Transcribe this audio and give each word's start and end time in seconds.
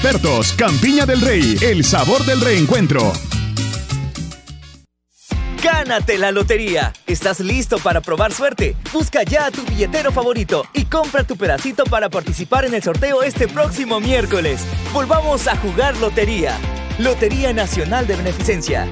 Expertos, 0.00 0.52
Campiña 0.52 1.06
del 1.06 1.20
Rey, 1.20 1.56
el 1.60 1.84
sabor 1.84 2.24
del 2.24 2.40
reencuentro. 2.40 3.12
¡Gánate 5.60 6.18
la 6.18 6.30
lotería! 6.30 6.92
¿Estás 7.04 7.40
listo 7.40 7.78
para 7.78 8.00
probar 8.00 8.32
suerte? 8.32 8.76
Busca 8.92 9.24
ya 9.24 9.46
a 9.46 9.50
tu 9.50 9.64
billetero 9.64 10.12
favorito 10.12 10.64
y 10.72 10.84
compra 10.84 11.24
tu 11.24 11.36
pedacito 11.36 11.82
para 11.82 12.08
participar 12.10 12.64
en 12.64 12.74
el 12.74 12.82
sorteo 12.84 13.24
este 13.24 13.48
próximo 13.48 13.98
miércoles. 13.98 14.60
Volvamos 14.92 15.48
a 15.48 15.56
jugar 15.56 15.96
lotería. 15.96 16.56
Lotería 17.00 17.52
Nacional 17.52 18.06
de 18.06 18.14
Beneficencia. 18.14 18.88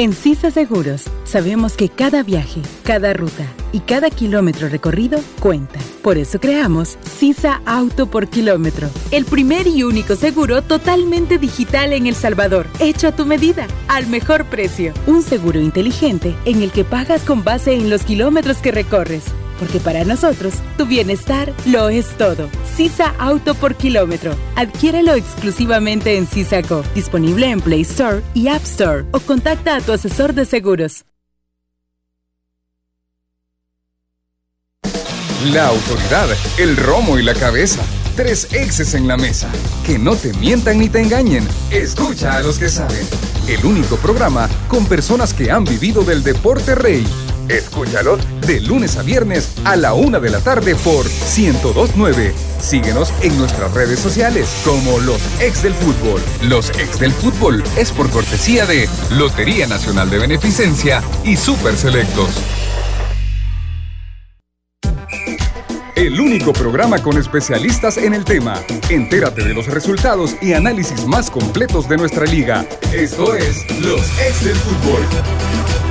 En 0.00 0.14
CISA 0.14 0.50
Seguros 0.50 1.10
sabemos 1.24 1.74
que 1.74 1.90
cada 1.90 2.22
viaje, 2.22 2.62
cada 2.84 3.12
ruta 3.12 3.44
y 3.70 3.80
cada 3.80 4.08
kilómetro 4.08 4.70
recorrido 4.70 5.20
cuenta. 5.40 5.78
Por 6.02 6.16
eso 6.16 6.40
creamos 6.40 6.96
CISA 7.02 7.60
Auto 7.66 8.06
por 8.06 8.26
Kilómetro, 8.28 8.88
el 9.10 9.26
primer 9.26 9.66
y 9.66 9.82
único 9.82 10.16
seguro 10.16 10.62
totalmente 10.62 11.36
digital 11.36 11.92
en 11.92 12.06
El 12.06 12.14
Salvador, 12.14 12.66
hecho 12.78 13.08
a 13.08 13.12
tu 13.12 13.26
medida, 13.26 13.66
al 13.88 14.06
mejor 14.06 14.46
precio. 14.46 14.94
Un 15.06 15.20
seguro 15.20 15.60
inteligente 15.60 16.34
en 16.46 16.62
el 16.62 16.72
que 16.72 16.84
pagas 16.84 17.22
con 17.24 17.44
base 17.44 17.74
en 17.74 17.90
los 17.90 18.04
kilómetros 18.04 18.56
que 18.56 18.72
recorres 18.72 19.24
porque 19.60 19.78
para 19.78 20.04
nosotros 20.04 20.54
tu 20.76 20.86
bienestar 20.86 21.52
lo 21.66 21.90
es 21.90 22.08
todo. 22.16 22.48
Sisa 22.74 23.14
Auto 23.18 23.54
por 23.54 23.76
kilómetro. 23.76 24.34
Adquiérelo 24.56 25.14
exclusivamente 25.14 26.16
en 26.16 26.26
Sisaco, 26.26 26.82
disponible 26.94 27.50
en 27.50 27.60
Play 27.60 27.82
Store 27.82 28.22
y 28.34 28.48
App 28.48 28.64
Store 28.64 29.04
o 29.12 29.20
contacta 29.20 29.76
a 29.76 29.80
tu 29.80 29.92
asesor 29.92 30.32
de 30.32 30.46
seguros. 30.46 31.04
La 35.52 35.68
autoridad, 35.68 36.28
el 36.58 36.76
romo 36.76 37.18
y 37.18 37.22
la 37.22 37.34
cabeza. 37.34 37.82
Tres 38.14 38.52
exes 38.52 38.94
en 38.94 39.08
la 39.08 39.16
mesa. 39.16 39.50
Que 39.86 39.98
no 39.98 40.14
te 40.14 40.34
mientan 40.34 40.78
ni 40.78 40.88
te 40.88 41.00
engañen. 41.00 41.46
Escucha 41.70 42.36
a 42.36 42.42
los 42.42 42.58
que 42.58 42.68
saben. 42.68 43.06
El 43.48 43.64
único 43.64 43.96
programa 43.96 44.48
con 44.68 44.84
personas 44.84 45.32
que 45.32 45.50
han 45.50 45.64
vivido 45.64 46.02
del 46.02 46.22
deporte 46.22 46.74
rey 46.74 47.06
Escúchalos 47.50 48.20
de 48.46 48.60
lunes 48.60 48.96
a 48.96 49.02
viernes 49.02 49.52
a 49.64 49.74
la 49.74 49.92
una 49.92 50.20
de 50.20 50.30
la 50.30 50.38
tarde 50.38 50.76
por 50.76 51.04
1029. 51.04 52.32
Síguenos 52.60 53.12
en 53.22 53.36
nuestras 53.38 53.74
redes 53.74 53.98
sociales 53.98 54.48
como 54.64 55.00
Los 55.00 55.20
Ex 55.40 55.64
del 55.64 55.74
Fútbol. 55.74 56.20
Los 56.42 56.70
Ex 56.78 57.00
del 57.00 57.12
Fútbol 57.12 57.64
es 57.76 57.90
por 57.90 58.08
cortesía 58.10 58.66
de 58.66 58.88
Lotería 59.10 59.66
Nacional 59.66 60.08
de 60.10 60.18
Beneficencia 60.18 61.02
y 61.24 61.36
Super 61.36 61.76
Selectos. 61.76 62.30
El 65.96 66.20
único 66.20 66.52
programa 66.52 67.02
con 67.02 67.18
especialistas 67.18 67.96
en 67.96 68.14
el 68.14 68.24
tema. 68.24 68.62
Entérate 68.88 69.42
de 69.42 69.54
los 69.54 69.66
resultados 69.66 70.36
y 70.40 70.52
análisis 70.52 71.04
más 71.04 71.30
completos 71.30 71.88
de 71.88 71.96
nuestra 71.96 72.26
liga. 72.26 72.64
Esto 72.92 73.34
es 73.34 73.66
Los 73.80 74.00
Ex 74.20 74.44
del 74.44 74.56
Fútbol. 74.56 75.89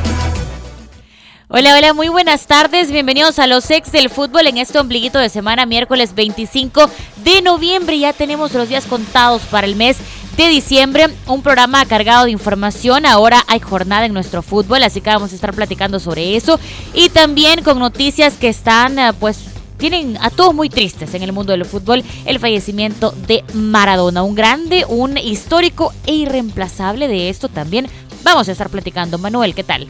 Hola, 1.52 1.76
hola, 1.76 1.96
muy 1.96 2.10
buenas 2.10 2.46
tardes. 2.46 2.92
Bienvenidos 2.92 3.40
a 3.40 3.48
los 3.48 3.72
ex 3.72 3.92
del 3.92 4.12
fútbol 4.12 4.46
en 4.46 4.60
este 4.60 4.78
ombliguito 4.78 5.18
de 5.18 5.30
semana, 5.30 5.66
miércoles 5.66 6.14
25 6.14 6.88
de 7.24 7.42
noviembre. 7.42 7.98
Ya 7.98 8.14
tenemos 8.14 8.54
los 8.54 8.70
días 8.70 8.86
contados 8.86 9.42
para 9.50 9.66
el 9.66 9.76
mes 9.76 9.98
de 10.38 10.48
diciembre. 10.48 11.08
Un 11.26 11.42
programa 11.42 11.84
cargado 11.88 12.26
de 12.26 12.32
información. 12.32 13.08
Ahora 13.08 13.44
hay 13.48 13.60
jornada 13.62 14.06
en 14.06 14.14
nuestro 14.14 14.44
fútbol, 14.44 14.84
así 14.84 15.02
que 15.02 15.10
vamos 15.10 15.32
a 15.32 15.36
estar 15.36 15.56
platicando 15.56 16.00
sobre 16.00 16.36
eso. 16.36 16.60
Y 16.94 17.10
también 17.10 17.64
con 17.64 17.80
noticias 17.80 18.36
que 18.36 18.50
están, 18.50 19.00
eh, 19.00 19.14
pues, 19.20 19.40
tienen 19.78 20.20
a 20.22 20.30
todos 20.30 20.54
muy 20.54 20.70
tristes 20.70 21.16
en 21.16 21.24
el 21.24 21.34
mundo 21.34 21.54
del 21.54 21.66
fútbol 21.66 22.04
el 22.26 22.38
fallecimiento 22.38 23.10
de 23.26 23.44
Maradona, 23.56 24.22
un 24.22 24.36
grande, 24.36 24.86
un 24.88 25.18
histórico 25.18 25.94
e 26.06 26.14
irreemplazable 26.14 27.08
de 27.08 27.30
esto 27.30 27.50
también. 27.50 27.88
Vamos 28.22 28.48
a 28.50 28.52
estar 28.52 28.70
platicando. 28.70 29.18
Manuel, 29.18 29.56
¿qué 29.56 29.64
tal? 29.64 29.90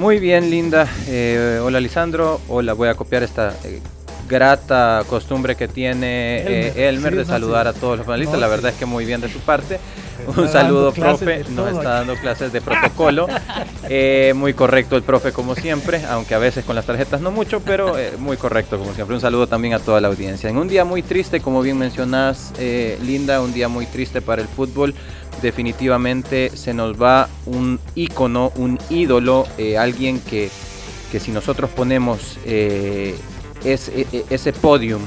Muy 0.00 0.18
bien, 0.18 0.48
Linda. 0.48 0.88
Eh, 1.08 1.60
hola, 1.62 1.78
Lisandro. 1.78 2.40
Hola, 2.48 2.72
voy 2.72 2.88
a 2.88 2.94
copiar 2.94 3.22
esta 3.22 3.54
eh, 3.64 3.82
grata 4.26 5.04
costumbre 5.06 5.56
que 5.56 5.68
tiene 5.68 6.68
Elmer, 6.88 7.12
eh, 7.12 7.16
de 7.18 7.24
saludar 7.26 7.68
a 7.68 7.74
todos 7.74 7.98
los 7.98 8.06
panelistas. 8.06 8.40
La 8.40 8.48
verdad 8.48 8.72
es 8.72 8.78
que 8.78 8.86
muy 8.86 9.04
bien 9.04 9.20
de 9.20 9.28
su 9.28 9.40
parte. 9.40 9.78
Un 10.38 10.48
saludo, 10.48 10.94
profe. 10.94 11.44
Nos 11.50 11.72
está 11.72 11.90
dando 11.90 12.16
clases 12.16 12.50
de 12.50 12.62
protocolo. 12.62 13.26
muy 14.34 14.54
correcto 14.54 14.96
el 14.96 15.02
profe, 15.02 15.32
como 15.32 15.54
siempre, 15.54 16.02
aunque 16.08 16.34
a 16.34 16.38
veces 16.38 16.64
con 16.64 16.76
las 16.76 16.86
tarjetas 16.86 17.20
no 17.20 17.30
mucho, 17.30 17.60
pero 17.60 17.94
muy 18.18 18.38
correcto, 18.38 18.78
como 18.78 18.94
siempre. 18.94 19.14
Un 19.14 19.20
saludo 19.20 19.48
también 19.48 19.74
a 19.74 19.80
toda 19.80 20.00
la 20.00 20.08
audiencia. 20.08 20.48
En 20.48 20.56
un 20.56 20.66
día 20.66 20.86
muy 20.86 21.02
triste, 21.02 21.40
como 21.40 21.60
bien 21.60 21.76
mencionás, 21.76 22.54
Linda, 23.04 23.42
un 23.42 23.52
día 23.52 23.68
muy 23.68 23.84
triste 23.84 24.22
para 24.22 24.40
el 24.40 24.48
fútbol 24.48 24.94
definitivamente 25.40 26.56
se 26.56 26.74
nos 26.74 27.00
va 27.00 27.28
un 27.46 27.80
ícono, 27.94 28.52
un 28.56 28.78
ídolo, 28.90 29.46
eh, 29.58 29.78
alguien 29.78 30.20
que, 30.20 30.50
si 31.18 31.32
nosotros 31.32 31.70
ponemos 31.70 32.38
eh, 32.44 33.14
e, 33.64 34.06
e, 34.12 34.24
ese 34.30 34.52
podium 34.52 35.02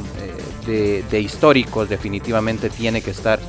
eh, 0.67 1.03
de, 1.09 1.19
históricos, 1.19 1.89
definitivamente 1.89 2.69
tiene 2.69 3.01
que 3.01 3.11
estar 3.11 3.39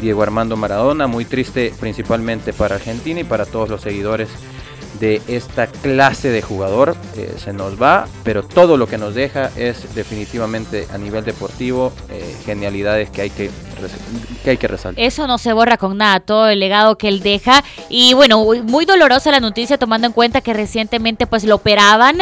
Diego 0.00 0.22
Armando 0.22 0.56
Maradona, 0.56 1.06
muy 1.06 1.24
triste 1.24 1.72
principalmente 1.78 2.52
para 2.52 2.76
Argentina 2.76 3.20
y 3.20 3.24
para 3.24 3.46
todos 3.46 3.68
los 3.68 3.80
seguidores 3.80 4.28
de 5.04 5.20
esta 5.28 5.66
clase 5.66 6.30
de 6.30 6.40
jugador 6.40 6.96
eh, 7.14 7.34
se 7.36 7.52
nos 7.52 7.80
va, 7.80 8.06
pero 8.22 8.42
todo 8.42 8.78
lo 8.78 8.86
que 8.86 8.96
nos 8.96 9.14
deja 9.14 9.50
es 9.54 9.94
definitivamente 9.94 10.88
a 10.94 10.96
nivel 10.96 11.26
deportivo 11.26 11.92
eh, 12.08 12.34
genialidades 12.46 13.10
que 13.10 13.20
hay 13.20 13.28
que, 13.28 13.50
que 14.42 14.50
hay 14.50 14.56
que 14.56 14.66
resaltar. 14.66 15.04
Eso 15.04 15.26
no 15.26 15.36
se 15.36 15.52
borra 15.52 15.76
con 15.76 15.98
nada, 15.98 16.20
todo 16.20 16.48
el 16.48 16.58
legado 16.58 16.96
que 16.96 17.08
él 17.08 17.20
deja. 17.20 17.62
Y 17.90 18.14
bueno, 18.14 18.42
muy 18.62 18.86
dolorosa 18.86 19.30
la 19.30 19.40
noticia 19.40 19.76
tomando 19.76 20.06
en 20.06 20.14
cuenta 20.14 20.40
que 20.40 20.54
recientemente 20.54 21.26
pues 21.26 21.44
lo 21.44 21.56
operaban. 21.56 22.16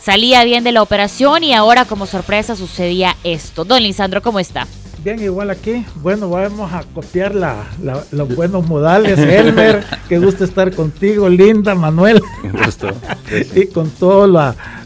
Salía 0.00 0.44
bien 0.44 0.62
de 0.62 0.70
la 0.70 0.82
operación 0.82 1.42
y 1.42 1.52
ahora 1.52 1.84
como 1.84 2.06
sorpresa 2.06 2.54
sucedía 2.54 3.16
esto. 3.24 3.64
Don 3.64 3.82
Lisandro, 3.82 4.22
¿cómo 4.22 4.38
está? 4.38 4.68
Bien, 5.02 5.18
igual 5.18 5.48
aquí. 5.48 5.86
Bueno, 6.02 6.28
vamos 6.28 6.70
a 6.74 6.82
copiar 6.94 7.34
la, 7.34 7.64
los 8.12 8.36
buenos 8.36 8.66
modales. 8.68 9.18
Elmer, 9.18 9.82
qué 10.10 10.18
gusto 10.18 10.44
estar 10.44 10.74
contigo, 10.74 11.26
Linda, 11.26 11.74
Manuel. 11.74 12.22
Gusto. 12.66 12.88
y 13.54 13.66
con 13.68 13.88
todos 13.88 14.28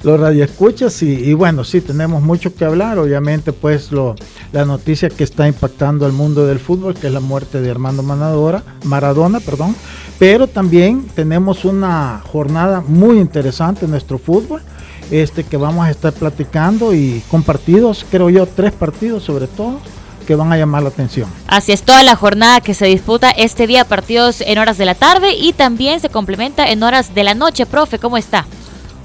los 0.05 0.21
radioescuchas. 0.21 1.03
Y, 1.03 1.15
y 1.15 1.33
bueno, 1.35 1.65
sí, 1.65 1.81
tenemos 1.81 2.23
mucho 2.23 2.55
que 2.55 2.65
hablar. 2.65 3.01
Obviamente, 3.01 3.53
pues 3.53 3.91
lo, 3.91 4.15
la 4.53 4.65
noticia 4.65 5.09
que 5.11 5.25
está 5.25 5.49
impactando 5.49 6.07
al 6.07 6.13
mundo 6.13 6.47
del 6.47 6.61
fútbol, 6.61 6.95
que 6.95 7.09
es 7.09 7.13
la 7.13 7.19
muerte 7.19 7.61
de 7.61 7.73
Armando 7.73 8.05
Manadora, 8.05 8.63
Maradona, 8.85 9.41
perdón. 9.41 9.75
Pero 10.21 10.47
también 10.47 11.07
tenemos 11.17 11.65
una 11.65 12.23
jornada 12.25 12.85
muy 12.87 13.19
interesante 13.19 13.87
en 13.87 13.91
nuestro 13.91 14.19
fútbol 14.19 14.63
este 15.11 15.45
que 15.45 15.59
vamos 15.59 15.85
a 15.85 15.91
estar 15.91 16.13
platicando 16.15 16.95
y 16.95 17.23
compartidos, 17.31 18.07
creo 18.11 18.31
yo, 18.31 18.47
tres 18.47 18.73
partidos 18.73 19.25
sobre 19.25 19.47
todo 19.49 19.81
que 20.25 20.35
van 20.35 20.53
a 20.53 20.57
llamar 20.57 20.83
la 20.83 20.89
atención. 20.89 21.29
Así 21.47 21.73
es, 21.73 21.83
toda 21.83 22.03
la 22.03 22.17
jornada 22.17 22.61
que 22.61 22.75
se 22.75 22.87
disputa 22.87 23.31
este 23.31 23.67
día, 23.67 23.85
partidos 23.85 24.41
en 24.41 24.59
horas 24.59 24.79
de 24.79 24.85
la 24.85 24.95
tarde 24.95 25.35
y 25.35 25.53
también 25.53 26.01
se 26.01 26.09
complementa 26.09 26.71
en 26.71 26.83
horas 26.83 27.15
de 27.15 27.25
la 27.25 27.35
noche. 27.35 27.67
Profe, 27.67 27.99
¿cómo 27.99 28.17
está? 28.17 28.47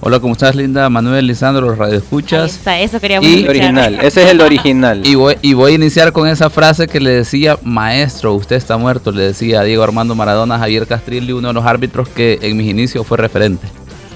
Hola, 0.01 0.21
¿cómo 0.21 0.31
estás, 0.31 0.55
Linda? 0.55 0.89
Manuel, 0.89 1.27
Lisandro, 1.27 1.67
los 1.67 1.77
radioescuchas. 1.77 2.55
está, 2.55 2.79
eso 2.79 3.01
queríamos 3.01 3.29
y, 3.29 3.45
original, 3.45 3.95
ese 3.95 4.23
es 4.23 4.29
el 4.29 4.39
original. 4.39 5.05
Y 5.05 5.15
voy, 5.15 5.35
y 5.41 5.53
voy 5.53 5.73
a 5.73 5.75
iniciar 5.75 6.13
con 6.13 6.25
esa 6.29 6.49
frase 6.49 6.87
que 6.87 7.01
le 7.01 7.09
decía, 7.09 7.59
maestro, 7.63 8.33
usted 8.33 8.55
está 8.55 8.77
muerto, 8.77 9.11
le 9.11 9.23
decía 9.23 9.59
a 9.59 9.63
Diego 9.63 9.83
Armando 9.83 10.15
Maradona, 10.15 10.57
Javier 10.57 10.87
Castrilli, 10.87 11.33
uno 11.33 11.49
de 11.49 11.53
los 11.53 11.65
árbitros 11.65 12.07
que 12.07 12.39
en 12.41 12.55
mis 12.55 12.69
inicios 12.69 13.05
fue 13.05 13.17
referente. 13.17 13.67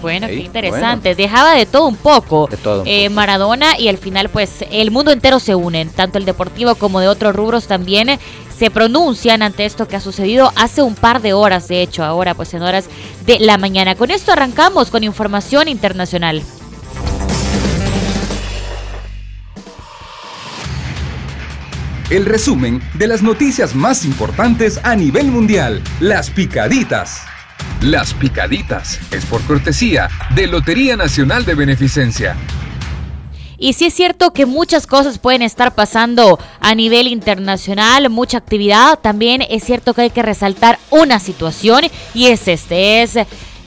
Bueno, 0.03 0.27
qué 0.27 0.35
interesante. 0.35 1.15
Dejaba 1.15 1.55
de 1.55 1.65
todo 1.65 1.87
un 1.87 1.95
poco. 1.95 2.49
Eh, 2.85 3.09
Maradona 3.09 3.79
y 3.79 3.87
al 3.87 3.97
final 3.97 4.27
pues 4.27 4.65
el 4.69 4.91
mundo 4.91 5.11
entero 5.11 5.39
se 5.39 5.55
unen, 5.55 5.89
tanto 5.89 6.17
el 6.17 6.25
deportivo 6.25 6.75
como 6.75 6.99
de 6.99 7.07
otros 7.07 7.33
rubros 7.33 7.67
también 7.67 8.09
eh, 8.09 8.19
se 8.59 8.69
pronuncian 8.69 9.41
ante 9.41 9.63
esto 9.63 9.87
que 9.87 9.95
ha 9.95 10.01
sucedido 10.01 10.51
hace 10.57 10.83
un 10.83 10.95
par 10.95 11.21
de 11.21 11.31
horas, 11.31 11.69
de 11.69 11.81
hecho, 11.81 12.03
ahora 12.03 12.33
pues 12.33 12.53
en 12.53 12.63
horas 12.63 12.89
de 13.25 13.39
la 13.39 13.57
mañana. 13.57 13.95
Con 13.95 14.11
esto 14.11 14.33
arrancamos 14.33 14.91
con 14.91 15.05
información 15.05 15.69
internacional. 15.69 16.43
El 22.09 22.25
resumen 22.25 22.81
de 22.95 23.07
las 23.07 23.23
noticias 23.23 23.73
más 23.73 24.03
importantes 24.03 24.81
a 24.83 24.97
nivel 24.97 25.31
mundial, 25.31 25.81
las 26.01 26.29
picaditas. 26.29 27.32
Las 27.81 28.13
Picaditas 28.13 28.99
es 29.11 29.25
por 29.25 29.41
cortesía 29.43 30.09
de 30.35 30.47
Lotería 30.47 30.95
Nacional 30.95 31.45
de 31.45 31.55
Beneficencia. 31.55 32.35
Y 33.57 33.73
sí 33.73 33.85
es 33.85 33.93
cierto 33.93 34.31
que 34.31 34.45
muchas 34.45 34.87
cosas 34.87 35.19
pueden 35.19 35.41
estar 35.41 35.73
pasando 35.73 36.39
a 36.59 36.75
nivel 36.75 37.07
internacional, 37.07 38.09
mucha 38.09 38.37
actividad. 38.37 38.99
También 38.99 39.41
es 39.41 39.63
cierto 39.63 39.93
que 39.93 40.01
hay 40.01 40.09
que 40.09 40.21
resaltar 40.21 40.79
una 40.89 41.19
situación 41.19 41.83
y 42.13 42.27
es 42.27 42.47
este, 42.47 43.03
es 43.03 43.17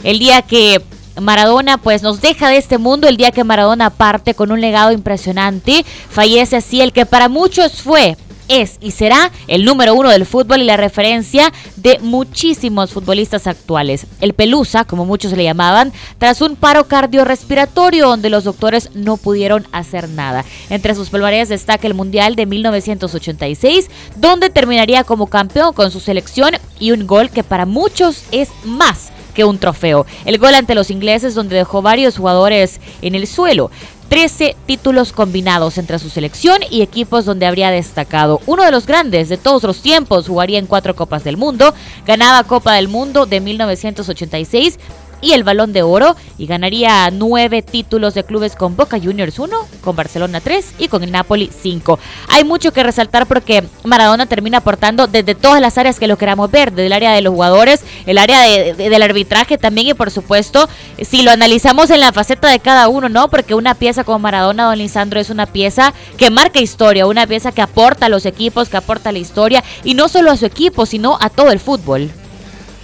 el 0.02 0.18
día 0.18 0.42
que 0.42 0.82
Maradona 1.20 1.78
pues 1.78 2.02
nos 2.02 2.20
deja 2.20 2.48
de 2.50 2.58
este 2.58 2.78
mundo, 2.78 3.08
el 3.08 3.16
día 3.16 3.30
que 3.30 3.44
Maradona 3.44 3.90
parte 3.90 4.34
con 4.34 4.52
un 4.52 4.60
legado 4.60 4.92
impresionante. 4.92 5.84
Fallece 6.10 6.56
así 6.56 6.80
el 6.80 6.92
que 6.92 7.06
para 7.06 7.28
muchos 7.28 7.80
fue 7.80 8.16
es 8.48 8.78
y 8.80 8.92
será 8.92 9.30
el 9.48 9.64
número 9.64 9.94
uno 9.94 10.10
del 10.10 10.26
fútbol 10.26 10.62
y 10.62 10.64
la 10.64 10.76
referencia 10.76 11.52
de 11.76 11.98
muchísimos 12.00 12.92
futbolistas 12.92 13.46
actuales. 13.46 14.06
El 14.20 14.34
Pelusa, 14.34 14.84
como 14.84 15.04
muchos 15.04 15.32
le 15.32 15.44
llamaban, 15.44 15.92
tras 16.18 16.40
un 16.40 16.56
paro 16.56 16.84
cardiorrespiratorio 16.84 18.08
donde 18.08 18.30
los 18.30 18.44
doctores 18.44 18.90
no 18.94 19.16
pudieron 19.16 19.66
hacer 19.72 20.08
nada. 20.08 20.44
Entre 20.70 20.94
sus 20.94 21.10
palmares 21.10 21.48
destaca 21.48 21.86
el 21.86 21.94
Mundial 21.94 22.36
de 22.36 22.46
1986, 22.46 23.90
donde 24.16 24.50
terminaría 24.50 25.04
como 25.04 25.26
campeón 25.26 25.72
con 25.72 25.90
su 25.90 26.00
selección 26.00 26.54
y 26.78 26.92
un 26.92 27.06
gol 27.06 27.30
que 27.30 27.44
para 27.44 27.66
muchos 27.66 28.24
es 28.32 28.50
más 28.64 29.10
que 29.36 29.44
un 29.44 29.58
trofeo. 29.58 30.06
El 30.24 30.38
gol 30.38 30.54
ante 30.54 30.74
los 30.74 30.90
ingleses 30.90 31.34
donde 31.34 31.56
dejó 31.56 31.82
varios 31.82 32.16
jugadores 32.16 32.80
en 33.02 33.14
el 33.14 33.26
suelo. 33.26 33.70
13 34.08 34.56
títulos 34.66 35.12
combinados 35.12 35.78
entre 35.78 35.98
su 35.98 36.10
selección 36.10 36.60
y 36.70 36.82
equipos 36.82 37.24
donde 37.24 37.46
habría 37.46 37.70
destacado. 37.70 38.40
Uno 38.46 38.64
de 38.64 38.70
los 38.70 38.86
grandes 38.86 39.28
de 39.28 39.36
todos 39.36 39.64
los 39.64 39.82
tiempos, 39.82 40.28
jugaría 40.28 40.58
en 40.58 40.66
cuatro 40.66 40.94
Copas 40.94 41.24
del 41.24 41.36
Mundo, 41.36 41.74
ganaba 42.06 42.44
Copa 42.44 42.74
del 42.74 42.88
Mundo 42.88 43.26
de 43.26 43.40
1986 43.40 44.78
y 45.20 45.32
el 45.32 45.44
Balón 45.44 45.72
de 45.72 45.82
Oro 45.82 46.16
y 46.38 46.46
ganaría 46.46 47.10
nueve 47.10 47.62
títulos 47.62 48.14
de 48.14 48.24
clubes 48.24 48.56
con 48.56 48.76
Boca 48.76 48.98
Juniors 48.98 49.38
1, 49.38 49.56
con 49.80 49.96
Barcelona 49.96 50.40
3 50.40 50.74
y 50.78 50.88
con 50.88 51.02
el 51.02 51.12
Napoli 51.12 51.50
5. 51.62 51.98
Hay 52.28 52.44
mucho 52.44 52.72
que 52.72 52.82
resaltar 52.82 53.26
porque 53.26 53.64
Maradona 53.84 54.26
termina 54.26 54.58
aportando 54.58 55.06
desde 55.06 55.34
todas 55.34 55.60
las 55.60 55.78
áreas 55.78 55.98
que 55.98 56.06
lo 56.06 56.18
queramos 56.18 56.50
ver, 56.50 56.70
desde 56.70 56.86
el 56.86 56.92
área 56.92 57.12
de 57.12 57.22
los 57.22 57.32
jugadores, 57.32 57.82
el 58.06 58.18
área 58.18 58.40
del 58.42 59.02
arbitraje 59.02 59.58
también 59.58 59.88
y 59.88 59.94
por 59.94 60.10
supuesto 60.10 60.68
si 61.00 61.22
lo 61.22 61.30
analizamos 61.30 61.90
en 61.90 62.00
la 62.00 62.12
faceta 62.12 62.48
de 62.48 62.60
cada 62.60 62.88
uno, 62.88 63.08
¿no? 63.08 63.28
Porque 63.28 63.54
una 63.54 63.74
pieza 63.74 64.04
como 64.04 64.18
Maradona, 64.18 64.64
don 64.64 64.78
Lisandro, 64.78 65.20
es 65.20 65.30
una 65.30 65.46
pieza 65.46 65.94
que 66.16 66.30
marca 66.30 66.60
historia, 66.60 67.06
una 67.06 67.26
pieza 67.26 67.52
que 67.52 67.62
aporta 67.62 68.06
a 68.06 68.08
los 68.08 68.26
equipos, 68.26 68.68
que 68.68 68.76
aporta 68.76 69.10
a 69.10 69.12
la 69.12 69.18
historia 69.18 69.64
y 69.84 69.94
no 69.94 70.08
solo 70.08 70.30
a 70.30 70.36
su 70.36 70.46
equipo, 70.46 70.86
sino 70.86 71.18
a 71.20 71.30
todo 71.30 71.50
el 71.50 71.60
fútbol. 71.60 72.10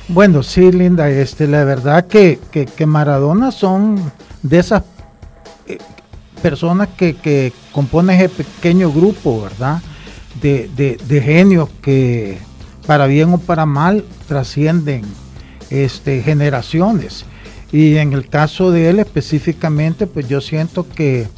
Bueno, 0.08 0.42
sí, 0.42 0.72
Linda, 0.72 1.08
este, 1.08 1.46
la 1.46 1.64
verdad 1.64 2.06
que, 2.06 2.38
que, 2.50 2.86
Maradona 2.86 3.52
son 3.52 4.12
de 4.42 4.58
esas 4.58 4.82
eh, 5.66 5.78
personas 6.42 6.88
que, 6.96 7.14
que, 7.14 7.52
componen 7.70 8.16
ese 8.16 8.28
pequeño 8.28 8.92
grupo, 8.92 9.42
¿verdad? 9.42 9.80
De, 10.40 10.68
de, 10.76 11.20
genios 11.20 11.68
que 11.82 12.38
para 12.86 13.06
bien 13.06 13.32
o 13.32 13.38
para 13.38 13.64
mal 13.64 14.04
trascienden 14.26 15.02
este, 15.70 16.20
generaciones. 16.22 17.24
Y 17.70 17.96
en 17.96 18.12
el 18.12 18.28
caso 18.28 18.70
de 18.72 18.90
él 18.90 18.98
específicamente, 18.98 20.06
pues 20.06 20.28
yo 20.28 20.40
siento 20.40 20.86
que 20.88 21.28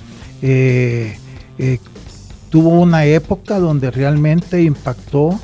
eh, 0.42 1.18
eh, 1.58 1.78
tuvo 2.48 2.70
una 2.70 3.04
época 3.04 3.58
donde 3.58 3.90
realmente 3.90 4.62
impactó 4.62 5.38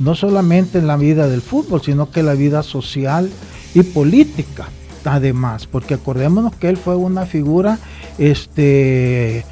no 0.00 0.14
solamente 0.14 0.78
en 0.78 0.86
la 0.86 0.96
vida 0.96 1.28
del 1.28 1.42
fútbol, 1.42 1.82
sino 1.82 2.10
que 2.10 2.22
la 2.22 2.34
vida 2.34 2.62
social 2.62 3.30
y 3.74 3.82
política 3.82 4.68
además, 5.04 5.66
porque 5.66 5.94
acordémonos 5.94 6.54
que 6.54 6.68
él 6.68 6.76
fue 6.76 6.96
una 6.96 7.26
figura 7.26 7.78
este, 8.18 9.44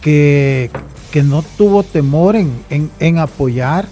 que, 0.00 0.70
que 1.10 1.22
no 1.22 1.42
tuvo 1.56 1.82
temor 1.82 2.36
en, 2.36 3.18
apoyar 3.18 3.86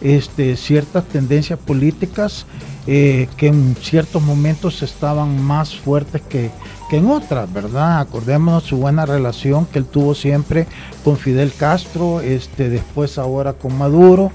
este, 0.00 0.56
ciertas 0.56 1.04
tendencias 1.06 1.58
políticas 1.58 2.46
eh, 2.86 3.28
que 3.36 3.48
en 3.48 3.76
ciertos 3.80 4.22
momentos 4.22 4.82
estaban 4.82 5.42
más 5.42 5.74
fuertes 5.76 6.22
que, 6.22 6.50
que 6.88 6.96
en 6.96 7.10
otras, 7.10 7.52
¿verdad? 7.52 8.00
Acordémonos 8.00 8.64
su 8.64 8.78
buena 8.78 9.04
relación 9.04 9.66
que 9.66 9.80
él 9.80 9.84
tuvo 9.84 10.14
siempre 10.14 10.66
con 11.04 11.16
Fidel 11.16 11.52
Castro, 11.52 12.20
este, 12.20 12.70
después 12.70 13.18
ahora 13.18 13.52
con 13.52 13.76
Maduro 13.76 14.32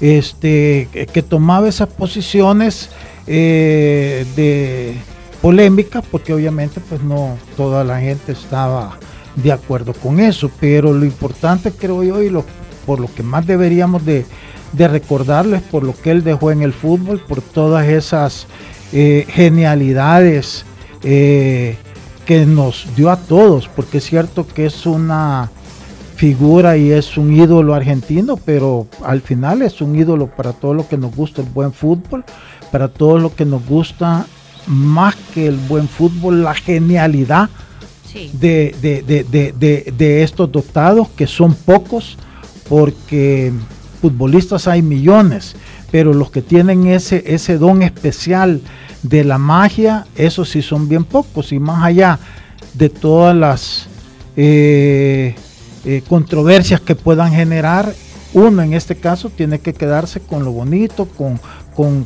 este, 0.00 0.88
que 1.12 1.22
tomaba 1.22 1.68
esas 1.68 1.88
posiciones 1.88 2.90
eh, 3.26 4.24
de 4.36 4.94
polémica, 5.42 6.02
porque 6.02 6.32
obviamente 6.32 6.80
pues 6.80 7.02
no 7.02 7.36
toda 7.56 7.84
la 7.84 8.00
gente 8.00 8.32
estaba 8.32 8.98
de 9.36 9.52
acuerdo 9.52 9.92
con 9.92 10.18
eso, 10.18 10.50
pero 10.60 10.92
lo 10.92 11.04
importante 11.04 11.70
creo 11.70 12.02
yo 12.02 12.22
y 12.22 12.30
lo, 12.30 12.44
por 12.86 13.00
lo 13.00 13.12
que 13.12 13.22
más 13.22 13.46
deberíamos 13.46 14.04
de, 14.04 14.24
de 14.72 14.88
recordarles 14.88 15.62
por 15.62 15.84
lo 15.84 15.94
que 15.94 16.10
él 16.10 16.24
dejó 16.24 16.50
en 16.50 16.62
el 16.62 16.72
fútbol, 16.72 17.20
por 17.20 17.40
todas 17.40 17.86
esas 17.86 18.46
eh, 18.92 19.26
genialidades 19.28 20.64
eh, 21.02 21.76
que 22.26 22.46
nos 22.46 22.86
dio 22.96 23.10
a 23.10 23.16
todos, 23.16 23.68
porque 23.68 23.98
es 23.98 24.04
cierto 24.04 24.46
que 24.46 24.66
es 24.66 24.86
una 24.86 25.50
figura 26.18 26.76
y 26.76 26.90
es 26.90 27.16
un 27.16 27.32
ídolo 27.32 27.74
argentino, 27.74 28.36
pero 28.36 28.88
al 29.04 29.20
final 29.20 29.62
es 29.62 29.80
un 29.80 29.94
ídolo 29.94 30.26
para 30.26 30.52
todo 30.52 30.74
lo 30.74 30.88
que 30.88 30.98
nos 30.98 31.14
gusta 31.14 31.42
el 31.42 31.48
buen 31.48 31.72
fútbol, 31.72 32.24
para 32.72 32.88
todo 32.88 33.20
lo 33.20 33.32
que 33.32 33.44
nos 33.44 33.64
gusta 33.64 34.26
más 34.66 35.14
que 35.32 35.46
el 35.46 35.56
buen 35.56 35.88
fútbol, 35.88 36.42
la 36.42 36.54
genialidad 36.54 37.48
de, 38.32 38.74
de, 39.96 40.22
estos 40.24 40.50
dotados, 40.50 41.08
que 41.10 41.28
son 41.28 41.54
pocos, 41.54 42.18
porque 42.68 43.52
futbolistas 44.00 44.66
hay 44.66 44.82
millones, 44.82 45.54
pero 45.92 46.12
los 46.12 46.32
que 46.32 46.42
tienen 46.42 46.88
ese, 46.88 47.22
ese 47.32 47.58
don 47.58 47.80
especial 47.80 48.60
de 49.04 49.22
la 49.22 49.38
magia, 49.38 50.04
esos 50.16 50.48
sí 50.48 50.62
son 50.62 50.88
bien 50.88 51.04
pocos, 51.04 51.52
y 51.52 51.60
más 51.60 51.84
allá 51.84 52.18
de 52.74 52.88
todas 52.88 53.36
las... 53.36 53.86
Eh, 54.36 55.36
eh, 55.90 56.02
controversias 56.06 56.82
que 56.82 56.94
puedan 56.94 57.32
generar, 57.32 57.94
uno 58.34 58.60
en 58.60 58.74
este 58.74 58.94
caso 58.94 59.30
tiene 59.30 59.58
que 59.58 59.72
quedarse 59.72 60.20
con 60.20 60.44
lo 60.44 60.52
bonito, 60.52 61.08
con, 61.08 61.40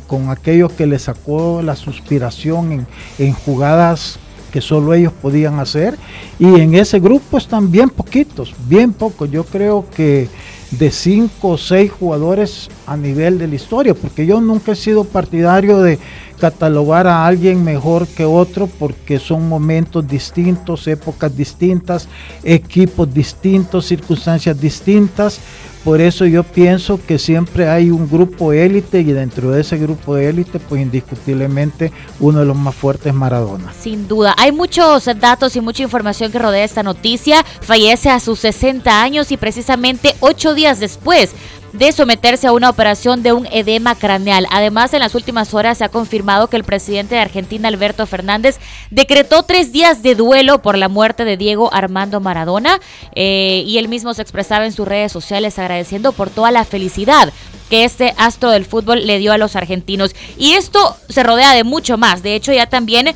con, 0.07 0.29
aquello 0.29 0.69
que 0.69 0.85
le 0.85 0.97
sacó 0.97 1.61
la 1.61 1.75
suspiración 1.75 2.87
en, 3.19 3.33
jugadas 3.33 4.19
que 4.53 4.61
solo 4.61 4.93
ellos 4.93 5.11
podían 5.11 5.59
hacer. 5.59 5.97
Y 6.39 6.61
en 6.61 6.75
ese 6.75 7.01
grupo 7.01 7.37
están 7.37 7.69
bien 7.71 7.89
poquitos, 7.89 8.53
bien 8.69 8.93
pocos. 8.93 9.29
Yo 9.29 9.43
creo 9.43 9.85
que 9.93 10.29
de 10.71 10.89
cinco 10.89 11.49
o 11.49 11.57
seis 11.57 11.91
jugadores 11.91 12.69
a 12.85 12.97
nivel 12.97 13.37
de 13.37 13.47
la 13.47 13.55
historia, 13.55 13.93
porque 13.93 14.25
yo 14.25 14.41
nunca 14.41 14.73
he 14.73 14.75
sido 14.75 15.03
partidario 15.03 15.79
de 15.79 15.99
catalogar 16.43 17.07
a 17.07 17.25
alguien 17.25 17.63
mejor 17.63 18.05
que 18.05 18.25
otro 18.25 18.67
porque 18.67 19.17
son 19.17 19.47
momentos 19.47 20.05
distintos, 20.05 20.87
épocas 20.87 21.35
distintas, 21.37 22.09
equipos 22.43 23.13
distintos, 23.13 23.85
circunstancias 23.85 24.59
distintas. 24.59 25.39
Por 25.85 26.01
eso 26.01 26.25
yo 26.25 26.43
pienso 26.43 26.99
que 27.05 27.19
siempre 27.19 27.69
hay 27.69 27.91
un 27.91 28.09
grupo 28.09 28.53
élite 28.53 28.99
y 29.01 29.11
dentro 29.11 29.51
de 29.51 29.61
ese 29.61 29.77
grupo 29.77 30.17
élite, 30.17 30.59
pues 30.59 30.81
indiscutiblemente 30.81 31.91
uno 32.19 32.39
de 32.39 32.45
los 32.45 32.57
más 32.57 32.75
fuertes 32.75 33.07
es 33.07 33.13
Maradona. 33.13 33.73
Sin 33.79 34.07
duda, 34.07 34.33
hay 34.37 34.51
muchos 34.53 35.05
datos 35.19 35.55
y 35.55 35.61
mucha 35.61 35.83
información 35.83 36.31
que 36.31 36.39
rodea 36.39 36.63
esta 36.63 36.83
noticia. 36.83 37.43
Fallece 37.61 38.09
a 38.09 38.21
sus 38.21 38.39
60 38.39 39.01
años 39.01 39.31
y 39.31 39.37
precisamente 39.37 40.15
ocho 40.21 40.53
días 40.53 40.79
después 40.79 41.33
de 41.73 41.91
someterse 41.91 42.47
a 42.47 42.53
una 42.53 42.69
operación 42.69 43.23
de 43.23 43.33
un 43.33 43.47
edema 43.47 43.95
craneal. 43.95 44.47
Además, 44.51 44.93
en 44.93 44.99
las 44.99 45.15
últimas 45.15 45.53
horas 45.53 45.79
se 45.79 45.83
ha 45.83 45.89
confirmado 45.89 46.47
que 46.47 46.55
el 46.55 46.63
presidente 46.63 47.15
de 47.15 47.21
Argentina, 47.21 47.67
Alberto 47.67 48.05
Fernández, 48.07 48.59
decretó 48.91 49.43
tres 49.43 49.71
días 49.71 50.03
de 50.03 50.15
duelo 50.15 50.61
por 50.61 50.77
la 50.77 50.87
muerte 50.87 51.25
de 51.25 51.35
Diego 51.35 51.73
Armando 51.73 52.19
Maradona 52.19 52.79
eh, 53.15 53.63
y 53.65 53.77
él 53.77 53.87
mismo 53.87 54.13
se 54.13 54.21
expresaba 54.21 54.65
en 54.65 54.71
sus 54.71 54.87
redes 54.87 55.11
sociales 55.11 55.59
agradeciendo 55.59 56.11
por 56.11 56.29
toda 56.29 56.51
la 56.51 56.63
felicidad 56.63 57.33
que 57.69 57.85
este 57.85 58.13
astro 58.17 58.51
del 58.51 58.65
fútbol 58.65 59.07
le 59.07 59.17
dio 59.17 59.31
a 59.33 59.39
los 59.39 59.55
argentinos. 59.55 60.15
Y 60.37 60.53
esto 60.53 60.95
se 61.09 61.23
rodea 61.23 61.53
de 61.53 61.63
mucho 61.63 61.97
más. 61.97 62.21
De 62.21 62.35
hecho, 62.35 62.53
ya 62.53 62.67
también 62.67 63.15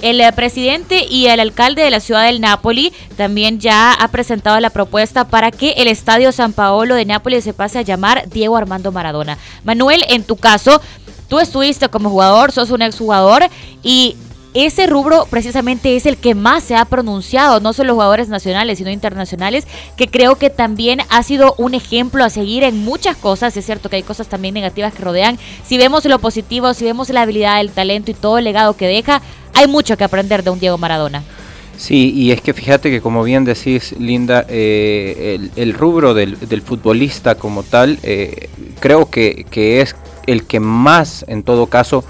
el 0.00 0.20
eh, 0.20 0.32
presidente 0.32 1.04
y 1.08 1.26
el 1.26 1.40
alcalde 1.40 1.82
de 1.82 1.90
la 1.90 2.00
ciudad 2.00 2.24
del 2.24 2.40
Nápoli 2.40 2.92
también 3.16 3.60
ya 3.60 3.92
ha 3.92 4.08
presentado 4.08 4.58
la 4.60 4.70
propuesta 4.70 5.28
para 5.28 5.50
que 5.50 5.72
el 5.72 5.88
Estadio 5.88 6.32
San 6.32 6.52
Paolo 6.52 6.94
de 6.94 7.04
Nápoles 7.04 7.44
se 7.44 7.52
pase 7.52 7.78
a 7.78 7.82
llamar 7.82 8.28
Diego 8.28 8.56
Armando 8.56 8.92
Maradona. 8.92 9.38
Manuel, 9.64 10.04
en 10.08 10.22
tu 10.22 10.36
caso, 10.36 10.80
tú 11.28 11.40
estuviste 11.40 11.88
como 11.88 12.10
jugador, 12.10 12.52
sos 12.52 12.70
un 12.70 12.82
exjugador 12.82 13.44
y 13.82 14.16
ese 14.54 14.86
rubro 14.86 15.26
precisamente 15.28 15.94
es 15.94 16.06
el 16.06 16.16
que 16.16 16.34
más 16.34 16.64
se 16.64 16.74
ha 16.74 16.84
pronunciado, 16.86 17.60
no 17.60 17.72
solo 17.72 17.92
jugadores 17.92 18.28
nacionales, 18.28 18.78
sino 18.78 18.90
internacionales, 18.90 19.66
que 19.96 20.08
creo 20.08 20.36
que 20.36 20.50
también 20.50 21.00
ha 21.10 21.22
sido 21.22 21.54
un 21.58 21.74
ejemplo 21.74 22.24
a 22.24 22.30
seguir 22.30 22.64
en 22.64 22.82
muchas 22.84 23.16
cosas. 23.16 23.56
Es 23.56 23.66
cierto 23.66 23.90
que 23.90 23.96
hay 23.96 24.02
cosas 24.02 24.28
también 24.28 24.54
negativas 24.54 24.94
que 24.94 25.02
rodean. 25.02 25.38
Si 25.64 25.76
vemos 25.76 26.04
lo 26.06 26.18
positivo, 26.18 26.72
si 26.74 26.84
vemos 26.84 27.10
la 27.10 27.22
habilidad, 27.22 27.60
el 27.60 27.70
talento 27.70 28.10
y 28.10 28.14
todo 28.14 28.38
el 28.38 28.44
legado 28.44 28.74
que 28.76 28.86
deja, 28.86 29.20
hay 29.58 29.66
mucho 29.66 29.96
que 29.96 30.04
aprender 30.04 30.44
de 30.44 30.50
un 30.50 30.60
Diego 30.60 30.78
Maradona. 30.78 31.24
Sí, 31.76 32.12
y 32.14 32.30
es 32.30 32.40
que 32.40 32.54
fíjate 32.54 32.90
que 32.90 33.00
como 33.00 33.24
bien 33.24 33.44
decís, 33.44 33.92
Linda, 33.98 34.44
eh, 34.48 35.50
el, 35.56 35.74
rubro 35.74 36.14
del, 36.14 36.36
futbolista 36.62 37.34
como 37.34 37.64
tal, 37.64 37.98
eh, 38.04 38.50
creo 38.78 39.10
que, 39.10 39.46
que 39.50 39.80
es 39.80 39.96
el 40.26 40.44
que 40.44 40.60
más, 40.60 41.24
en 41.28 41.42
todo 41.42 41.66
caso, 41.66 42.04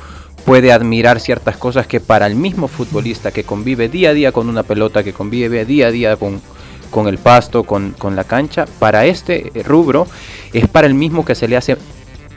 puede 0.44 0.72
admirar 0.72 1.20
ciertas 1.20 1.56
cosas 1.56 1.86
que 1.86 2.00
para 2.00 2.26
el 2.26 2.34
mismo 2.34 2.68
futbolista 2.68 3.30
que 3.30 3.44
convive 3.44 3.88
día 3.88 4.10
a 4.10 4.14
día 4.14 4.32
con 4.32 4.48
una 4.48 4.62
pelota, 4.62 5.02
que 5.02 5.14
convive 5.14 5.64
día 5.64 5.86
a 5.86 5.90
día 5.90 6.16
con, 6.16 6.42
con 6.90 7.08
el 7.08 7.16
pasto, 7.16 7.64
con, 7.64 7.92
con, 7.92 8.14
la 8.14 8.24
cancha, 8.24 8.66
para 8.78 9.06
este 9.06 9.52
rubro 9.64 10.06
es 10.52 10.68
para 10.68 10.86
el 10.86 10.94
mismo 10.94 11.24
que 11.24 11.34
se 11.34 11.48
le 11.48 11.56
hace 11.56 11.76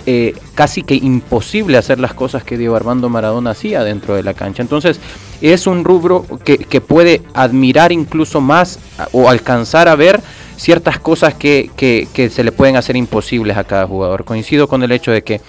eh, 0.05 0.36
casi 0.55 0.84
que 0.84 0.96
imposible 0.96 1.77
hacer 1.77 2.00
las 2.00 2.13
cosas 2.13 2.43
que 2.43 2.58
Diego 2.58 2.75
Armando 2.75 3.10
Maradona 3.10 3.51
hacía 3.51 3.84
dentro 3.84 4.15
de 4.15 4.24
la 4.24 4.34
cancha. 4.34 4.62
Entonces, 4.62 5.00
es 5.41 5.67
un 5.67 5.84
rubro 5.84 6.25
que, 6.43 6.58
que 6.58 6.81
puede 6.81 7.22
admirar 7.34 7.91
incluso 7.91 8.41
más 8.41 8.79
o 9.12 9.29
alcanzar 9.29 9.88
a 9.88 9.96
ver 9.96 10.22
ciertas 10.58 11.00
cosas 11.00 11.34
que, 11.34 11.72
que, 11.75 12.08
que 12.13 12.29
se 12.29 12.43
le 12.43 12.51
pueden 12.51 12.75
hacer 12.75 12.96
imposibles 12.96 13.58
a 13.58 13.63
cada 13.63 13.88
jugador. 13.88 14.24
Coincido 14.25 14.67
con 14.67 14.84
el 14.84 14.91
hecho 14.91 15.12
de 15.12 15.24
que 15.24 15.41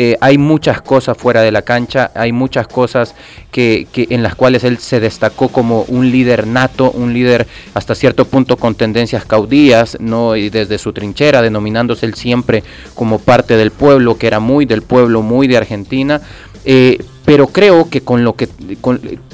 eh, 0.00 0.16
hay 0.20 0.38
muchas 0.38 0.80
cosas 0.80 1.18
fuera 1.18 1.42
de 1.42 1.50
la 1.50 1.62
cancha, 1.62 2.12
hay 2.14 2.30
muchas 2.30 2.68
cosas 2.68 3.16
que, 3.50 3.88
en 3.92 4.22
las 4.22 4.36
cuales 4.36 4.62
él 4.62 4.78
se 4.78 5.00
destacó 5.00 5.48
como 5.48 5.82
un 5.88 6.12
líder 6.12 6.46
nato, 6.46 6.92
un 6.92 7.12
líder 7.12 7.48
hasta 7.74 7.96
cierto 7.96 8.24
punto 8.24 8.56
con 8.58 8.76
tendencias 8.76 9.24
caudillas, 9.24 9.96
¿no? 9.98 10.36
y 10.36 10.50
desde 10.50 10.78
su 10.78 10.92
trinchera, 10.92 11.42
denominándose 11.42 12.06
él 12.06 12.14
siempre 12.14 12.62
como 12.94 13.18
parte 13.18 13.56
del 13.56 13.72
pueblo, 13.72 14.16
que 14.16 14.28
era 14.28 14.38
muy 14.38 14.66
del 14.66 14.82
pueblo, 14.82 15.20
muy 15.22 15.48
de 15.48 15.56
Argentina. 15.56 16.20
Eh, 16.64 16.98
pero 17.24 17.48
creo 17.48 17.90
que 17.90 18.02
con 18.02 18.22
lo 18.22 18.36
que, 18.36 18.48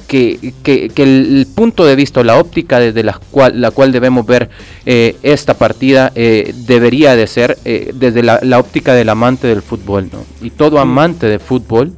que, 0.06 0.52
el, 0.96 1.46
punto 1.54 1.84
de 1.84 1.96
vista, 1.96 2.22
la 2.22 2.38
óptica 2.38 2.78
desde 2.78 3.02
la 3.02 3.18
cual, 3.30 3.60
la 3.60 3.70
cual 3.70 3.92
debemos 3.92 4.26
ver 4.26 4.50
eh, 4.86 5.16
esta 5.22 5.54
partida 5.54 6.12
eh, 6.14 6.54
debería 6.66 7.16
de 7.16 7.26
ser 7.26 7.58
eh, 7.64 7.92
desde 7.94 8.22
la, 8.22 8.58
óptica 8.58 8.94
del 8.94 9.08
amante 9.08 9.46
del 9.46 9.62
fútbol, 9.62 10.08
¿no? 10.12 10.24
Y 10.40 10.50
todo 10.50 10.78
amante 10.78 11.26
de 11.26 11.38
fútbol 11.38 11.92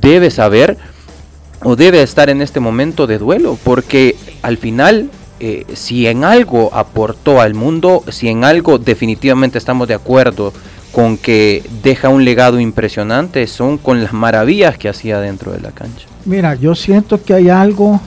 debe 0.00 0.30
saber 0.30 0.76
o 1.62 1.76
debe 1.76 2.02
estar 2.02 2.30
en 2.30 2.42
este 2.42 2.60
momento 2.60 3.06
de 3.06 3.18
duelo, 3.18 3.58
porque 3.62 4.16
al 4.42 4.56
final 4.56 5.10
si 5.72 6.06
en 6.06 6.22
algo 6.22 6.68
aportó 6.74 7.40
al 7.40 7.54
mundo, 7.54 8.04
si 8.10 8.28
en 8.28 8.44
algo 8.44 8.76
definitivamente 8.76 9.56
estamos 9.56 9.88
de 9.88 9.94
acuerdo 9.94 10.52
con 10.92 11.16
que 11.16 11.62
deja 11.82 12.10
un 12.10 12.26
legado 12.26 12.60
impresionante 12.60 13.46
son 13.46 13.78
con 13.78 14.02
las 14.02 14.12
maravillas 14.12 14.76
que 14.76 14.90
hacía 14.90 15.18
dentro 15.18 15.52
de 15.52 15.60
la 15.60 15.70
cancha. 15.70 16.09
Mira, 16.24 16.54
yo 16.54 16.74
siento 16.74 17.22
que 17.22 17.34
hay 17.34 17.48
algo 17.48 18.00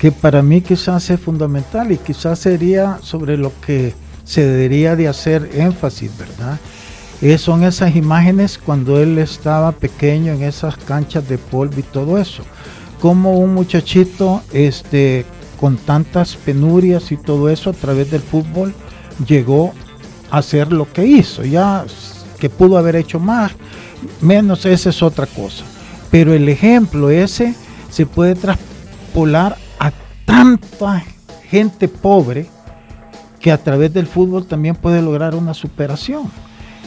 que 0.00 0.10
para 0.10 0.42
mí 0.42 0.62
quizás 0.62 1.10
es 1.10 1.20
fundamental 1.20 1.92
y 1.92 1.98
quizás 1.98 2.38
sería 2.38 2.98
sobre 3.02 3.36
lo 3.36 3.52
que 3.60 3.94
se 4.24 4.46
debería 4.46 4.96
de 4.96 5.08
hacer 5.08 5.50
énfasis, 5.54 6.16
¿verdad? 6.16 6.58
Eh, 7.22 7.36
son 7.36 7.64
esas 7.64 7.94
imágenes 7.94 8.58
cuando 8.58 8.98
él 8.98 9.18
estaba 9.18 9.72
pequeño 9.72 10.32
en 10.32 10.42
esas 10.42 10.76
canchas 10.76 11.28
de 11.28 11.36
polvo 11.36 11.78
y 11.78 11.82
todo 11.82 12.18
eso. 12.18 12.44
Como 13.00 13.38
un 13.38 13.54
muchachito 13.54 14.42
este, 14.52 15.26
con 15.60 15.76
tantas 15.76 16.34
penurias 16.34 17.12
y 17.12 17.16
todo 17.16 17.50
eso 17.50 17.70
a 17.70 17.74
través 17.74 18.10
del 18.10 18.22
fútbol 18.22 18.74
llegó 19.26 19.74
hacer 20.30 20.72
lo 20.72 20.90
que 20.90 21.04
hizo. 21.04 21.44
Ya 21.44 21.84
que 22.38 22.48
pudo 22.48 22.78
haber 22.78 22.96
hecho 22.96 23.20
más, 23.20 23.52
menos, 24.22 24.64
esa 24.64 24.88
es 24.88 25.02
otra 25.02 25.26
cosa. 25.26 25.64
Pero 26.10 26.34
el 26.34 26.48
ejemplo 26.48 27.10
ese 27.10 27.54
se 27.90 28.06
puede 28.06 28.34
traspolar 28.34 29.56
a 29.78 29.92
tanta 30.24 31.04
gente 31.48 31.88
pobre 31.88 32.46
que 33.40 33.50
a 33.50 33.58
través 33.58 33.92
del 33.92 34.06
fútbol 34.06 34.46
también 34.46 34.76
puede 34.76 35.02
lograr 35.02 35.34
una 35.34 35.54
superación. 35.54 36.30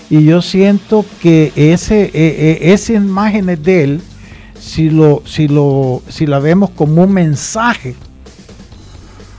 Y 0.10 0.25
yo 0.25 0.42
siento 0.42 1.06
que 1.22 1.51
ese, 1.56 2.12
e, 2.13 2.60
e, 2.62 2.74
esa 2.74 2.94
imagen 2.94 3.46
de 3.46 3.84
él, 3.84 4.01
si, 4.60 4.89
lo, 4.89 5.24
si, 5.25 5.48
lo, 5.48 6.01
si 6.08 6.25
la 6.25 6.39
vemos 6.39 6.70
como 6.70 7.03
un 7.03 7.12
mensaje 7.12 7.96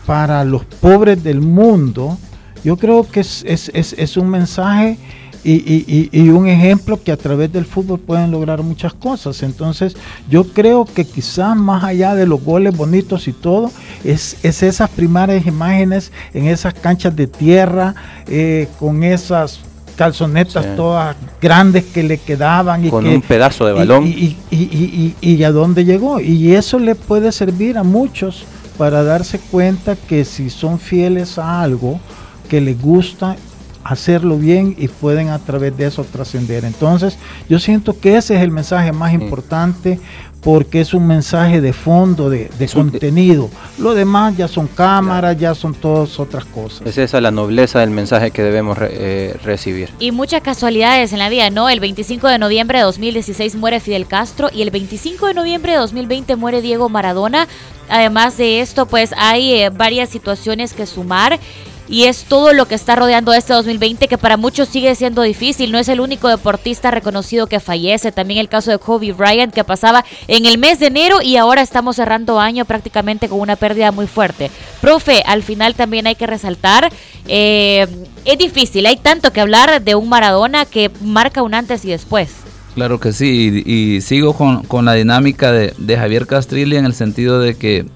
para 0.06 0.44
los 0.44 0.64
pobres 0.64 1.22
del 1.22 1.40
mundo, 1.40 2.18
yo 2.64 2.76
creo 2.76 3.06
que 3.08 3.20
es, 3.20 4.16
un 4.16 4.28
mensaje 4.28 4.98
y, 5.44 6.28
un 6.30 6.48
ejemplo 6.48 7.02
que 7.02 7.12
a 7.12 7.16
través 7.16 7.52
del 7.52 7.66
fútbol 7.66 8.00
pueden 8.00 8.30
lograr 8.30 8.62
muchas 8.62 8.94
cosas. 8.94 9.42
Entonces, 9.42 9.96
yo 10.28 10.44
creo 10.44 10.84
que 10.84 11.04
quizás 11.04 11.56
más 11.56 11.84
allá 11.84 12.14
de 12.14 12.26
los 12.26 12.42
goles 12.42 12.76
bonitos 12.76 13.28
y 13.28 13.32
todo, 13.32 13.70
es, 14.04 14.42
esas 14.42 14.88
primarias 14.90 15.46
imágenes 15.46 16.12
en 16.32 16.46
esas 16.46 16.74
canchas 16.74 17.14
de 17.14 17.26
tierra, 17.26 17.94
eh, 18.26 18.68
con 18.78 19.02
esas 19.02 19.60
calzonetas 19.96 20.74
todas 20.76 21.16
grandes 21.40 21.84
que 21.84 22.02
le 22.02 22.18
quedaban. 22.18 22.84
Y 22.84 22.90
con 22.90 23.06
un 23.06 23.22
pedazo 23.22 23.66
de 23.66 23.72
balón. 23.72 24.06
Y, 24.06 24.36
y, 24.50 25.14
y, 25.20 25.44
a 25.44 25.52
dónde 25.52 25.84
llegó. 25.84 26.20
Y 26.20 26.54
eso 26.54 26.78
le 26.78 26.94
puede 26.94 27.32
servir 27.32 27.78
a 27.78 27.82
muchos 27.82 28.44
para 28.78 29.04
darse 29.04 29.38
cuenta 29.38 29.94
que 29.96 30.24
si 30.24 30.50
son 30.50 30.78
fieles 30.78 31.38
a 31.38 31.62
algo, 31.62 32.00
que 32.48 32.60
les 32.60 32.80
gusta 32.80 33.36
hacerlo 33.84 34.38
bien 34.38 34.74
y 34.78 34.88
pueden 34.88 35.28
a 35.28 35.38
través 35.38 35.76
de 35.76 35.86
eso 35.86 36.04
trascender. 36.04 36.64
Entonces, 36.64 37.18
yo 37.48 37.58
siento 37.58 37.98
que 38.00 38.16
ese 38.16 38.36
es 38.36 38.42
el 38.42 38.50
mensaje 38.50 38.92
más 38.92 39.12
importante 39.12 40.00
porque 40.44 40.82
es 40.82 40.92
un 40.92 41.06
mensaje 41.06 41.62
de 41.62 41.72
fondo, 41.72 42.28
de, 42.28 42.50
contenido. 42.72 43.48
Lo 43.78 43.94
demás 43.94 44.36
ya 44.36 44.46
son 44.46 44.66
cámaras, 44.66 45.38
ya 45.38 45.54
son 45.54 45.72
todas 45.72 46.20
otras 46.20 46.44
cosas. 46.44 46.86
Es 46.86 46.98
esa 46.98 47.20
la 47.22 47.30
nobleza 47.30 47.80
del 47.80 47.88
mensaje 47.88 48.30
que 48.30 48.42
debemos 48.42 48.76
eh, 48.80 49.36
recibir. 49.42 49.88
Y 49.98 50.12
muchas 50.12 50.42
casualidades 50.42 51.14
en 51.14 51.18
la 51.18 51.30
vida, 51.30 51.48
¿no? 51.48 51.70
El 51.70 51.80
25 51.80 52.28
de 52.28 52.38
noviembre 52.38 52.78
de 52.78 52.84
2016 52.84 53.56
muere 53.56 53.80
Fidel 53.80 54.06
Castro 54.06 54.50
y 54.52 54.60
el 54.60 54.70
25 54.70 55.28
de 55.28 55.34
noviembre 55.34 55.72
de 55.72 55.78
2020 55.78 56.36
muere 56.36 56.60
Diego 56.60 56.90
Maradona. 56.90 57.48
Además 57.88 58.36
de 58.36 58.60
esto, 58.60 58.84
pues 58.84 59.14
hay 59.16 59.54
eh, 59.54 59.70
varias 59.70 60.10
situaciones 60.10 60.74
que 60.74 60.84
sumar 60.84 61.40
y 61.88 62.04
es 62.04 62.24
todo 62.24 62.52
lo 62.52 62.66
que 62.66 62.74
está 62.74 62.96
rodeando 62.96 63.32
este 63.32 63.52
2020 63.52 64.08
que 64.08 64.18
para 64.18 64.36
muchos 64.36 64.68
sigue 64.68 64.94
siendo 64.94 65.22
difícil. 65.22 65.70
No 65.70 65.78
es 65.78 65.88
el 65.88 66.00
único 66.00 66.28
deportista 66.28 66.90
reconocido 66.90 67.46
que 67.46 67.60
fallece. 67.60 68.12
También 68.12 68.40
el 68.40 68.48
caso 68.48 68.70
de 68.70 68.78
Kobe 68.78 69.12
Bryant 69.12 69.52
que 69.52 69.64
pasaba 69.64 70.04
en 70.28 70.46
el 70.46 70.58
mes 70.58 70.78
de 70.78 70.86
enero 70.86 71.20
y 71.22 71.36
ahora 71.36 71.62
estamos 71.62 71.96
cerrando 71.96 72.40
año 72.40 72.64
prácticamente 72.64 73.28
con 73.28 73.40
una 73.40 73.56
pérdida 73.56 73.92
muy 73.92 74.06
fuerte. 74.06 74.50
Profe, 74.80 75.22
al 75.26 75.42
final 75.42 75.74
también 75.74 76.06
hay 76.06 76.14
que 76.14 76.26
resaltar, 76.26 76.90
eh, 77.26 77.86
es 78.24 78.38
difícil, 78.38 78.86
hay 78.86 78.96
tanto 78.96 79.32
que 79.32 79.40
hablar 79.40 79.82
de 79.82 79.94
un 79.94 80.08
Maradona 80.08 80.66
que 80.66 80.90
marca 81.02 81.42
un 81.42 81.54
antes 81.54 81.84
y 81.84 81.90
después. 81.90 82.30
Claro 82.74 82.98
que 82.98 83.12
sí, 83.12 83.62
y, 83.64 84.00
sigo 84.00 84.34
con, 84.34 84.84
la 84.84 84.94
dinámica 84.94 85.52
de, 85.52 85.72
de 85.78 85.96
Javier 85.96 86.26
Castrilli 86.26 86.76
en 86.76 86.86
el 86.86 86.94
sentido 86.94 87.38
de 87.38 87.54
que 87.54 87.86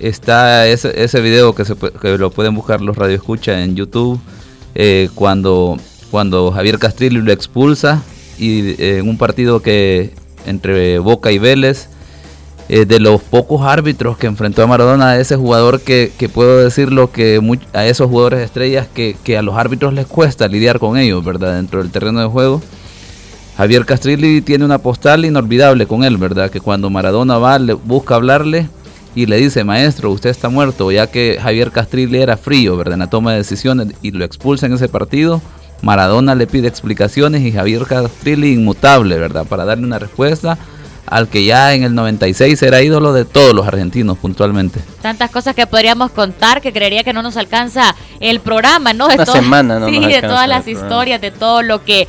está 0.00 0.66
ese, 0.66 1.20
video 1.20 1.54
que, 1.54 1.64
se, 1.64 1.74
lo 2.18 2.30
pueden 2.30 2.54
buscar 2.54 2.80
los 2.80 2.96
radioescuchas 2.96 3.64
en 3.64 3.76
YouTube, 3.76 4.20
eh, 4.74 5.08
cuando, 5.14 5.76
cuando 6.10 6.50
Javier 6.52 6.78
Castrillo 6.78 7.20
lo 7.20 7.32
expulsa 7.32 8.02
y 8.38 8.80
eh, 8.82 8.98
en 8.98 9.08
un 9.08 9.18
partido 9.18 9.60
que 9.60 10.12
entre 10.46 10.98
Boca 10.98 11.32
y 11.32 11.38
Vélez, 11.38 11.88
eh, 12.68 12.84
de 12.84 12.98
los 12.98 13.20
pocos 13.22 13.62
árbitros 13.62 14.18
que 14.18 14.26
enfrentó 14.26 14.62
a 14.62 14.66
Maradona, 14.66 15.16
ese 15.18 15.36
jugador 15.36 15.80
que, 15.80 16.12
que 16.18 16.28
puedo 16.28 16.64
decirlo 16.64 17.12
que 17.12 17.40
a 17.72 17.86
esos 17.86 18.08
jugadores 18.08 18.40
estrellas 18.40 18.88
que, 18.92 19.16
que, 19.22 19.38
a 19.38 19.42
los 19.42 19.56
árbitros 19.56 19.94
les 19.94 20.06
cuesta 20.06 20.48
lidiar 20.48 20.80
con 20.80 20.98
ellos, 20.98 21.24
¿verdad? 21.24 21.54
Dentro 21.54 21.80
del 21.80 21.92
terreno 21.92 22.20
de 22.20 22.26
juego. 22.26 22.60
Javier 23.56 23.86
Castrilli 23.86 24.42
tiene 24.42 24.64
una 24.64 24.78
postal 24.78 25.24
inolvidable 25.24 25.86
con 25.86 26.02
él, 26.02 26.16
¿verdad? 26.16 26.50
Que 26.50 26.60
cuando 26.60 26.90
Maradona 26.90 27.38
va, 27.38 27.58
le 27.58 27.72
busca 27.72 28.16
hablarle, 28.16 28.68
y 29.16 29.24
le 29.24 29.38
dice, 29.38 29.64
maestro, 29.64 30.12
usted 30.12 30.28
está 30.28 30.50
muerto, 30.50 30.92
ya 30.92 31.06
que 31.06 31.38
Javier 31.42 31.72
Castrilli 31.72 32.18
era 32.18 32.36
frío, 32.36 32.76
¿verdad? 32.76 32.94
En 32.94 33.00
la 33.00 33.10
toma 33.10 33.32
de 33.32 33.38
decisiones 33.38 33.88
y 34.02 34.10
lo 34.10 34.26
expulsa 34.26 34.66
en 34.66 34.74
ese 34.74 34.88
partido. 34.88 35.40
Maradona 35.80 36.34
le 36.34 36.46
pide 36.46 36.68
explicaciones 36.68 37.40
y 37.40 37.50
Javier 37.50 37.86
Castrilli 37.86 38.52
inmutable, 38.52 39.18
¿verdad? 39.18 39.46
Para 39.46 39.64
darle 39.64 39.86
una 39.86 39.98
respuesta 39.98 40.58
al 41.06 41.28
que 41.28 41.46
ya 41.46 41.72
en 41.72 41.82
el 41.82 41.94
96 41.94 42.62
era 42.62 42.82
ídolo 42.82 43.14
de 43.14 43.24
todos 43.24 43.54
los 43.54 43.66
argentinos 43.66 44.18
puntualmente. 44.18 44.80
Tantas 45.00 45.30
cosas 45.30 45.54
que 45.54 45.66
podríamos 45.66 46.10
contar 46.10 46.60
que 46.60 46.72
creería 46.72 47.02
que 47.02 47.14
no 47.14 47.22
nos 47.22 47.38
alcanza 47.38 47.94
el 48.20 48.40
programa, 48.40 48.92
¿no? 48.92 49.08
De 49.08 49.14
Una 49.14 49.24
semana, 49.24 49.78
¿no? 49.78 49.88
Sí, 49.88 49.98
de 49.98 50.20
todas 50.20 50.46
las 50.46 50.68
historias, 50.68 51.22
de 51.22 51.30
todo 51.30 51.62
lo 51.62 51.84
que 51.84 52.06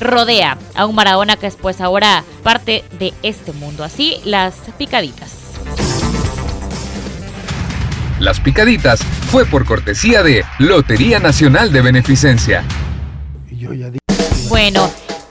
rodea 0.00 0.56
a 0.76 0.86
un 0.86 0.94
Maradona 0.94 1.36
que 1.36 1.48
es 1.48 1.56
pues 1.56 1.80
ahora 1.80 2.22
parte 2.44 2.84
de 3.00 3.12
este 3.24 3.52
mundo. 3.52 3.82
Así 3.82 4.18
las 4.24 4.54
picaditas. 4.78 5.43
Las 8.20 8.38
Picaditas 8.38 9.02
fue 9.30 9.44
por 9.44 9.64
cortesía 9.64 10.22
de 10.22 10.44
Lotería 10.58 11.18
Nacional 11.18 11.72
de 11.72 11.82
Beneficencia. 11.82 12.64
Bueno, 14.48 14.88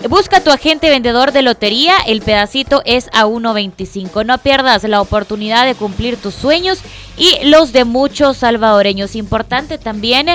busca 0.10 0.44
tu 0.44 0.52
agente 0.52 0.90
vendedor 0.90 1.32
de 1.32 1.44
lotería, 1.44 1.94
el 2.06 2.22
pedacito 2.22 2.82
es 2.86 3.10
a 3.14 3.26
1.25. 3.26 4.26
No 4.26 4.38
pierdas 4.38 4.84
la 4.84 5.00
oportunidad 5.00 5.66
de 5.66 5.76
cumplir 5.76 6.18
tus 6.18 6.34
sueños 6.34 6.80
y 7.18 7.46
los 7.46 7.72
de 7.72 7.86
muchos 7.86 8.38
salvadoreños. 8.38 9.16
Importante 9.16 9.78
también 9.78 10.28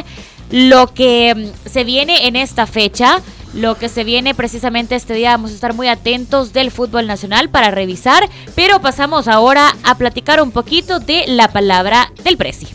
lo 0.51 0.95
que 0.95 1.35
mm, 1.35 1.69
se 1.69 1.85
viene 1.85 2.29
en 2.29 2.37
esta 2.37 2.67
fecha 2.67 3.21
lo 3.55 3.77
que 3.77 3.89
se 3.89 4.05
viene 4.05 4.35
precisamente 4.35 4.95
este 4.95 5.15
día. 5.15 5.31
Vamos 5.31 5.53
a 5.53 5.55
estar 5.55 5.75
muy 5.75 5.89
atentos 5.89 6.53
del 6.53 6.71
fútbol 6.71 7.07
nacional 7.07 7.49
para 7.49 7.71
revisar, 7.71 8.29
pero 8.55 8.81
pasamos 8.81 9.29
ahora 9.29 9.75
a 9.85 9.97
platicar 9.97 10.43
un 10.43 10.51
poquito 10.51 11.01
de 11.01 11.25
la 11.27 11.49
palabra 11.49 12.13
del 12.25 12.37
Prezi. 12.37 12.67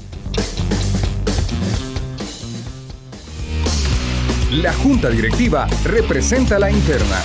La 4.52 4.72
junta 4.72 5.10
directiva 5.10 5.68
representa 5.84 6.60
la 6.60 6.70
interna. 6.70 7.20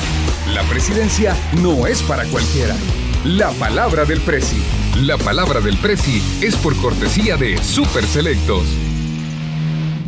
La 0.54 0.62
presidencia 0.62 1.36
no 1.60 1.86
es 1.86 2.02
para 2.02 2.24
cualquiera. 2.24 2.74
La 3.24 3.50
palabra 3.50 4.06
del 4.06 4.20
Prezi. 4.22 4.62
La 5.02 5.18
palabra 5.18 5.60
del 5.60 5.76
Prezi 5.76 6.22
es 6.40 6.56
por 6.56 6.74
cortesía 6.80 7.36
de 7.36 7.62
Super 7.62 8.06
Selectos. 8.06 8.64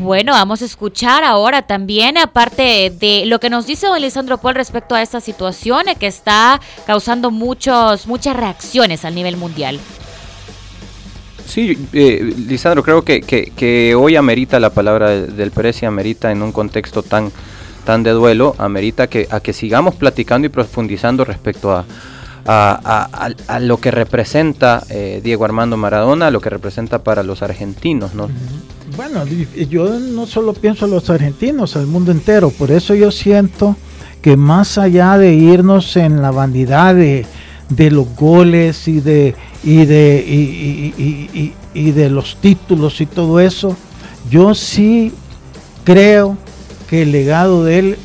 Bueno, 0.01 0.33
vamos 0.33 0.63
a 0.63 0.65
escuchar 0.65 1.25
ahora 1.25 1.61
también, 1.61 2.17
aparte 2.17 2.91
de 2.99 3.25
lo 3.27 3.39
que 3.39 3.51
nos 3.51 3.67
dice 3.67 3.87
don 3.87 4.01
Lisandro 4.01 4.39
Paul 4.39 4.55
respecto 4.55 4.95
a 4.95 5.03
esta 5.03 5.21
situación 5.21 5.85
que 5.99 6.07
está 6.07 6.59
causando 6.87 7.31
muchos, 7.31 8.07
muchas 8.07 8.35
reacciones 8.35 9.05
a 9.05 9.11
nivel 9.11 9.37
mundial. 9.37 9.79
Sí, 11.47 11.77
eh, 11.93 12.35
Lisandro, 12.49 12.83
creo 12.83 13.05
que, 13.05 13.21
que, 13.21 13.95
hoy 13.95 14.17
amerita 14.17 14.59
la 14.59 14.71
palabra 14.71 15.11
del 15.11 15.51
Presi, 15.51 15.85
amerita 15.85 16.33
en 16.33 16.43
un 16.43 16.53
contexto 16.53 17.03
tan, 17.03 17.31
tan 17.85 18.03
de 18.03 18.13
duelo, 18.13 18.55
amerita 18.57 19.07
que, 19.07 19.29
a 19.31 19.41
que 19.41 19.53
sigamos 19.53 19.97
platicando 19.97 20.47
y 20.47 20.49
profundizando 20.49 21.27
respecto 21.27 21.73
a, 21.73 21.85
a, 22.47 23.61
lo 23.61 23.77
que 23.77 23.91
representa 23.91 24.83
eh, 24.89 25.21
Diego 25.23 25.45
Armando 25.45 25.77
Maradona, 25.77 26.31
lo 26.31 26.41
que 26.41 26.49
representa 26.49 27.05
para 27.05 27.23
los 27.23 27.43
argentinos, 27.43 28.15
¿no? 28.15 28.31
Bueno, 29.01 29.25
yo 29.71 29.99
no 29.99 30.27
solo 30.27 30.53
pienso 30.53 30.85
en 30.85 30.91
los 30.91 31.09
argentinos, 31.09 31.75
al 31.75 31.87
mundo 31.87 32.13
entero. 32.13 32.51
Por 32.51 32.71
eso 32.71 32.95
yo 32.95 33.11
siento 33.11 33.75
que 34.21 34.37
más 34.37 34.77
allá 34.77 35.17
de 35.17 35.33
irnos 35.33 35.97
en 35.97 36.21
la 36.21 36.31
vanidad 36.31 36.95
de, 36.95 37.25
los 37.91 38.15
goles 38.15 38.87
y 38.89 39.01
de, 39.01 39.35
y 39.65 39.87
de, 39.87 41.55
y, 41.73 41.91
de 41.93 42.11
los 42.11 42.37
títulos 42.43 43.01
y 43.01 43.07
todo 43.07 43.41
eso, 43.41 43.75
yo 44.29 44.55
sí 44.55 45.15
creo 45.85 46.37
que 46.87 47.01
el 47.01 47.13
legado 47.13 47.65
de 47.65 47.79
él 47.79 47.99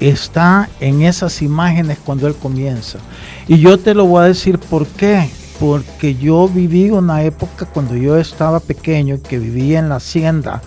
está 0.00 0.70
en 0.80 1.02
esas 1.02 1.42
imágenes 1.42 1.98
cuando 2.02 2.26
él 2.26 2.34
comienza. 2.34 2.98
Y 3.46 3.58
yo 3.58 3.78
te 3.78 3.92
lo 3.92 4.06
voy 4.06 4.24
a 4.24 4.28
decir 4.28 4.58
por 4.58 4.86
qué 4.86 5.28
porque 5.58 6.14
yo 6.14 6.48
viví 6.48 6.90
una 6.90 7.22
época 7.22 7.66
cuando 7.66 7.96
yo 7.96 8.16
estaba 8.18 8.60
pequeño, 8.60 9.20
que 9.22 9.38
vivía 9.38 9.78
en 9.78 9.88
la 9.88 9.96
hacienda 9.96 10.62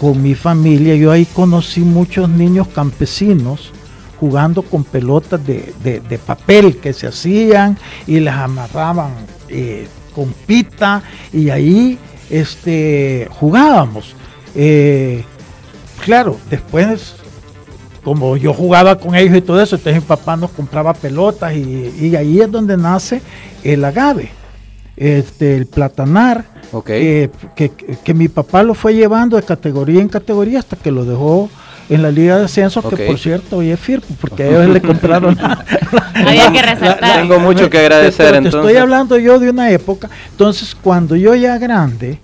con 0.00 0.22
mi 0.22 0.34
familia, 0.34 0.94
yo 0.94 1.10
ahí 1.10 1.24
conocí 1.26 1.80
muchos 1.80 2.28
niños 2.28 2.68
campesinos 2.68 3.72
jugando 4.20 4.62
con 4.62 4.84
pelotas 4.84 5.40
de, 5.44 6.20
papel 6.26 6.76
que 6.78 6.92
se 6.92 7.06
hacían 7.06 7.78
y 8.06 8.20
las 8.20 8.36
amarraban 8.36 9.12
eh, 9.48 9.86
con 10.14 10.32
pita 10.46 11.02
y 11.32 11.50
ahí 11.50 11.98
este, 12.30 13.28
jugábamos. 13.30 14.14
Eh, 14.54 15.24
claro, 16.04 16.38
después 16.50 17.14
como 18.02 18.36
yo 18.36 18.52
jugaba 18.52 18.96
con 18.96 19.14
ellos 19.14 19.36
y 19.36 19.40
todo 19.40 19.60
eso, 19.60 19.76
entonces 19.76 20.02
mi 20.02 20.06
papá 20.08 20.36
nos 20.36 20.50
compraba 20.50 20.94
pelotas 20.94 21.54
y, 21.54 22.14
ahí 22.16 22.40
es 22.40 22.50
donde 22.50 22.76
nace 22.76 23.20
el 23.62 23.84
agave, 23.84 24.30
este, 24.96 25.56
el 25.56 25.66
platanar, 25.66 26.44
eh, 26.88 27.28
que, 27.54 28.14
mi 28.14 28.28
papá 28.28 28.62
lo 28.62 28.74
fue 28.74 28.94
llevando 28.94 29.36
de 29.36 29.42
categoría 29.42 30.00
en 30.00 30.08
categoría 30.08 30.58
hasta 30.58 30.76
que 30.76 30.90
lo 30.90 31.04
dejó 31.04 31.50
en 31.88 32.02
la 32.02 32.10
Liga 32.10 32.36
de 32.36 32.44
Ascenso, 32.44 32.82
que 32.82 33.06
por 33.06 33.18
cierto 33.18 33.58
hoy 33.58 33.70
es 33.70 33.80
firme, 33.80 34.06
porque 34.20 34.46
ellos 34.48 34.68
le 34.68 34.80
compraron. 34.80 35.38
Había 36.14 36.52
que 36.52 36.62
resaltar. 36.62 37.20
Tengo 37.20 37.38
mucho 37.40 37.70
que 37.70 37.78
agradecer. 37.78 38.34
entonces. 38.34 38.60
estoy 38.60 38.76
hablando 38.76 39.16
yo 39.18 39.38
de 39.38 39.50
una 39.50 39.70
época, 39.70 40.10
entonces 40.30 40.74
cuando 40.74 41.16
yo 41.16 41.34
ya 41.34 41.56
grande 41.58 42.20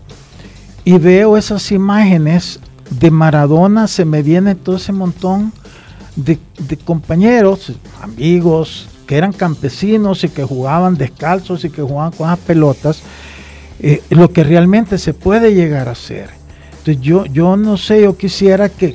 y 0.85 0.99
veo 0.99 1.37
esas 1.37 1.73
imágenes 1.73 2.61
de 2.90 3.11
Maradona, 3.11 3.88
se 3.88 4.04
me 4.04 4.23
viene 4.23 4.54
todo 4.54 4.76
ese 4.76 4.93
montón 4.93 5.52
de, 6.16 6.38
compañeros, 6.85 7.73
amigos, 8.00 8.88
que 9.06 9.16
eran 9.16 9.33
campesinos 9.33 10.25
y 10.25 10.28
que 10.28 10.44
jugaban 10.44 10.97
descalzos 10.97 11.65
y 11.65 11.71
que 11.71 11.82
jugaban 11.82 12.12
con 12.12 12.28
las 12.28 12.39
pelotas, 12.39 13.02
eh, 13.80 14.02
lo 14.10 14.30
que 14.30 14.45
realmente 14.45 14.99
se 14.99 15.15
puede 15.15 15.54
llegar 15.54 15.89
a 15.89 15.93
hacer. 15.93 16.30
Entonces 16.78 17.02
yo, 17.02 17.26
yo 17.26 17.56
no 17.56 17.76
sé, 17.76 18.02
yo 18.02 18.17
quisiera 18.17 18.69
que, 18.69 18.95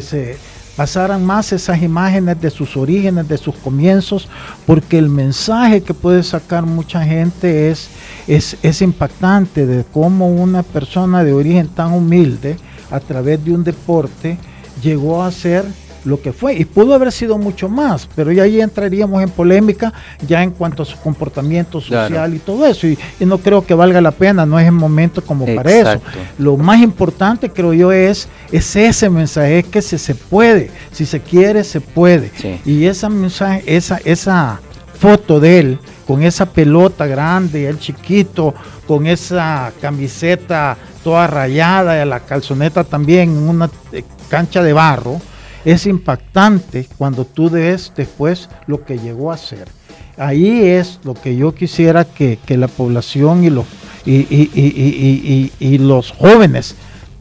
se 0.00 0.36
pasaran 0.76 1.24
más 1.24 1.52
esas 1.52 1.82
imágenes 1.82 2.40
de 2.40 2.50
sus 2.50 2.76
orígenes, 2.76 3.28
de 3.28 3.38
sus 3.38 3.54
comienzos, 3.56 4.28
porque 4.66 4.98
el 4.98 5.08
mensaje 5.08 5.82
que 5.82 5.94
puede 5.94 6.22
sacar 6.22 6.64
mucha 6.66 7.04
gente 7.04 7.70
es, 7.70 7.88
es, 8.26 8.56
es 8.62 8.82
impactante 8.82 9.66
de 9.66 9.84
cómo 9.84 10.28
una 10.28 10.62
persona 10.62 11.24
de 11.24 11.32
origen 11.32 11.68
tan 11.68 11.92
humilde, 11.92 12.56
a 12.90 13.00
través 13.00 13.42
de 13.44 13.54
un 13.54 13.64
deporte, 13.64 14.36
llegó 14.82 15.22
a 15.22 15.30
ser 15.30 15.64
lo 16.04 16.20
que 16.20 16.32
fue. 16.32 16.54
Y 16.54 16.64
pudo 16.64 16.94
haber 16.94 17.12
sido 17.12 17.38
mucho 17.38 17.68
más, 17.68 18.08
pero 18.14 18.32
ya 18.32 18.44
ahí 18.44 18.60
entraríamos 18.60 19.22
en 19.22 19.30
polémica 19.30 19.92
ya 20.26 20.42
en 20.42 20.50
cuanto 20.50 20.82
a 20.82 20.86
su 20.86 20.98
comportamiento 20.98 21.80
social 21.80 22.34
y 22.34 22.38
todo 22.38 22.66
eso. 22.66 22.86
Y, 22.86 22.98
no 23.20 23.38
creo 23.38 23.64
que 23.64 23.72
valga 23.72 24.00
la 24.00 24.10
pena, 24.10 24.44
no 24.44 24.58
es 24.58 24.66
el 24.66 24.72
momento 24.72 25.22
como 25.24 25.46
para 25.54 25.70
eso. 25.70 26.02
Lo 26.38 26.56
más 26.56 26.80
importante 26.80 27.48
creo 27.48 27.72
yo 27.72 27.92
es, 27.92 28.28
es 28.50 28.76
ese 28.76 29.08
mensaje, 29.08 29.60
es 29.60 29.66
que 29.66 29.80
si 29.80 29.96
se 29.96 30.14
puede, 30.14 30.70
si 30.90 31.06
se 31.06 31.20
quiere, 31.20 31.64
se 31.64 31.80
puede. 31.80 32.30
Y 32.64 32.84
esa 32.84 33.08
mensaje, 33.08 33.62
esa, 33.66 33.98
esa 34.04 34.60
foto 34.98 35.40
de 35.40 35.58
él 35.58 35.78
con 36.06 36.22
esa 36.22 36.46
pelota 36.46 37.06
grande, 37.06 37.68
el 37.68 37.78
chiquito, 37.78 38.54
con 38.86 39.06
esa 39.06 39.72
camiseta 39.80 40.76
toda 41.02 41.26
rayada, 41.26 42.02
y 42.02 42.08
la 42.08 42.20
calzoneta 42.20 42.84
también 42.84 43.30
en 43.30 43.48
una 43.48 43.70
eh, 43.92 44.04
cancha 44.28 44.62
de 44.62 44.72
barro, 44.72 45.20
es 45.64 45.86
impactante 45.86 46.88
cuando 46.98 47.24
tú 47.24 47.50
ves 47.50 47.92
después 47.96 48.48
lo 48.66 48.84
que 48.84 48.98
llegó 48.98 49.32
a 49.32 49.36
ser. 49.36 49.68
Ahí 50.16 50.66
es 50.66 51.00
lo 51.04 51.14
que 51.14 51.36
yo 51.36 51.54
quisiera 51.54 52.04
que, 52.04 52.38
la 52.48 52.68
población 52.68 53.44
y 53.44 53.50
los, 53.50 53.66
y, 54.04 55.78
los 55.78 56.10
jóvenes 56.12 56.74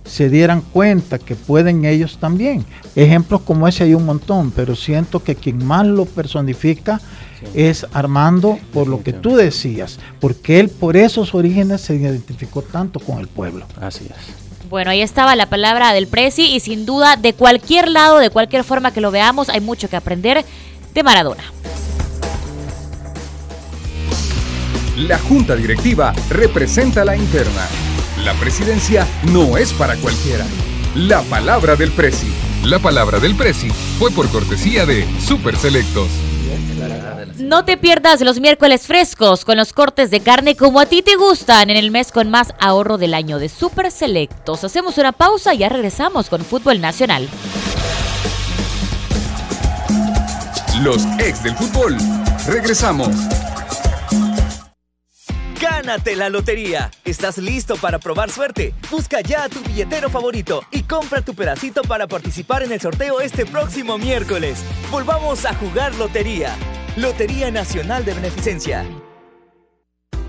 se 0.04 0.30
dieran 0.30 0.62
cuenta 0.62 1.20
que 1.20 1.36
pueden 1.36 1.86
ellos 1.86 2.18
también. 2.20 2.66
Ejemplos 2.96 3.42
como 3.42 3.68
ese 3.68 3.86
hay 3.86 3.94
un 3.94 4.06
montón, 4.06 4.52
pero 4.52 4.76
siento 4.76 5.24
que 5.24 5.36
quien 5.36 5.66
más 5.66 5.86
lo 5.88 6.06
personifica 6.06 7.00
es 7.54 7.88
Armando 7.94 8.60
por 8.74 8.88
lo 8.88 9.02
que 9.04 9.14
tú 9.14 9.36
decías, 9.36 10.00
porque 10.20 10.60
él 10.60 10.70
por 10.70 10.98
esos 10.98 11.34
orígenes 11.34 11.82
se 11.82 11.96
identificó 11.96 12.62
tanto 12.62 13.00
con 13.00 13.20
el 13.20 13.28
pueblo. 13.28 13.66
Así 13.80 14.06
es. 14.06 14.51
Bueno, 14.72 14.90
ahí 14.92 15.02
estaba 15.02 15.36
la 15.36 15.48
palabra 15.48 15.92
del 15.92 16.08
Prezi 16.08 16.44
y 16.44 16.62
sin 16.62 16.86
duda 16.86 17.18
de 17.18 17.34
cualquier 17.34 17.90
lado, 17.90 18.20
de 18.20 18.30
cualquier 18.30 18.64
forma 18.64 18.94
que 18.94 19.02
lo 19.02 19.12
veamos, 19.12 19.50
hay 19.50 19.60
mucho 19.60 19.90
que 19.90 19.98
aprender 19.98 20.46
de 20.94 21.04
Maradona. 21.04 21.44
La 24.96 25.20
junta 25.20 25.58
directiva 25.58 26.14
representa 26.30 27.04
la 27.04 27.18
interna. 27.18 27.68
La 28.24 28.34
presidencia 28.36 29.06
no 29.24 29.58
es 29.58 29.74
para 29.74 29.98
cualquiera. 29.98 30.46
La 30.96 31.22
palabra 31.22 31.78
del 31.78 31.90
Prezi. 31.92 32.28
La 32.66 32.78
palabra 32.78 33.18
del 33.20 33.34
Prezi 33.36 33.70
fue 33.98 34.12
por 34.12 34.30
cortesía 34.30 34.86
de 34.86 35.08
Super 35.22 35.56
Selectos. 35.56 36.10
No 37.38 37.64
te 37.64 37.78
pierdas 37.78 38.20
los 38.20 38.42
miércoles 38.42 38.88
frescos 38.88 39.46
con 39.46 39.56
los 39.56 39.72
cortes 39.72 40.12
de 40.12 40.20
carne 40.20 40.58
como 40.58 40.82
a 40.82 40.86
ti 40.86 41.02
te 41.02 41.16
gustan 41.16 41.70
en 41.70 41.78
el 41.78 41.92
mes 41.92 42.12
con 42.12 42.30
más 42.30 42.54
ahorro 42.60 42.98
del 42.98 43.14
año 43.14 43.40
de 43.40 43.48
Super 43.48 43.90
Selectos. 43.90 44.66
Hacemos 44.66 44.98
una 44.98 45.14
pausa 45.14 45.54
y 45.54 45.60
ya 45.60 45.70
regresamos 45.70 46.30
con 46.30 46.44
Fútbol 46.44 46.82
Nacional. 46.82 47.30
Los 50.82 51.06
ex 51.20 51.42
del 51.42 51.56
fútbol. 51.56 51.96
Regresamos. 52.48 53.16
Gánate 55.62 56.16
la 56.16 56.30
lotería. 56.30 56.90
¿Estás 57.06 57.38
listo 57.38 57.76
para 57.76 58.00
probar 58.00 58.32
suerte? 58.32 58.74
Busca 58.90 59.22
ya 59.22 59.44
a 59.44 59.50
tu 59.50 59.60
billetero 59.62 60.10
favorito 60.10 60.64
y 60.72 60.82
compra 60.82 61.22
tu 61.22 61.36
pedacito 61.36 61.84
para 61.84 62.08
participar 62.08 62.64
en 62.64 62.72
el 62.72 62.82
sorteo 62.82 63.22
este 63.22 63.46
próximo 63.46 64.00
miércoles. 64.00 64.64
Volvamos 64.90 65.46
a 65.46 65.54
jugar 65.54 65.94
lotería. 65.96 66.56
Lotería 66.98 67.52
Nacional 67.52 68.04
de 68.06 68.16
Beneficencia. 68.16 68.86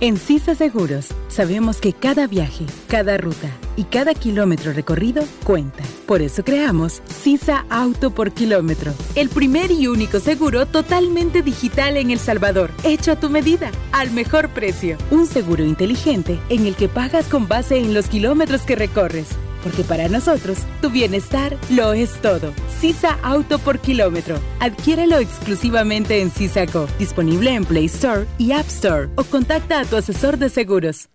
En 0.02 0.16
CISA 0.16 0.56
Seguros 0.56 1.10
sabemos 1.28 1.76
que 1.76 1.92
cada 1.92 2.26
viaje, 2.26 2.66
cada 2.88 3.18
ruta 3.18 3.48
y 3.76 3.84
cada 3.84 4.14
kilómetro 4.14 4.72
recorrido 4.72 5.22
cuenta. 5.44 5.84
Por 6.08 6.22
eso 6.22 6.42
creamos 6.42 7.02
CISA 7.06 7.64
Auto 7.70 8.10
por 8.10 8.32
Kilómetro, 8.32 8.92
el 9.14 9.28
primer 9.28 9.70
y 9.70 9.86
único 9.86 10.18
seguro 10.18 10.66
totalmente 10.66 11.42
digital 11.42 11.96
en 11.96 12.10
El 12.10 12.18
Salvador, 12.18 12.72
hecho 12.82 13.12
a 13.12 13.20
tu 13.20 13.30
medida, 13.30 13.70
al 13.92 14.10
mejor 14.10 14.48
precio. 14.48 14.98
Un 15.12 15.24
seguro 15.28 15.64
inteligente 15.64 16.40
en 16.48 16.66
el 16.66 16.74
que 16.74 16.88
pagas 16.88 17.28
con 17.28 17.46
base 17.46 17.78
en 17.78 17.94
los 17.94 18.08
kilómetros 18.08 18.62
que 18.62 18.74
recorres 18.74 19.28
porque 19.62 19.84
para 19.84 20.08
nosotros 20.08 20.58
tu 20.80 20.90
bienestar 20.90 21.56
lo 21.70 21.92
es 21.92 22.20
todo. 22.20 22.52
Sisa 22.80 23.18
Auto 23.22 23.58
por 23.58 23.78
kilómetro. 23.78 24.38
Adquiérelo 24.60 25.18
exclusivamente 25.18 26.20
en 26.20 26.30
Sisaco, 26.30 26.88
disponible 26.98 27.54
en 27.54 27.64
Play 27.64 27.86
Store 27.86 28.26
y 28.38 28.52
App 28.52 28.66
Store 28.68 29.08
o 29.16 29.24
contacta 29.24 29.80
a 29.80 29.84
tu 29.84 29.96
asesor 29.96 30.38
de 30.38 30.48
seguros. 30.48 31.08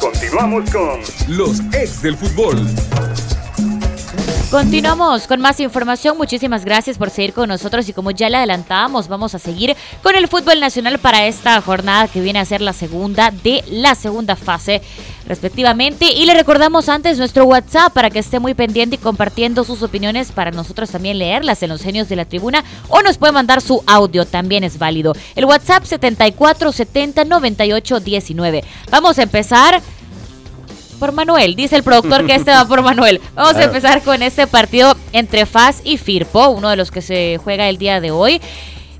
Continuamos 0.00 0.70
con 0.70 1.00
los 1.28 1.60
ex 1.72 2.02
del 2.02 2.16
fútbol. 2.16 2.56
Continuamos 4.50 5.26
con 5.26 5.40
más 5.40 5.58
información. 5.58 6.16
Muchísimas 6.16 6.64
gracias 6.64 6.96
por 6.96 7.10
seguir 7.10 7.32
con 7.32 7.48
nosotros 7.48 7.88
y 7.88 7.92
como 7.92 8.12
ya 8.12 8.28
le 8.28 8.36
adelantábamos, 8.36 9.08
vamos 9.08 9.34
a 9.34 9.40
seguir 9.40 9.76
con 10.00 10.14
el 10.14 10.28
fútbol 10.28 10.60
nacional 10.60 10.98
para 11.00 11.26
esta 11.26 11.60
jornada 11.60 12.06
que 12.06 12.20
viene 12.20 12.38
a 12.38 12.44
ser 12.44 12.60
la 12.60 12.72
segunda 12.72 13.32
de 13.32 13.64
la 13.68 13.96
segunda 13.96 14.36
fase 14.36 14.80
respectivamente. 15.26 16.12
Y 16.12 16.26
le 16.26 16.34
recordamos 16.34 16.88
antes 16.88 17.18
nuestro 17.18 17.44
WhatsApp 17.44 17.92
para 17.92 18.10
que 18.10 18.18
esté 18.18 18.38
muy 18.38 18.54
pendiente 18.54 18.96
y 18.96 18.98
compartiendo 18.98 19.64
sus 19.64 19.82
opiniones 19.82 20.32
para 20.32 20.50
nosotros 20.50 20.90
también 20.90 21.18
leerlas 21.18 21.62
en 21.62 21.70
los 21.70 21.82
genios 21.82 22.08
de 22.08 22.16
la 22.16 22.24
tribuna 22.24 22.64
o 22.88 23.02
nos 23.02 23.18
puede 23.18 23.32
mandar 23.32 23.60
su 23.60 23.82
audio, 23.86 24.24
también 24.26 24.64
es 24.64 24.78
válido. 24.78 25.14
El 25.34 25.44
WhatsApp 25.44 25.84
7470 25.84 27.24
98 27.24 28.00
19. 28.00 28.64
Vamos 28.90 29.18
a 29.18 29.22
empezar 29.22 29.80
por 30.98 31.12
Manuel. 31.12 31.54
Dice 31.54 31.76
el 31.76 31.82
productor 31.82 32.26
que 32.26 32.34
este 32.34 32.50
va 32.50 32.66
por 32.66 32.82
Manuel. 32.82 33.20
Vamos 33.34 33.56
a 33.56 33.64
empezar 33.64 34.02
con 34.02 34.22
este 34.22 34.46
partido 34.46 34.96
entre 35.12 35.46
FAS 35.46 35.80
y 35.84 35.98
Firpo, 35.98 36.48
uno 36.48 36.70
de 36.70 36.76
los 36.76 36.90
que 36.90 37.02
se 37.02 37.38
juega 37.42 37.68
el 37.68 37.78
día 37.78 38.00
de 38.00 38.10
hoy. 38.10 38.40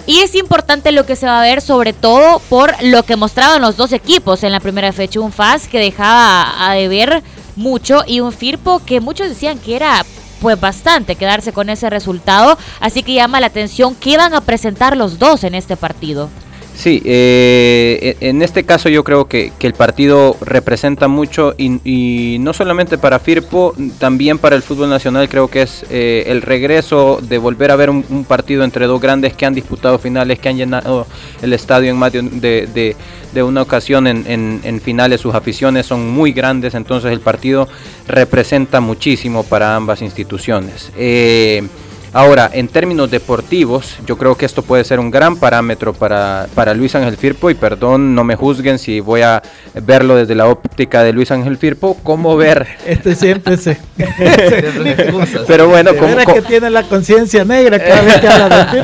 Y 0.06 0.18
es 0.18 0.34
importante 0.34 0.92
lo 0.92 1.06
que 1.06 1.16
se 1.16 1.26
va 1.26 1.40
a 1.40 1.44
ver, 1.44 1.62
sobre 1.62 1.92
todo 1.92 2.40
por 2.50 2.74
lo 2.82 3.04
que 3.04 3.16
mostraban 3.16 3.62
los 3.62 3.76
dos 3.76 3.92
equipos 3.92 4.42
en 4.42 4.52
la 4.52 4.60
primera 4.60 4.92
fecha. 4.92 5.20
Un 5.20 5.32
FAS 5.32 5.66
que 5.66 5.78
dejaba 5.78 6.68
a 6.68 6.74
deber 6.74 7.22
mucho 7.56 8.02
y 8.06 8.20
un 8.20 8.32
Firpo 8.32 8.82
que 8.84 9.00
muchos 9.00 9.28
decían 9.28 9.58
que 9.58 9.76
era 9.76 10.04
pues 10.40 10.60
bastante 10.60 11.16
quedarse 11.16 11.54
con 11.54 11.70
ese 11.70 11.88
resultado. 11.88 12.58
Así 12.80 13.02
que 13.02 13.14
llama 13.14 13.40
la 13.40 13.46
atención 13.46 13.94
qué 13.94 14.18
van 14.18 14.34
a 14.34 14.42
presentar 14.42 14.94
los 14.96 15.18
dos 15.18 15.42
en 15.42 15.54
este 15.54 15.76
partido. 15.76 16.28
Sí, 16.76 17.00
eh, 17.04 18.16
e, 18.20 18.28
en 18.28 18.42
este 18.42 18.64
caso 18.64 18.88
yo 18.88 19.04
creo 19.04 19.26
que, 19.26 19.52
el 19.60 19.72
partido 19.72 20.36
representa 20.42 21.08
mucho 21.08 21.54
y, 21.56 22.36
no 22.40 22.52
solamente 22.52 22.98
para 22.98 23.18
Firpo, 23.18 23.74
también 23.98 24.38
para 24.38 24.56
el 24.56 24.62
fútbol 24.62 24.90
nacional 24.90 25.28
creo 25.28 25.48
que 25.48 25.62
es 25.62 25.86
eh, 25.90 26.24
el 26.26 26.42
regreso 26.42 27.18
de 27.22 27.38
volver 27.38 27.70
a 27.70 27.76
ver 27.76 27.88
un, 27.88 28.24
partido 28.28 28.64
entre 28.64 28.86
dos 28.86 29.00
grandes 29.00 29.32
que 29.32 29.46
han 29.46 29.54
disputado 29.54 29.98
finales, 29.98 30.38
que 30.38 30.50
han 30.50 30.56
llenado 30.56 31.06
el 31.40 31.52
estadio 31.54 31.90
en 31.90 31.96
más 31.96 32.12
de, 32.12 32.96
de, 33.32 33.42
una 33.42 33.62
ocasión 33.62 34.06
en, 34.06 34.60
en, 34.62 34.80
finales, 34.80 35.20
sus 35.20 35.34
aficiones 35.34 35.86
son 35.86 36.08
muy 36.08 36.32
grandes, 36.32 36.74
entonces 36.74 37.10
el 37.10 37.20
partido 37.20 37.68
representa 38.06 38.80
muchísimo 38.80 39.44
para 39.44 39.74
ambas 39.74 40.02
instituciones. 40.02 40.92
Eh, 40.96 41.66
Ahora, 42.14 42.48
en 42.52 42.68
términos 42.68 43.10
deportivos, 43.10 43.96
yo 44.06 44.16
creo 44.16 44.36
que 44.36 44.46
esto 44.46 44.62
puede 44.62 44.84
ser 44.84 45.00
un 45.00 45.10
gran 45.10 45.36
parámetro 45.36 45.92
para, 45.92 46.46
para 46.54 46.72
Luis 46.72 46.94
Ángel 46.94 47.16
Firpo 47.16 47.50
y 47.50 47.54
perdón, 47.54 48.14
no 48.14 48.22
me 48.22 48.36
juzguen 48.36 48.78
si 48.78 49.00
voy 49.00 49.22
a 49.22 49.42
verlo 49.74 50.14
desde 50.14 50.36
la 50.36 50.46
óptica 50.46 51.02
de 51.02 51.12
Luis 51.12 51.32
Ángel 51.32 51.56
Firpo, 51.56 51.98
cómo 52.04 52.36
ver... 52.36 52.68
Este 52.86 53.16
siempre 53.16 53.56
se... 53.56 53.78
Pero 55.48 55.68
bueno, 55.68 55.90
como... 55.96 56.16
que 56.32 56.42
tiene 56.42 56.70
la 56.70 56.84
conciencia 56.84 57.44
negra 57.44 57.80
cada 57.80 58.02
vez 58.02 58.20
que 58.20 58.28
habla 58.28 58.64
de 58.64 58.82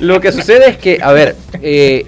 Lo 0.06 0.20
que 0.20 0.30
sucede 0.30 0.68
es 0.68 0.76
que, 0.76 1.00
a 1.02 1.10
ver, 1.10 1.34
eh, 1.60 2.06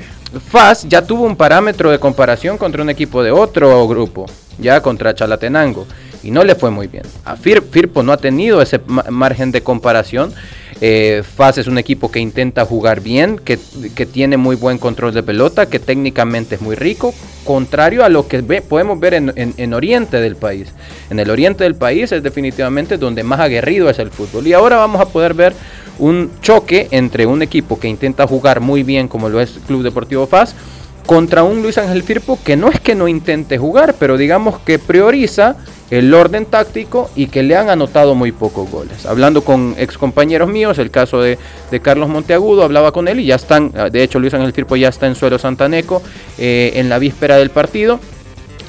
FAS 0.50 0.88
ya 0.88 1.02
tuvo 1.02 1.24
un 1.24 1.34
parámetro 1.34 1.90
de 1.90 1.98
comparación 1.98 2.56
contra 2.56 2.80
un 2.80 2.90
equipo 2.90 3.24
de 3.24 3.32
otro 3.32 3.88
grupo, 3.88 4.26
ya 4.60 4.80
contra 4.80 5.16
Chalatenango 5.16 5.88
y 6.22 6.30
no 6.30 6.44
le 6.44 6.54
fue 6.54 6.70
muy 6.70 6.86
bien. 6.86 7.04
A 7.24 7.36
Firpo 7.36 8.02
no 8.02 8.12
ha 8.12 8.16
tenido 8.16 8.62
ese 8.62 8.80
margen 8.86 9.52
de 9.52 9.62
comparación 9.62 10.32
eh, 10.82 11.22
FAS 11.22 11.58
es 11.58 11.66
un 11.66 11.76
equipo 11.76 12.10
que 12.10 12.20
intenta 12.20 12.64
jugar 12.64 13.02
bien, 13.02 13.38
que, 13.38 13.58
tiene 14.06 14.38
muy 14.38 14.56
buen 14.56 14.78
control 14.78 15.12
de 15.12 15.22
pelota, 15.22 15.66
que 15.66 15.78
técnicamente 15.78 16.54
es 16.54 16.62
muy 16.62 16.74
rico, 16.74 17.12
contrario 17.44 18.02
a 18.02 18.08
lo 18.08 18.26
que 18.26 18.42
podemos 18.42 18.98
ver 18.98 19.14
en, 19.14 19.74
oriente 19.74 20.20
del 20.20 20.36
país. 20.36 20.68
En 21.10 21.18
el 21.18 21.28
oriente 21.28 21.64
del 21.64 21.74
país 21.74 22.12
es 22.12 22.22
definitivamente 22.22 22.96
donde 22.96 23.22
más 23.22 23.40
aguerrido 23.40 23.90
es 23.90 23.98
el 23.98 24.10
fútbol. 24.10 24.46
Y 24.46 24.54
ahora 24.54 24.76
vamos 24.76 25.02
a 25.02 25.06
poder 25.06 25.34
ver 25.34 25.52
un 25.98 26.30
choque 26.40 26.88
entre 26.92 27.26
un 27.26 27.42
equipo 27.42 27.78
que 27.78 27.88
intenta 27.88 28.26
jugar 28.26 28.60
muy 28.60 28.82
bien 28.82 29.06
como 29.06 29.28
lo 29.28 29.40
es 29.40 29.58
Club 29.66 29.82
Deportivo 29.82 30.26
FAS 30.26 30.54
contra 31.04 31.42
un 31.42 31.62
Luis 31.62 31.76
Ángel 31.76 32.02
Firpo 32.02 32.38
que 32.42 32.56
no 32.56 32.70
es 32.70 32.80
que 32.80 32.94
no 32.94 33.06
intente 33.06 33.58
jugar, 33.58 33.96
pero 33.98 34.16
digamos 34.16 34.60
que 34.60 34.78
prioriza 34.78 35.56
el 35.90 36.14
orden 36.14 36.46
táctico 36.46 37.10
y 37.16 37.26
que 37.26 37.42
le 37.42 37.56
han 37.56 37.68
anotado 37.68 38.14
muy 38.14 38.32
pocos 38.32 38.70
goles. 38.70 39.06
Hablando 39.06 39.42
con 39.42 39.74
ex 39.76 39.98
compañeros 39.98 40.48
míos, 40.48 40.78
el 40.78 40.90
caso 40.90 41.20
de, 41.20 41.38
Carlos 41.82 42.08
Monteagudo, 42.08 42.62
hablaba 42.62 42.92
con 42.92 43.08
él 43.08 43.20
y 43.20 43.26
ya 43.26 43.34
están, 43.34 43.72
de 43.72 44.02
hecho 44.02 44.18
Luis 44.18 44.34
Ángel 44.34 44.52
Firpo 44.52 44.76
ya 44.76 44.88
está 44.88 45.06
en 45.06 45.14
suelo 45.14 45.38
santaneco 45.38 46.02
eh, 46.38 46.72
en 46.76 46.88
la 46.88 46.98
víspera 46.98 47.36
del 47.36 47.50
partido. 47.50 47.98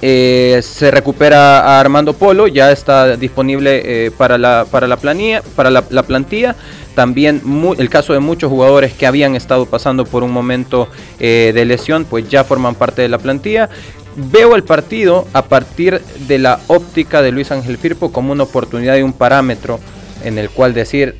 Eh, 0.03 0.61
se 0.63 0.89
recupera 0.89 1.59
a 1.59 1.79
Armando 1.79 2.13
Polo, 2.13 2.47
ya 2.47 2.71
está 2.71 3.15
disponible 3.17 3.81
eh, 4.05 4.11
para, 4.11 4.39
la, 4.39 4.65
para, 4.69 4.87
la, 4.87 4.97
planilla, 4.97 5.43
para 5.55 5.69
la, 5.69 6.03
plantilla. 6.03 6.55
También 6.95 7.41
el 7.77 7.89
caso 7.89 8.13
de 8.13 8.19
muchos 8.19 8.49
jugadores 8.49 8.93
que 8.93 9.05
habían 9.05 9.35
estado 9.35 9.67
pasando 9.67 10.05
por 10.05 10.23
un 10.23 10.31
momento 10.31 10.89
de 11.19 11.65
lesión, 11.65 12.05
pues 12.05 12.27
ya 12.27 12.43
forman 12.43 12.75
parte 12.75 13.03
de 13.03 13.09
la 13.09 13.17
plantilla 13.17 13.69
veo 14.15 14.55
el 14.55 14.63
partido 14.63 15.27
a 15.33 15.43
partir 15.43 16.01
de 16.27 16.39
la 16.39 16.59
óptica 16.67 17.21
de 17.21 17.31
Luis 17.31 17.51
Ángel 17.51 17.77
Firpo 17.77 18.11
como 18.11 18.31
una 18.31 18.43
oportunidad 18.43 18.97
y 18.97 19.01
un 19.01 19.13
parámetro 19.13 19.79
en 20.23 20.37
el 20.37 20.49
cual 20.49 20.73
decir 20.73 21.15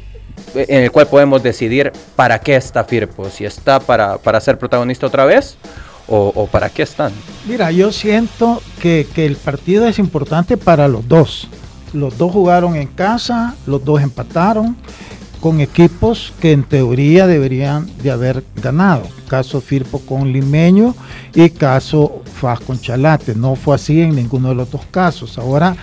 en 0.56 0.84
el 0.84 0.92
cual 0.92 1.08
podemos 1.08 1.42
decidir 1.44 1.92
para 2.16 2.40
qué 2.40 2.56
está 2.56 2.84
Firpo, 2.84 3.30
si 3.30 3.46
está 3.46 3.80
para, 3.80 4.18
para 4.18 4.42
ser 4.42 4.58
protagonista 4.58 5.08
otra 5.08 5.26
vez 5.26 5.58
o, 6.08 6.46
para 6.52 6.70
qué 6.70 6.84
están. 6.84 7.14
Mira, 7.48 7.72
yo 7.72 7.94
siento 7.94 8.62
que, 8.82 9.08
que 9.16 9.26
el 9.26 9.38
partido 9.38 9.88
es 9.88 9.98
importante 9.98 10.58
para 10.58 10.90
los 10.90 11.08
dos. 11.08 11.48
Los 11.94 12.18
dos 12.18 12.34
jugaron 12.34 12.76
en 12.76 12.88
casa, 12.88 13.56
los 13.66 13.86
dos 13.86 14.02
empataron 14.02 14.76
con 15.42 15.60
equipos 15.60 16.32
que 16.40 16.52
en 16.52 16.64
teoría 16.64 17.26
deberían 17.26 17.90
de 18.02 18.12
haber 18.12 18.44
ganado. 18.56 19.08
Caso 19.28 19.60
Firpo 19.60 20.00
con 20.00 20.32
Limeño 20.32 20.96
y 21.34 21.50
caso 21.50 22.22
Faz 22.40 22.60
con 22.60 22.80
Chalate. 22.80 23.36
No 23.36 23.56
fue 23.56 23.76
así 23.76 24.02
en 24.02 24.16
ninguno 24.16 24.50
de 24.50 24.56
los 24.56 24.70
dos 24.70 24.86
casos. 24.92 25.40
Ahora, 25.40 25.76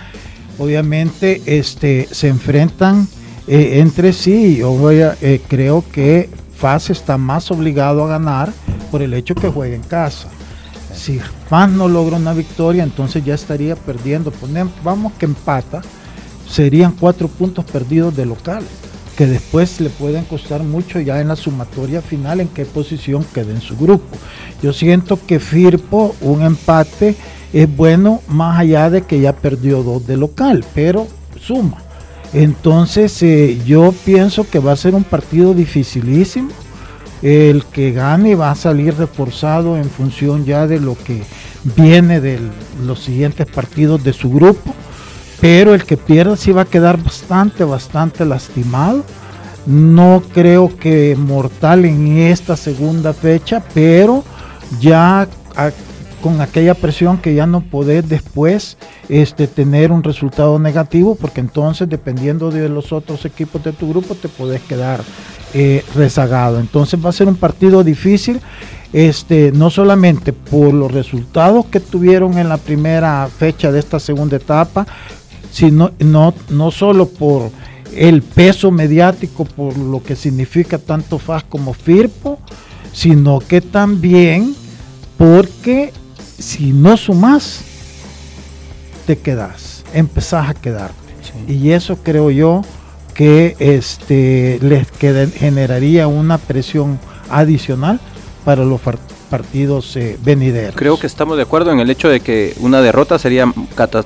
obviamente, 0.57 1.41
este, 1.45 2.07
se 2.09 2.29
enfrentan 2.29 3.07
eh, 3.47 3.79
entre 3.81 4.13
sí. 4.13 4.57
Yo 4.57 4.71
voy 4.71 5.01
eh, 5.01 5.41
creo 5.47 5.83
que 5.91 6.29
Faz 6.55 6.89
está 6.89 7.17
más 7.17 7.51
obligado 7.51 8.03
a 8.03 8.07
ganar 8.07 8.51
por 8.89 9.01
el 9.01 9.13
hecho 9.13 9.35
que 9.35 9.49
juega 9.49 9.75
en 9.75 9.83
casa. 9.83 10.29
Si 10.95 11.19
Faz 11.49 11.69
no 11.69 11.89
logra 11.89 12.15
una 12.15 12.33
victoria, 12.33 12.83
entonces 12.83 13.25
ya 13.25 13.35
estaría 13.35 13.75
perdiendo. 13.75 14.31
vamos 14.83 15.11
que 15.13 15.25
empata, 15.25 15.81
serían 16.49 16.93
cuatro 16.93 17.27
puntos 17.27 17.65
perdidos 17.65 18.15
de 18.15 18.25
local 18.25 18.63
que 19.19 19.27
después 19.27 19.81
le 19.81 19.89
pueden 19.89 20.23
costar 20.23 20.63
mucho 20.63 21.01
ya 21.01 21.19
en 21.19 21.27
la 21.27 21.35
sumatoria 21.35 22.01
final 22.01 22.39
en 22.39 22.47
qué 22.47 22.63
posición 22.63 23.25
quede 23.33 23.51
en 23.51 23.59
su 23.59 23.75
grupo. 23.75 24.05
Yo 24.63 24.71
siento 24.71 25.19
que 25.27 25.41
Firpo, 25.41 26.15
un 26.21 26.41
empate 26.41 27.17
es 27.51 27.75
bueno 27.75 28.21
más 28.29 28.57
allá 28.57 28.89
de 28.89 29.01
que 29.01 29.19
ya 29.19 29.33
perdió 29.33 29.83
dos 29.83 30.07
de 30.07 30.15
local, 30.15 30.63
pero 30.73 31.05
suma. 31.37 31.79
Entonces 32.31 33.21
eh, 33.21 33.59
yo 33.65 33.93
pienso 34.05 34.49
que 34.49 34.59
va 34.59 34.71
a 34.71 34.77
ser 34.77 34.95
un 34.95 35.03
partido 35.03 35.53
dificilísimo. 35.53 36.51
El 37.21 37.65
que 37.65 37.91
gane 37.91 38.35
va 38.35 38.51
a 38.51 38.55
salir 38.55 38.95
reforzado 38.95 39.75
en 39.75 39.89
función 39.89 40.45
ya 40.45 40.65
de 40.65 40.79
lo 40.79 40.95
que 40.95 41.23
viene 41.75 42.21
de 42.21 42.39
los 42.85 43.01
siguientes 43.01 43.47
partidos 43.47 44.01
de 44.01 44.13
su 44.13 44.31
grupo 44.31 44.73
pero 45.41 45.73
el 45.73 45.85
que 45.85 45.97
pierda 45.97 46.35
sí 46.35 46.51
va 46.51 46.63
a 46.63 46.65
quedar 46.65 47.01
bastante, 47.01 47.63
bastante 47.63 48.25
lastimado. 48.25 49.03
No 49.65 50.23
creo 50.33 50.75
que 50.77 51.15
mortal 51.17 51.85
en 51.85 52.17
esta 52.17 52.57
segunda 52.57 53.13
fecha, 53.13 53.63
pero 53.73 54.23
ya 54.79 55.27
con 56.21 56.41
aquella 56.41 56.73
presión 56.73 57.17
que 57.17 57.33
ya 57.33 57.45
no 57.45 57.61
podés 57.61 58.07
después 58.07 58.77
este, 59.07 59.47
tener 59.47 59.91
un 59.91 60.03
resultado 60.03 60.59
negativo, 60.59 61.15
porque 61.15 61.39
entonces 61.39 61.87
dependiendo 61.87 62.51
de 62.51 62.67
los 62.69 62.91
otros 62.91 63.25
equipos 63.25 63.63
de 63.63 63.71
tu 63.71 63.89
grupo 63.89 64.15
te 64.15 64.27
podés 64.27 64.61
quedar 64.61 65.01
eh, 65.53 65.83
rezagado. 65.95 66.59
Entonces 66.59 67.03
va 67.03 67.09
a 67.09 67.13
ser 67.13 67.27
un 67.27 67.35
partido 67.35 67.83
difícil, 67.83 68.41
este, 68.91 69.51
no 69.51 69.69
solamente 69.69 70.33
por 70.33 70.73
los 70.73 70.91
resultados 70.91 71.65
que 71.67 71.79
tuvieron 71.79 72.37
en 72.37 72.49
la 72.49 72.57
primera 72.57 73.27
fecha 73.27 73.71
de 73.71 73.79
esta 73.79 73.99
segunda 73.99 74.37
etapa, 74.37 74.85
sino 75.59 75.91
no, 75.99 76.33
no 76.51 76.71
solo 76.71 77.09
por 77.09 77.51
el 77.93 78.21
peso 78.21 78.71
mediático, 78.71 79.43
por 79.43 79.77
lo 79.77 80.01
que 80.01 80.15
significa 80.15 80.77
tanto 80.77 81.19
FAS 81.19 81.43
como 81.43 81.73
FIRPO, 81.73 82.39
sino 82.93 83.39
que 83.39 83.59
también 83.59 84.55
porque 85.17 85.91
si 86.37 86.71
no 86.71 86.95
sumas, 86.95 87.59
te 89.05 89.17
quedas, 89.17 89.83
empezás 89.93 90.49
a 90.49 90.53
quedarte. 90.53 90.95
Y 91.49 91.71
eso 91.71 91.97
creo 91.97 92.31
yo 92.31 92.61
que 93.13 93.57
este, 93.59 94.59
les 94.61 94.87
generaría 95.33 96.07
una 96.07 96.37
presión 96.37 96.97
adicional 97.29 97.99
para 98.45 98.63
los 98.63 98.79
partidos 99.29 99.95
eh, 99.95 100.17
venideros. 100.23 100.75
Creo 100.75 100.99
que 100.99 101.07
estamos 101.07 101.37
de 101.37 101.43
acuerdo 101.43 101.71
en 101.71 101.79
el 101.79 101.89
hecho 101.89 102.09
de 102.09 102.19
que 102.19 102.55
una 102.59 102.81
derrota 102.81 103.19
sería 103.19 103.51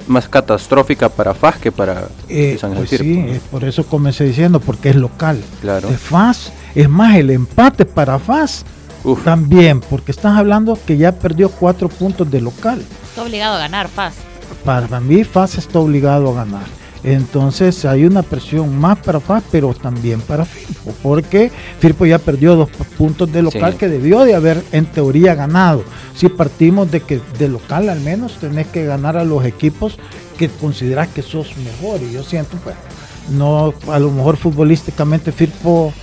más 0.08 0.28
catastrófica 0.28 1.10
para 1.10 1.34
FAS 1.34 1.58
que 1.58 1.72
para 1.72 2.08
eh, 2.30 2.58
San 2.60 2.74
pues 2.74 2.90
Sí, 2.90 3.40
por 3.50 3.64
eso 3.64 3.86
comencé 3.86 4.26
diciendo, 4.26 4.60
porque 4.60 4.90
es 4.90 4.96
local. 4.96 5.42
Claro. 5.62 5.90
De 5.90 5.98
FAS, 5.98 6.52
es 6.76 6.90
más, 6.90 7.16
el 7.16 7.30
empate 7.30 7.86
para 7.86 8.20
FAS 8.20 8.66
también, 9.24 9.82
porque 9.82 10.12
estás 10.12 10.38
hablando 10.38 10.78
que 10.86 10.98
ya 10.98 11.12
perdió 11.12 11.50
cuatro 11.50 11.90
puntos 11.90 12.30
de 12.30 12.42
local. 12.42 12.82
Está 13.10 13.24
obligado 13.24 13.56
a 13.56 13.60
ganar 13.60 13.88
FAS. 13.90 14.14
Para 14.64 15.00
mí 15.00 15.24
FAS 15.24 15.58
está 15.58 15.80
obligado 15.80 16.30
a 16.32 16.46
ganar. 16.46 16.83
Entonces 17.04 17.84
hay 17.86 18.06
una 18.06 18.24
presión 18.24 18.78
más 18.78 18.98
para 19.00 19.20
FAS, 19.20 19.44
pero 19.52 19.74
también 19.74 20.22
para 20.22 20.46
Firpo, 20.46 20.94
porque 21.04 21.52
Firpo 21.80 22.06
ya 22.06 22.18
perdió 22.18 22.56
dos 22.56 22.70
puntos 22.98 23.32
de 23.32 23.42
local 23.42 23.76
que 23.76 23.89
debió 23.89 24.22
de 24.22 24.36
haber 24.36 24.63
en 24.72 24.86
teoría 24.86 25.36
ganado. 25.36 25.84
Si 26.16 26.30
partimos 26.30 26.89
de 26.92 27.02
que 27.02 27.20
de 27.38 27.50
local 27.50 27.89
al 27.89 28.00
menos 28.00 28.38
tenés 28.39 28.68
que 28.68 28.86
ganar 28.86 29.18
a 29.18 29.26
los 29.26 29.46
equipos 29.46 29.98
que 30.38 30.48
consideras 30.50 31.10
que 31.10 31.22
sos 31.22 31.54
mejor. 31.58 32.02
Y 32.02 32.13
yo 32.13 32.24
siento, 32.24 32.58
pues, 32.63 32.76
no, 33.30 33.74
a 33.92 34.00
lo 34.00 34.12
mejor 34.12 34.38
futbolísticamente 34.38 35.32
Firpo 35.32 35.94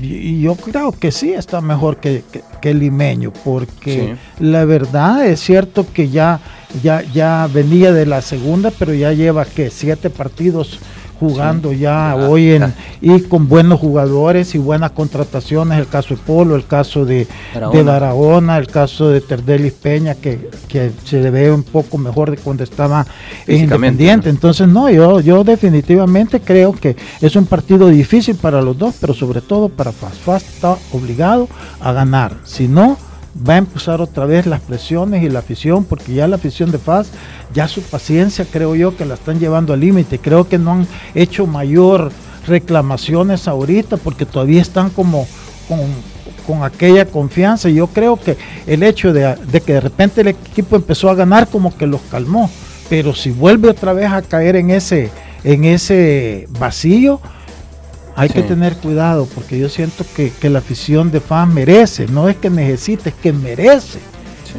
y 0.00 0.40
yo 0.40 0.54
creo 0.54 0.92
que 0.92 1.10
sí 1.10 1.32
está 1.32 1.60
mejor 1.60 1.96
que, 1.96 2.22
que, 2.60 2.74
Limeño, 2.74 3.32
porque 3.44 4.16
la 4.38 4.64
verdad 4.64 5.26
es 5.26 5.40
cierto 5.40 5.86
que 5.92 6.08
ya, 6.08 6.40
ya, 6.82 7.02
ya 7.02 7.48
venía 7.52 7.92
de 7.92 8.06
la 8.06 8.22
segunda, 8.22 8.70
pero 8.70 8.94
ya 8.94 9.12
lleva 9.12 9.44
que 9.44 9.70
siete 9.70 10.10
partidos 10.10 10.78
jugando 11.20 11.74
ya 11.74 12.16
hoy 12.16 12.52
en, 12.52 12.74
y 13.02 13.20
con 13.20 13.46
buenos 13.46 13.78
jugadores 13.78 14.54
y 14.54 14.58
buenas 14.58 14.92
contrataciones, 14.92 15.78
el 15.78 15.86
caso 15.86 16.14
de 16.14 16.20
Polo, 16.22 16.56
el 16.56 16.64
caso 16.64 17.04
de 17.04 17.28
Barahona, 17.54 18.56
el 18.56 18.66
caso 18.66 19.10
de 19.10 19.20
Terdelis 19.20 19.74
Peña, 19.74 20.14
que, 20.14 20.50
se 21.04 21.20
le 21.20 21.30
ve 21.30 21.52
un 21.52 21.62
poco 21.62 21.98
mejor 21.98 22.30
de 22.30 22.38
cuando 22.38 22.64
estaba 22.64 23.06
independiente. 23.46 24.30
Entonces, 24.30 24.66
no, 24.66 24.88
yo, 24.88 25.20
yo 25.20 25.44
definitivamente 25.44 26.40
creo 26.40 26.72
que 26.72 26.96
es 27.20 27.36
un 27.36 27.44
partido 27.44 27.88
difícil 27.88 28.36
para 28.36 28.62
los 28.62 28.78
dos, 28.78 28.94
pero 28.98 29.12
sobre 29.12 29.42
todo 29.42 29.68
para 29.68 29.92
Faz. 29.92 30.14
Faz 30.14 30.42
está 30.42 30.78
obligado 30.92 31.48
a 31.80 31.92
ganar. 31.92 32.32
Si 32.44 32.66
no, 32.66 32.96
va 33.36 33.54
a 33.54 33.58
empezar 33.58 34.00
otra 34.00 34.26
vez 34.26 34.46
las 34.46 34.60
presiones 34.60 35.22
y 35.22 35.28
la 35.28 35.40
afición, 35.40 35.84
porque 35.84 36.14
ya 36.14 36.28
la 36.28 36.36
afición 36.36 36.70
de 36.70 36.78
Paz, 36.78 37.10
ya 37.54 37.68
su 37.68 37.82
paciencia 37.82 38.46
creo 38.50 38.74
yo 38.74 38.96
que 38.96 39.04
la 39.04 39.14
están 39.14 39.38
llevando 39.38 39.72
al 39.72 39.80
límite, 39.80 40.18
creo 40.18 40.48
que 40.48 40.58
no 40.58 40.72
han 40.72 40.86
hecho 41.14 41.46
mayor 41.46 42.10
reclamaciones 42.46 43.46
ahorita 43.48 43.96
porque 43.96 44.26
todavía 44.26 44.60
están 44.62 44.90
como 44.90 45.26
con, 45.68 46.62
aquella 46.64 47.06
confianza. 47.06 47.68
Yo 47.68 47.86
creo 47.86 48.16
que 48.18 48.36
el 48.66 48.82
hecho 48.82 49.12
de, 49.12 49.36
de, 49.36 49.60
que 49.60 49.74
de 49.74 49.80
repente 49.80 50.22
el 50.22 50.28
equipo 50.28 50.74
empezó 50.74 51.08
a 51.08 51.14
ganar 51.14 51.46
como 51.46 51.76
que 51.76 51.86
los 51.86 52.00
calmó, 52.10 52.50
pero 52.88 53.14
si 53.14 53.30
vuelve 53.30 53.68
otra 53.68 53.92
vez 53.92 54.10
a 54.10 54.20
caer 54.22 54.56
en 54.56 54.70
ese, 54.70 55.10
en 55.44 55.64
ese 55.64 56.48
vacío, 56.58 57.20
hay 58.20 58.28
que 58.28 58.42
tener 58.42 58.76
cuidado 58.76 59.26
porque 59.34 59.58
yo 59.58 59.70
siento 59.70 60.04
que, 60.14 60.30
la 60.50 60.58
afición 60.58 61.10
de 61.10 61.20
fans 61.20 61.54
merece, 61.54 62.06
no 62.06 62.28
es 62.28 62.36
que 62.36 62.50
necesite, 62.50 63.08
es 63.08 63.14
que 63.14 63.32
merece 63.32 63.98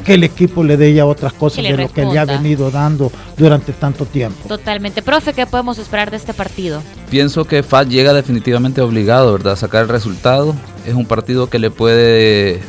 que 0.03 0.15
el 0.15 0.23
equipo 0.23 0.63
le 0.63 0.77
dé 0.77 0.93
ya 0.93 1.05
otras 1.05 1.31
cosas 1.33 1.63
de 1.63 1.77
lo 1.77 1.91
que 1.91 2.03
le 2.03 2.17
ha 2.17 2.25
venido 2.25 2.71
dando 2.71 3.11
durante 3.37 3.71
tanto 3.73 4.05
tiempo. 4.05 4.47
Totalmente. 4.47 5.03
Profe, 5.03 5.33
¿qué 5.33 5.45
podemos 5.45 5.77
esperar 5.77 6.09
de 6.09 6.17
este 6.17 6.33
partido? 6.33 6.81
Pienso 7.11 7.45
que 7.45 7.61
FAS 7.61 7.87
llega 7.87 8.13
definitivamente 8.13 8.81
obligado, 8.81 9.33
¿verdad? 9.33 9.53
A 9.53 9.57
sacar 9.57 9.83
el 9.83 9.89
resultado. 9.89 10.55
Es 10.87 10.95
un 10.95 11.05
partido 11.05 11.47
que 11.49 11.59
le 11.59 11.69
puede 11.69 12.61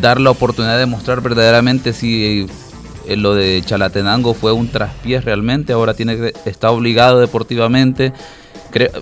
dar 0.00 0.20
la 0.20 0.30
oportunidad 0.30 0.78
de 0.78 0.86
mostrar 0.86 1.22
verdaderamente 1.22 1.92
si 1.92 2.46
eh, 3.08 3.16
lo 3.16 3.34
de 3.34 3.60
Chalatenango 3.64 4.34
fue 4.34 4.52
un 4.52 4.68
traspiés 4.68 5.24
realmente, 5.24 5.72
ahora 5.72 5.94
tiene 5.94 6.32
está 6.44 6.70
obligado 6.70 7.20
deportivamente 7.20 8.12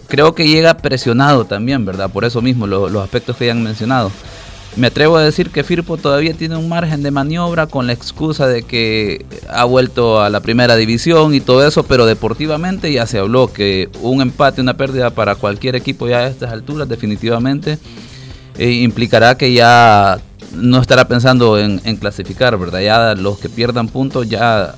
Creo, 0.08 0.34
que 0.34 0.46
llega 0.46 0.76
presionado 0.76 1.46
también, 1.46 1.86
¿verdad? 1.86 2.10
Por 2.10 2.26
eso 2.26 2.42
mismo, 2.42 2.66
los 2.66 3.02
aspectos 3.02 3.36
que 3.36 3.46
ya 3.46 3.52
han 3.52 3.62
mencionado. 3.62 4.12
Me 4.76 4.86
atrevo 4.86 5.16
a 5.16 5.22
decir 5.22 5.50
que 5.50 5.64
Firpo 5.64 5.96
todavía 5.96 6.34
tiene 6.34 6.56
un 6.56 6.68
margen 6.68 7.02
de 7.02 7.10
maniobra 7.10 7.66
con 7.66 7.86
la 7.86 7.92
excusa 7.92 8.46
de 8.46 8.62
que 8.62 9.24
ha 9.50 9.64
vuelto 9.64 10.22
a 10.22 10.30
la 10.30 10.40
primera 10.40 10.76
división 10.76 11.34
y 11.34 11.40
todo 11.40 11.66
eso, 11.66 11.84
pero 11.84 12.06
deportivamente 12.06 12.90
ya 12.92 13.06
se 13.06 13.18
habló 13.18 13.52
que 13.52 13.90
un 14.00 14.22
empate, 14.22 14.62
una 14.62 14.76
pérdida 14.76 15.10
para 15.10 15.34
cualquier 15.34 15.76
equipo 15.76 16.08
ya 16.08 16.20
a 16.20 16.28
estas 16.28 16.52
alturas 16.52 16.88
definitivamente 16.88 17.78
eh, 18.58 18.70
implicará 18.70 19.36
que 19.36 19.52
ya 19.52 20.20
no 20.54 20.80
estará 20.80 21.06
pensando 21.06 21.58
en, 21.58 21.80
en 21.84 21.96
clasificar, 21.96 22.58
¿verdad? 22.58 22.80
Ya 22.80 23.14
los 23.14 23.38
que 23.38 23.50
pierdan 23.50 23.88
puntos 23.88 24.28
ya 24.28 24.74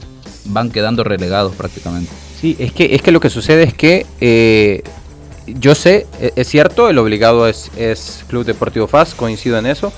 van 0.46 0.70
quedando 0.70 1.04
relegados 1.04 1.54
prácticamente. 1.54 2.23
Sí, 2.40 2.56
es 2.58 2.72
que, 2.72 2.94
es 2.94 3.02
que 3.02 3.12
lo 3.12 3.20
que 3.20 3.30
sucede 3.30 3.62
es 3.62 3.74
que 3.74 4.06
eh, 4.20 4.82
yo 5.46 5.74
sé, 5.74 6.06
e, 6.20 6.32
es 6.36 6.48
cierto, 6.48 6.88
el 6.88 6.98
obligado 6.98 7.48
es, 7.48 7.70
es 7.76 8.24
Club 8.28 8.44
Deportivo 8.44 8.86
FAS, 8.86 9.14
coincido 9.14 9.58
en 9.58 9.66
eso. 9.66 9.92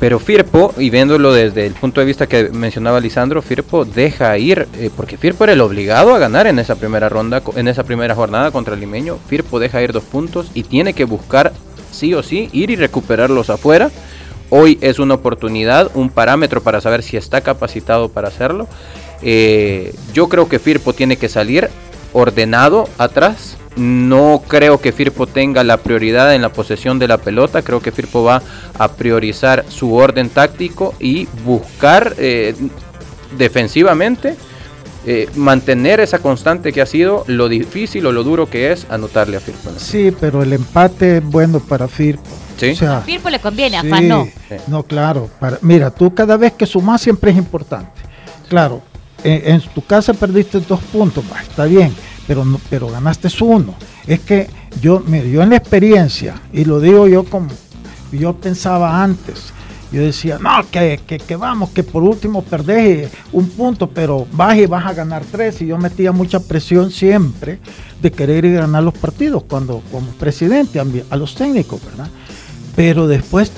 Pero 0.00 0.18
Firpo, 0.18 0.74
y 0.78 0.90
viéndolo 0.90 1.32
desde 1.32 1.64
el 1.64 1.74
punto 1.74 2.00
de 2.00 2.06
vista 2.06 2.26
que 2.26 2.48
mencionaba 2.48 2.98
Lisandro, 2.98 3.40
Firpo 3.40 3.84
deja 3.84 4.36
ir, 4.36 4.66
eh, 4.76 4.90
porque 4.96 5.16
Firpo 5.16 5.44
era 5.44 5.52
el 5.52 5.60
obligado 5.60 6.12
a 6.12 6.18
ganar 6.18 6.48
en 6.48 6.58
esa 6.58 6.74
primera 6.74 7.08
ronda, 7.08 7.40
en 7.54 7.68
esa 7.68 7.84
primera 7.84 8.16
jornada 8.16 8.50
contra 8.50 8.74
el 8.74 8.80
Limeño. 8.80 9.18
Firpo 9.28 9.60
deja 9.60 9.80
ir 9.80 9.92
dos 9.92 10.02
puntos 10.02 10.50
y 10.54 10.64
tiene 10.64 10.92
que 10.92 11.04
buscar 11.04 11.52
sí 11.92 12.14
o 12.14 12.24
sí 12.24 12.50
ir 12.52 12.70
y 12.70 12.76
recuperarlos 12.76 13.48
afuera. 13.48 13.92
Hoy 14.50 14.76
es 14.80 14.98
una 14.98 15.14
oportunidad, 15.14 15.92
un 15.94 16.10
parámetro 16.10 16.62
para 16.62 16.80
saber 16.80 17.04
si 17.04 17.16
está 17.16 17.40
capacitado 17.40 18.08
para 18.08 18.26
hacerlo. 18.26 18.66
Eh, 19.22 19.94
yo 20.12 20.28
creo 20.28 20.48
que 20.48 20.58
Firpo 20.58 20.92
tiene 20.92 21.16
que 21.16 21.28
salir 21.28 21.68
ordenado 22.12 22.88
atrás. 22.98 23.56
No 23.76 24.42
creo 24.46 24.80
que 24.80 24.92
Firpo 24.92 25.26
tenga 25.26 25.64
la 25.64 25.78
prioridad 25.78 26.34
en 26.34 26.42
la 26.42 26.52
posesión 26.52 26.98
de 26.98 27.08
la 27.08 27.18
pelota. 27.18 27.62
Creo 27.62 27.80
que 27.80 27.92
Firpo 27.92 28.22
va 28.22 28.42
a 28.78 28.88
priorizar 28.92 29.64
su 29.68 29.94
orden 29.94 30.28
táctico 30.28 30.94
y 31.00 31.26
buscar 31.44 32.14
eh, 32.18 32.54
defensivamente 33.38 34.36
eh, 35.04 35.28
mantener 35.34 35.98
esa 35.98 36.20
constante 36.20 36.72
que 36.72 36.80
ha 36.80 36.86
sido 36.86 37.24
lo 37.26 37.48
difícil 37.48 38.06
o 38.06 38.12
lo 38.12 38.22
duro 38.22 38.48
que 38.48 38.70
es 38.70 38.86
anotarle 38.88 39.36
a 39.36 39.40
Firpo. 39.40 39.70
Sí, 39.76 40.14
pero 40.20 40.42
el 40.42 40.52
empate 40.52 41.16
es 41.16 41.24
bueno 41.24 41.58
para 41.58 41.88
Firpo. 41.88 42.22
¿Sí? 42.56 42.76
a 42.84 43.00
Firpo 43.00 43.28
le 43.28 43.40
conviene, 43.40 43.78
a 43.78 43.82
no. 43.82 44.28
No, 44.68 44.84
claro. 44.84 45.28
Para, 45.40 45.58
mira, 45.62 45.90
tú 45.90 46.14
cada 46.14 46.36
vez 46.36 46.52
que 46.52 46.66
sumas 46.66 47.00
siempre 47.00 47.32
es 47.32 47.36
importante. 47.36 48.00
Claro, 48.48 48.82
en, 49.24 49.60
tu 49.60 49.82
casa 49.82 50.14
perdiste 50.14 50.60
dos 50.60 50.80
puntos, 50.80 51.24
está 51.40 51.64
bien, 51.64 51.92
pero, 52.26 52.44
pero 52.68 52.88
ganaste 52.88 53.28
uno. 53.42 53.74
Es 54.06 54.20
que 54.20 54.48
yo, 54.80 55.04
yo 55.06 55.42
en 55.42 55.50
la 55.50 55.56
experiencia, 55.56 56.40
y 56.52 56.64
lo 56.64 56.80
digo 56.80 57.06
yo 57.06 57.24
como 57.24 57.48
yo 58.12 58.34
pensaba 58.34 59.02
antes, 59.02 59.52
yo 59.92 60.00
decía, 60.00 60.38
no, 60.38 60.50
que, 60.70 61.00
que, 61.06 61.36
vamos, 61.36 61.68
que 61.70 61.82
por 61.82 62.02
último 62.02 62.42
perdés 62.42 63.10
un 63.30 63.46
punto, 63.50 63.90
pero 63.90 64.26
vas 64.32 64.56
y 64.56 64.64
vas 64.64 64.86
a 64.86 64.94
ganar 64.94 65.22
tres. 65.30 65.60
Y 65.60 65.66
yo 65.66 65.76
metía 65.76 66.12
mucha 66.12 66.40
presión 66.40 66.90
siempre 66.90 67.58
de 68.00 68.10
querer 68.10 68.46
ir 68.46 68.56
a 68.56 68.62
ganar 68.62 68.82
los 68.82 68.94
partidos 68.94 69.42
cuando 69.44 69.82
como 69.92 70.06
presidente 70.12 70.80
a 70.80 71.16
los 71.16 71.34
técnicos, 71.34 71.84
¿verdad? 71.84 72.08
Pero 72.74 73.06
después 73.06 73.52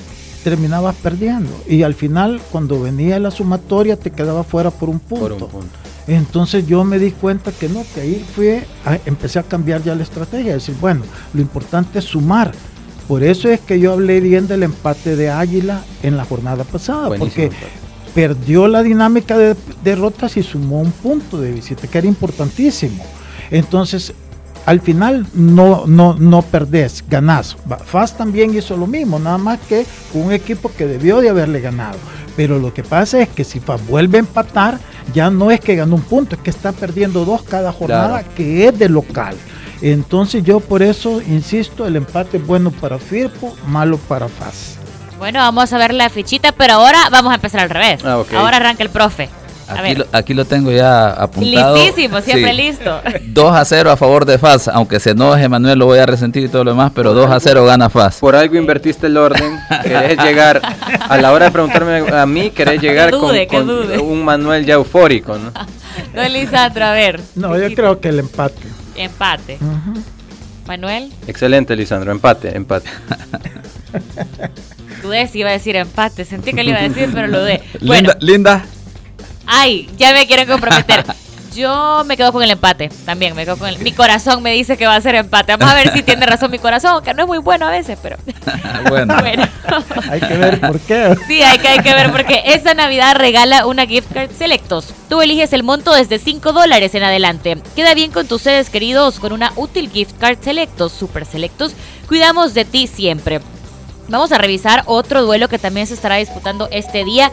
terminabas 0.44 0.94
perdiendo. 0.96 1.50
Y 1.66 1.82
al 1.82 1.94
final, 1.94 2.40
cuando 2.52 2.80
venía 2.80 3.18
la 3.18 3.30
sumatoria, 3.30 3.96
te 3.96 4.10
quedaba 4.10 4.44
fuera 4.44 4.70
por 4.70 4.90
un 4.90 5.00
punto. 5.00 5.48
Entonces 6.06 6.66
yo 6.66 6.84
me 6.84 6.98
di 6.98 7.10
cuenta 7.10 7.50
que 7.50 7.68
no, 7.68 7.82
que 7.94 8.02
ahí 8.02 8.24
fue, 8.36 8.66
empecé 9.06 9.38
a 9.38 9.42
cambiar 9.42 9.82
ya 9.82 9.94
la 9.94 10.02
estrategia, 10.02 10.52
decir, 10.52 10.76
bueno, 10.80 11.00
lo 11.32 11.40
importante 11.40 11.98
es 11.98 12.04
sumar. 12.04 12.52
Por 13.08 13.24
eso 13.24 13.48
es 13.48 13.60
que 13.60 13.80
yo 13.80 13.92
hablé 13.92 14.20
bien 14.20 14.46
del 14.46 14.62
empate 14.62 15.16
de 15.16 15.30
Águila 15.30 15.82
en 16.02 16.16
la 16.16 16.24
jornada 16.24 16.64
pasada, 16.64 17.16
porque 17.18 17.50
perdió 18.14 18.68
la 18.68 18.82
dinámica 18.82 19.36
de 19.36 19.56
derrotas 19.82 20.36
y 20.36 20.42
sumó 20.42 20.80
un 20.80 20.92
punto 20.92 21.40
de 21.40 21.52
visita, 21.52 21.88
que 21.88 21.98
era 21.98 22.06
importantísimo. 22.06 23.02
Entonces, 23.50 24.12
al 24.66 24.80
final 24.80 25.26
no, 25.34 25.84
no, 25.86 26.14
no 26.14 26.42
perdés, 26.42 27.04
ganás. 27.08 27.56
FAS 27.84 28.16
también 28.16 28.54
hizo 28.56 28.76
lo 28.76 28.86
mismo, 28.86 29.18
nada 29.18 29.38
más 29.38 29.60
que 29.60 29.86
un 30.14 30.32
equipo 30.32 30.70
que 30.76 30.86
debió 30.86 31.20
de 31.20 31.30
haberle 31.30 31.60
ganado. 31.60 31.98
Pero 32.36 32.58
lo 32.58 32.74
que 32.74 32.82
pasa 32.82 33.20
es 33.20 33.28
que 33.28 33.44
si 33.44 33.60
FAS 33.60 33.86
vuelve 33.86 34.18
a 34.18 34.20
empatar, 34.20 34.78
ya 35.12 35.30
no 35.30 35.50
es 35.50 35.60
que 35.60 35.76
ganó 35.76 35.96
un 35.96 36.02
punto, 36.02 36.34
es 36.34 36.40
que 36.40 36.50
está 36.50 36.72
perdiendo 36.72 37.24
dos 37.24 37.42
cada 37.42 37.72
jornada, 37.72 38.22
que 38.22 38.66
es 38.66 38.78
de 38.78 38.88
local. 38.88 39.36
Entonces 39.82 40.42
yo 40.42 40.60
por 40.60 40.82
eso 40.82 41.20
insisto, 41.20 41.86
el 41.86 41.96
empate 41.96 42.38
es 42.38 42.46
bueno 42.46 42.70
para 42.70 42.98
Firpo, 42.98 43.54
malo 43.66 43.98
para 43.98 44.28
FAS. 44.28 44.78
Bueno, 45.18 45.40
vamos 45.40 45.72
a 45.72 45.78
ver 45.78 45.94
la 45.94 46.10
fichita, 46.10 46.52
pero 46.52 46.74
ahora 46.74 46.98
vamos 47.10 47.32
a 47.32 47.36
empezar 47.36 47.60
al 47.60 47.70
revés. 47.70 48.04
Ah, 48.04 48.22
ahora 48.36 48.56
arranca 48.56 48.82
el 48.82 48.90
profe. 48.90 49.28
Aquí 49.68 49.94
lo, 49.94 50.06
aquí 50.12 50.34
lo, 50.34 50.44
tengo 50.44 50.70
ya 50.70 51.10
apuntado. 51.10 51.76
Listísimo, 51.76 52.20
siempre 52.20 52.52
listo. 52.52 53.00
2 53.26 53.56
a 53.56 53.64
0 53.64 53.90
a 53.90 53.96
favor 53.96 54.24
de 54.24 54.38
FAS, 54.38 54.68
aunque 54.68 55.00
se 55.00 55.10
enoje 55.10 55.48
Manuel, 55.48 55.78
lo 55.78 55.86
voy 55.86 55.98
a 55.98 56.06
resentir 56.06 56.44
y 56.44 56.48
todo 56.48 56.64
lo 56.64 56.72
demás, 56.72 56.92
pero 56.94 57.14
2 57.14 57.30
a 57.30 57.40
0 57.40 57.64
gana 57.64 57.88
FAS. 57.88 58.18
Por 58.18 58.36
algo 58.36 58.56
invertiste 58.56 59.06
el 59.06 59.16
orden, 59.16 59.58
querés 59.82 60.18
llegar, 60.18 60.60
a 61.08 61.16
la 61.18 61.32
hora 61.32 61.46
de 61.46 61.50
preguntarme 61.50 61.98
a 62.10 62.26
mí, 62.26 62.50
querés 62.50 62.80
llegar 62.82 63.10
con, 63.10 63.34
un 64.00 64.24
Manuel 64.24 64.64
ya 64.64 64.74
eufórico, 64.74 65.38
¿no? 65.38 65.52
No, 66.14 66.28
Lisandro, 66.28 66.84
a 66.84 66.92
ver. 66.92 67.20
No, 67.34 67.58
yo 67.58 67.74
creo 67.74 68.00
que 68.00 68.08
el 68.08 68.18
empate. 68.18 68.62
Empate. 68.96 69.58
Manuel. 70.66 71.12
Excelente, 71.26 71.76
Lisandro, 71.76 72.10
empate, 72.12 72.56
empate. 72.56 72.88
dudé 75.02 75.28
si 75.28 75.40
iba 75.40 75.50
a 75.50 75.52
decir 75.52 75.76
empate, 75.76 76.24
sentí 76.24 76.52
que 76.52 76.62
le 76.62 76.70
iba 76.70 76.80
a 76.80 76.88
decir, 76.88 77.10
pero 77.12 77.26
lo 77.26 77.40
dudé. 77.40 77.62
Bueno, 77.80 78.12
linda, 78.20 78.64
Ay, 79.46 79.88
ya 79.96 80.12
me 80.12 80.26
quieren 80.26 80.48
comprometer. 80.48 81.04
Yo 81.54 82.02
me 82.04 82.16
quedo 82.16 82.32
con 82.32 82.42
el 82.42 82.50
empate, 82.50 82.90
también 83.04 83.36
me 83.36 83.44
quedo 83.44 83.56
con 83.56 83.68
el, 83.68 83.78
Mi 83.78 83.92
corazón 83.92 84.42
me 84.42 84.50
dice 84.50 84.76
que 84.76 84.88
va 84.88 84.96
a 84.96 85.00
ser 85.00 85.14
empate. 85.14 85.54
Vamos 85.56 85.72
a 85.72 85.76
ver 85.76 85.92
si 85.92 86.02
tiene 86.02 86.26
razón 86.26 86.50
mi 86.50 86.58
corazón, 86.58 87.02
que 87.04 87.14
no 87.14 87.22
es 87.22 87.28
muy 87.28 87.38
bueno 87.38 87.66
a 87.66 87.70
veces, 87.70 87.96
pero... 88.02 88.16
bueno. 88.88 89.14
hay 90.10 90.20
que 90.20 90.36
ver 90.36 90.60
por 90.60 90.80
qué. 90.80 91.16
Sí, 91.28 91.42
hay 91.42 91.58
que, 91.58 91.68
hay 91.68 91.78
que 91.78 91.94
ver 91.94 92.10
por 92.10 92.26
qué. 92.26 92.42
Esta 92.46 92.74
Navidad 92.74 93.14
regala 93.14 93.66
una 93.66 93.86
gift 93.86 94.12
card 94.12 94.30
Selectos. 94.36 94.92
Tú 95.08 95.22
eliges 95.22 95.52
el 95.52 95.62
monto 95.62 95.92
desde 95.92 96.18
5 96.18 96.52
dólares 96.52 96.92
en 96.96 97.04
adelante. 97.04 97.58
Queda 97.76 97.94
bien 97.94 98.10
con 98.10 98.26
tus 98.26 98.42
seres 98.42 98.68
queridos 98.68 99.20
con 99.20 99.32
una 99.32 99.52
útil 99.54 99.90
gift 99.90 100.18
card 100.18 100.38
Selectos, 100.42 100.90
super 100.90 101.24
Selectos. 101.24 101.74
Cuidamos 102.08 102.54
de 102.54 102.64
ti 102.64 102.88
siempre. 102.88 103.40
Vamos 104.08 104.32
a 104.32 104.38
revisar 104.38 104.82
otro 104.86 105.22
duelo 105.22 105.48
que 105.48 105.58
también 105.58 105.86
se 105.86 105.94
estará 105.94 106.16
disputando 106.16 106.68
este 106.72 107.04
día. 107.04 107.30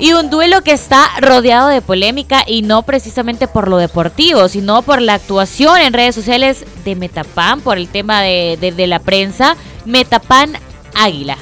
Y 0.00 0.12
un 0.12 0.30
duelo 0.30 0.62
que 0.62 0.72
está 0.72 1.08
rodeado 1.20 1.68
de 1.68 1.82
polémica 1.82 2.44
y 2.46 2.62
no 2.62 2.82
precisamente 2.82 3.48
por 3.48 3.68
lo 3.68 3.78
deportivo, 3.78 4.48
sino 4.48 4.82
por 4.82 5.02
la 5.02 5.14
actuación 5.14 5.80
en 5.80 5.92
redes 5.92 6.14
sociales 6.14 6.64
de 6.84 6.94
Metapan, 6.94 7.60
por 7.60 7.78
el 7.78 7.88
tema 7.88 8.22
de, 8.22 8.56
de 8.76 8.86
la 8.86 9.00
prensa. 9.00 9.56
Metapan 9.84 10.52
Águila. 10.94 11.36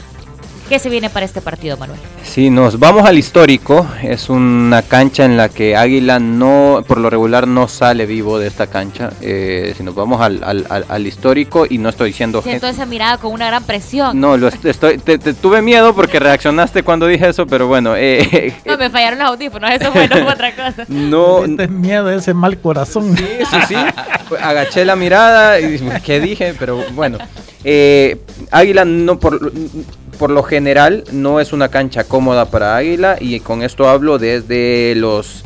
¿Qué 0.69 0.81
se 0.81 0.89
viene 0.89 1.11
para 1.11 1.25
este 1.25 1.41
partido, 1.41 1.77
Manuel? 1.77 2.01
Sí, 2.25 2.51
nos 2.51 2.81
vamos 2.81 3.05
al 3.07 3.17
histórico. 3.17 3.87
Es 4.03 4.29
una 4.29 4.83
cancha 4.83 5.25
en 5.25 5.37
la 5.37 5.49
que 5.49 5.77
Águila 5.77 6.19
no, 6.19 6.83
por 6.89 6.99
lo 6.99 7.09
regular, 7.09 7.47
no 7.47 7.69
sale 7.69 8.05
vivo 8.05 8.41
de 8.41 8.49
esta 8.49 8.67
cancha. 8.67 9.11
Eh, 9.21 9.75
si 9.77 9.85
nos 9.85 9.95
vamos 9.95 10.21
al, 10.21 10.43
al, 10.43 11.07
histórico, 11.07 11.67
y 11.71 11.79
no 11.79 11.89
estoy 11.89 12.11
diciendo. 12.11 12.43
Siento 12.43 12.67
esa 12.67 12.85
mirada 12.85 13.19
con 13.19 13.33
una 13.33 13.47
gran 13.47 13.63
presión. 13.63 14.19
No, 14.21 14.37
lo 14.37 14.49
estoy, 14.49 14.99
te, 14.99 15.19
tuve 15.19 15.63
miedo 15.63 15.95
porque 15.95 16.19
reaccionaste 16.19 16.83
cuando 16.83 17.07
dije 17.07 17.29
eso, 17.29 17.47
pero 17.47 17.69
bueno. 17.69 17.95
Eh, 17.97 18.53
no, 18.67 18.77
me 18.77 18.91
fallaron 18.91 19.21
los 19.21 19.29
audífonos, 19.29 19.71
eso 19.71 19.93
fue 19.93 20.05
otra 20.05 20.55
cosa. 20.55 20.85
No. 20.89 21.45
Este 21.45 21.69
miedo, 21.69 22.11
ese 22.11 22.35
mal 22.35 22.59
corazón. 22.59 23.17
Sí, 23.17 23.25
sí, 23.49 23.57
sí. 23.69 23.75
Agaché 24.43 24.85
la 24.85 24.97
mirada 24.97 25.61
y 25.61 25.79
¿qué 26.05 26.19
dije? 26.19 26.55
Pero 26.59 26.83
bueno. 26.93 27.19
Eh, 27.63 28.19
Águila 28.51 28.85
no 28.85 29.19
por 29.19 29.53
por 30.17 30.31
lo 30.31 30.43
general 30.43 31.05
no 31.13 31.41
es 31.41 31.53
una 31.53 31.69
cancha 31.69 32.05
cómoda 32.05 32.47
para 32.47 32.77
Águila 32.77 33.17
y 33.21 33.41
con 33.41 33.63
esto 33.63 33.89
hablo 33.89 34.19
desde 34.19 34.95
los 34.97 35.45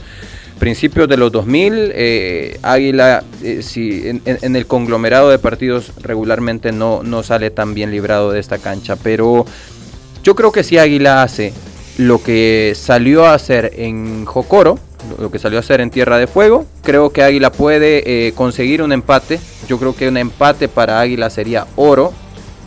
principios 0.58 1.08
de 1.08 1.16
los 1.16 1.32
2000. 1.32 1.92
Eh, 1.94 2.58
Águila, 2.62 3.24
eh, 3.42 3.62
si 3.62 4.02
en, 4.06 4.56
el 4.56 4.66
conglomerado 4.66 5.30
de 5.30 5.38
partidos 5.38 5.92
regularmente 6.00 6.70
no, 6.70 7.02
no 7.02 7.22
sale 7.22 7.50
tan 7.50 7.74
bien 7.74 7.90
librado 7.90 8.30
de 8.30 8.40
esta 8.40 8.58
cancha, 8.58 8.96
pero 8.96 9.44
yo 10.22 10.34
creo 10.34 10.52
que 10.52 10.62
si 10.62 10.78
Águila 10.78 11.22
hace 11.22 11.52
lo 11.98 12.22
que 12.22 12.74
salió 12.76 13.26
a 13.26 13.34
hacer 13.34 13.72
en 13.76 14.24
Jocoro, 14.24 14.78
lo 15.18 15.30
que 15.30 15.38
salió 15.38 15.58
a 15.58 15.60
hacer 15.60 15.80
en 15.80 15.90
Tierra 15.90 16.18
de 16.18 16.26
Fuego, 16.26 16.66
creo 16.82 17.10
que 17.10 17.22
Águila 17.22 17.50
puede 17.50 18.28
eh, 18.28 18.32
conseguir 18.32 18.82
un 18.82 18.92
empate. 18.92 19.40
Yo 19.68 19.78
creo 19.78 19.96
que 19.96 20.08
un 20.08 20.16
empate 20.16 20.68
para 20.68 21.00
Águila 21.00 21.30
sería 21.30 21.66
oro 21.76 22.12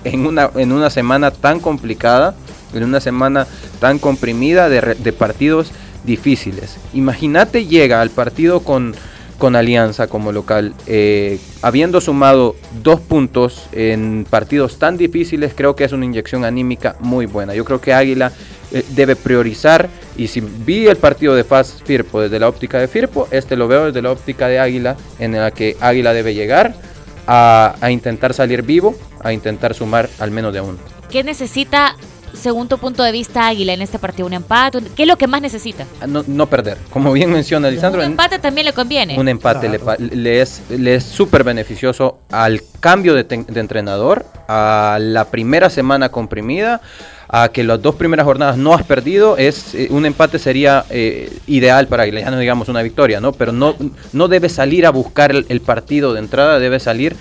en 0.03 0.25
una, 0.25 0.49
en 0.55 0.71
una 0.71 0.89
semana 0.89 1.31
tan 1.31 1.59
complicada, 1.59 2.35
en 2.73 2.83
una 2.83 2.99
semana 2.99 3.47
tan 3.79 3.99
comprimida 3.99 4.69
de, 4.69 5.13
partidos 5.13 5.71
difíciles. 6.03 6.77
Imagínate 6.93 7.65
llega 7.65 8.01
al 8.01 8.09
partido 8.09 8.61
con, 8.61 8.95
con 9.37 9.55
Alianza 9.55 10.07
como 10.07 10.31
local, 10.31 10.73
eh, 10.85 11.39
habiendo 11.61 12.01
sumado 12.01 12.55
dos 12.81 12.99
puntos 12.99 13.67
en 13.71 14.25
partidos 14.29 14.79
tan 14.79 14.97
difíciles, 14.97 15.53
creo 15.55 15.75
que 15.75 15.83
es 15.83 15.91
una 15.91 16.05
inyección 16.05 16.45
anímica 16.45 16.95
muy 16.99 17.25
buena. 17.25 17.53
Yo 17.53 17.63
creo 17.63 17.79
que 17.79 17.93
Águila 17.93 18.31
eh, 18.71 18.83
debe 18.89 19.15
priorizar, 19.15 19.89
y 20.17 20.27
si 20.27 20.41
vi 20.41 20.87
el 20.87 20.97
partido 20.97 21.35
de 21.35 21.43
Faz 21.43 21.81
Firpo 21.83 22.21
desde 22.21 22.39
la 22.39 22.49
óptica 22.49 22.79
de 22.79 22.87
Firpo, 22.87 23.27
este 23.31 23.55
lo 23.55 23.67
veo 23.67 23.85
desde 23.85 24.01
la 24.01 24.11
óptica 24.11 24.47
de 24.47 24.59
Águila, 24.59 24.97
en 25.19 25.33
la 25.33 25.51
que 25.51 25.77
Águila 25.79 26.13
debe 26.13 26.33
llegar 26.33 26.75
a, 27.27 27.75
intentar 27.89 28.33
salir 28.33 28.63
vivo, 28.63 28.95
a 29.21 29.33
intentar 29.33 29.73
sumar 29.73 30.09
al 30.19 30.31
menos 30.31 30.53
de 30.53 30.62
uno. 30.62 30.77
¿Qué 31.09 31.23
necesita 31.23 31.95
según 32.33 32.67
tu 32.67 32.79
punto 32.79 33.03
de 33.03 33.12
vista, 33.12 33.47
Águila, 33.47 33.73
en 33.73 33.81
este 33.81 33.99
partido? 33.99 34.25
¿Un 34.25 34.33
empate? 34.33 34.79
¿Qué 34.95 35.03
es 35.03 35.07
lo 35.07 35.17
que 35.17 35.27
más 35.27 35.41
necesita? 35.41 35.86
Ah, 36.01 36.07
no, 36.07 36.47
perder. 36.47 36.77
Como 36.89 37.13
bien 37.13 37.31
menciona 37.31 37.69
Lisandro. 37.69 38.01
Un 38.01 38.07
empate 38.07 38.39
también 38.39 38.65
le 38.65 38.73
conviene. 38.73 39.19
Un 39.19 39.27
empate 39.27 39.69
le, 39.69 40.41
es 40.41 40.62
le 40.69 40.95
es 40.95 41.03
súper 41.03 41.43
beneficioso 41.43 42.19
al 42.31 42.62
cambio 42.79 43.13
de, 43.13 43.23
de, 43.23 43.59
entrenador, 43.59 44.25
a 44.47 44.97
la 44.99 45.25
primera 45.25 45.69
semana 45.69 46.09
comprimida, 46.09 46.81
a 47.36 47.50
que 47.50 47.63
las 47.63 47.82
dos 47.82 47.96
primeras 47.96 48.28
jornadas 48.28 48.58
no 48.58 48.76
has 48.76 48.84
perdido, 48.84 49.38
es 49.38 49.74
eh, 49.74 49.88
un 49.89 50.06
empate 50.06 50.38
sería 50.38 50.86
eh, 50.91 51.36
ideal 51.48 51.88
para 51.88 52.06
ya 52.06 52.30
no 52.30 52.38
digamos 52.38 52.69
una 52.69 52.84
victoria, 52.84 53.19
¿no? 53.19 53.32
Pero 53.32 53.52
no, 53.52 53.76
no 54.12 54.28
debe 54.28 54.50
salir 54.50 54.86
a 54.86 54.91
buscar 54.91 55.32
el 55.32 55.62
partido 55.62 56.13
de 56.13 56.19
entrada, 56.19 56.60
debe 56.60 56.80
salir 56.80 57.15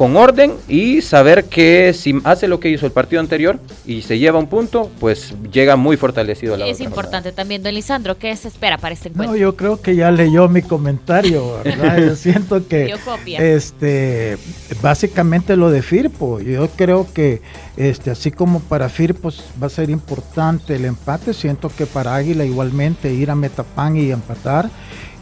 con 0.00 0.16
orden 0.16 0.54
y 0.66 1.02
saber 1.02 1.44
que 1.44 1.92
si 1.92 2.18
hace 2.24 2.48
lo 2.48 2.58
que 2.58 2.70
hizo 2.70 2.86
el 2.86 2.92
partido 2.92 3.20
anterior 3.20 3.60
y 3.84 4.00
se 4.00 4.18
lleva 4.18 4.38
un 4.38 4.46
punto, 4.46 4.90
pues 4.98 5.34
llega 5.52 5.76
muy 5.76 5.98
fortalecido 5.98 6.54
a 6.54 6.56
la 6.56 6.68
Es 6.68 6.80
importante 6.80 7.32
también, 7.32 7.62
don 7.62 7.74
Lisandro, 7.74 8.16
¿qué 8.16 8.34
se 8.34 8.48
espera 8.48 8.78
para 8.78 8.94
este 8.94 9.10
encuentro? 9.10 9.34
No, 9.34 9.38
yo 9.38 9.56
creo 9.56 9.82
que 9.82 9.94
ya 9.94 10.10
leyó 10.10 10.48
mi 10.48 10.62
comentario, 10.62 11.60
¿verdad? 11.64 11.98
yo 11.98 12.16
siento 12.16 12.66
que 12.66 12.94
este 13.36 14.38
básicamente 14.80 15.54
lo 15.54 15.70
de 15.70 15.82
Firpo, 15.82 16.40
yo 16.40 16.70
creo 16.70 17.06
que 17.12 17.42
este 17.88 18.10
así 18.10 18.30
como 18.30 18.60
para 18.60 18.90
Firpo 18.90 19.30
va 19.60 19.68
a 19.68 19.70
ser 19.70 19.88
importante 19.88 20.76
el 20.76 20.84
empate, 20.84 21.32
siento 21.32 21.70
que 21.70 21.86
para 21.86 22.14
Águila 22.14 22.44
igualmente 22.44 23.14
ir 23.14 23.30
a 23.30 23.34
Metapan 23.34 23.96
y 23.96 24.10
empatar 24.10 24.68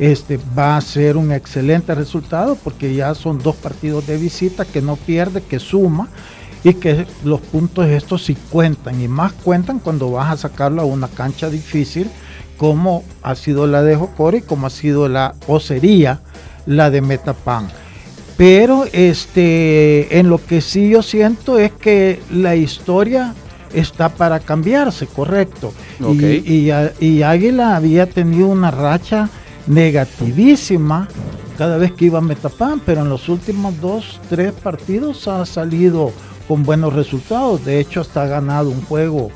este, 0.00 0.40
va 0.58 0.76
a 0.76 0.80
ser 0.80 1.16
un 1.16 1.30
excelente 1.30 1.94
resultado 1.94 2.56
porque 2.56 2.92
ya 2.94 3.14
son 3.14 3.38
dos 3.38 3.54
partidos 3.54 4.08
de 4.08 4.16
visita 4.16 4.64
que 4.64 4.82
no 4.82 4.96
pierde, 4.96 5.40
que 5.40 5.60
suma 5.60 6.08
y 6.64 6.74
que 6.74 7.06
los 7.22 7.40
puntos 7.40 7.86
estos 7.86 8.24
sí 8.24 8.36
cuentan 8.50 9.00
y 9.00 9.06
más 9.06 9.32
cuentan 9.32 9.78
cuando 9.78 10.10
vas 10.10 10.32
a 10.32 10.36
sacarlo 10.48 10.82
a 10.82 10.86
una 10.86 11.06
cancha 11.06 11.50
difícil 11.50 12.10
como 12.56 13.04
ha 13.22 13.36
sido 13.36 13.68
la 13.68 13.84
de 13.84 13.94
Jocori, 13.94 14.40
como 14.40 14.66
ha 14.66 14.70
sido 14.70 15.08
la 15.08 15.36
o 15.46 15.60
sería 15.60 16.22
la 16.66 16.90
de 16.90 17.02
Metapan. 17.02 17.68
Pero 18.38 18.86
este, 18.92 20.18
en 20.18 20.30
lo 20.30 20.38
que 20.38 20.62
sí 20.62 20.88
yo 20.88 21.02
siento 21.02 21.58
es 21.58 21.72
que 21.72 22.20
la 22.30 22.56
historia 22.56 23.34
está 23.74 24.08
para 24.08 24.40
cambiarse, 24.40 25.06
correcto. 25.06 25.74
Y, 26.00 26.70
y 27.00 27.22
Águila 27.22 27.76
había 27.76 28.08
tenido 28.08 28.46
una 28.46 28.70
racha 28.70 29.28
negativísima 29.66 31.08
cada 31.58 31.76
vez 31.76 31.92
que 31.92 32.04
iba 32.06 32.18
a 32.18 32.22
Metapan, 32.22 32.80
pero 32.86 33.02
en 33.02 33.08
los 33.08 33.28
últimos 33.28 33.80
dos, 33.80 34.20
tres 34.28 34.52
partidos 34.52 35.26
ha 35.26 35.44
salido 35.44 36.12
con 36.46 36.62
buenos 36.62 36.94
resultados. 36.94 37.64
De 37.64 37.80
hecho, 37.80 38.00
hasta 38.00 38.22
ha 38.22 38.26
ganado 38.26 38.70
un 38.70 38.82
juego, 38.82 39.30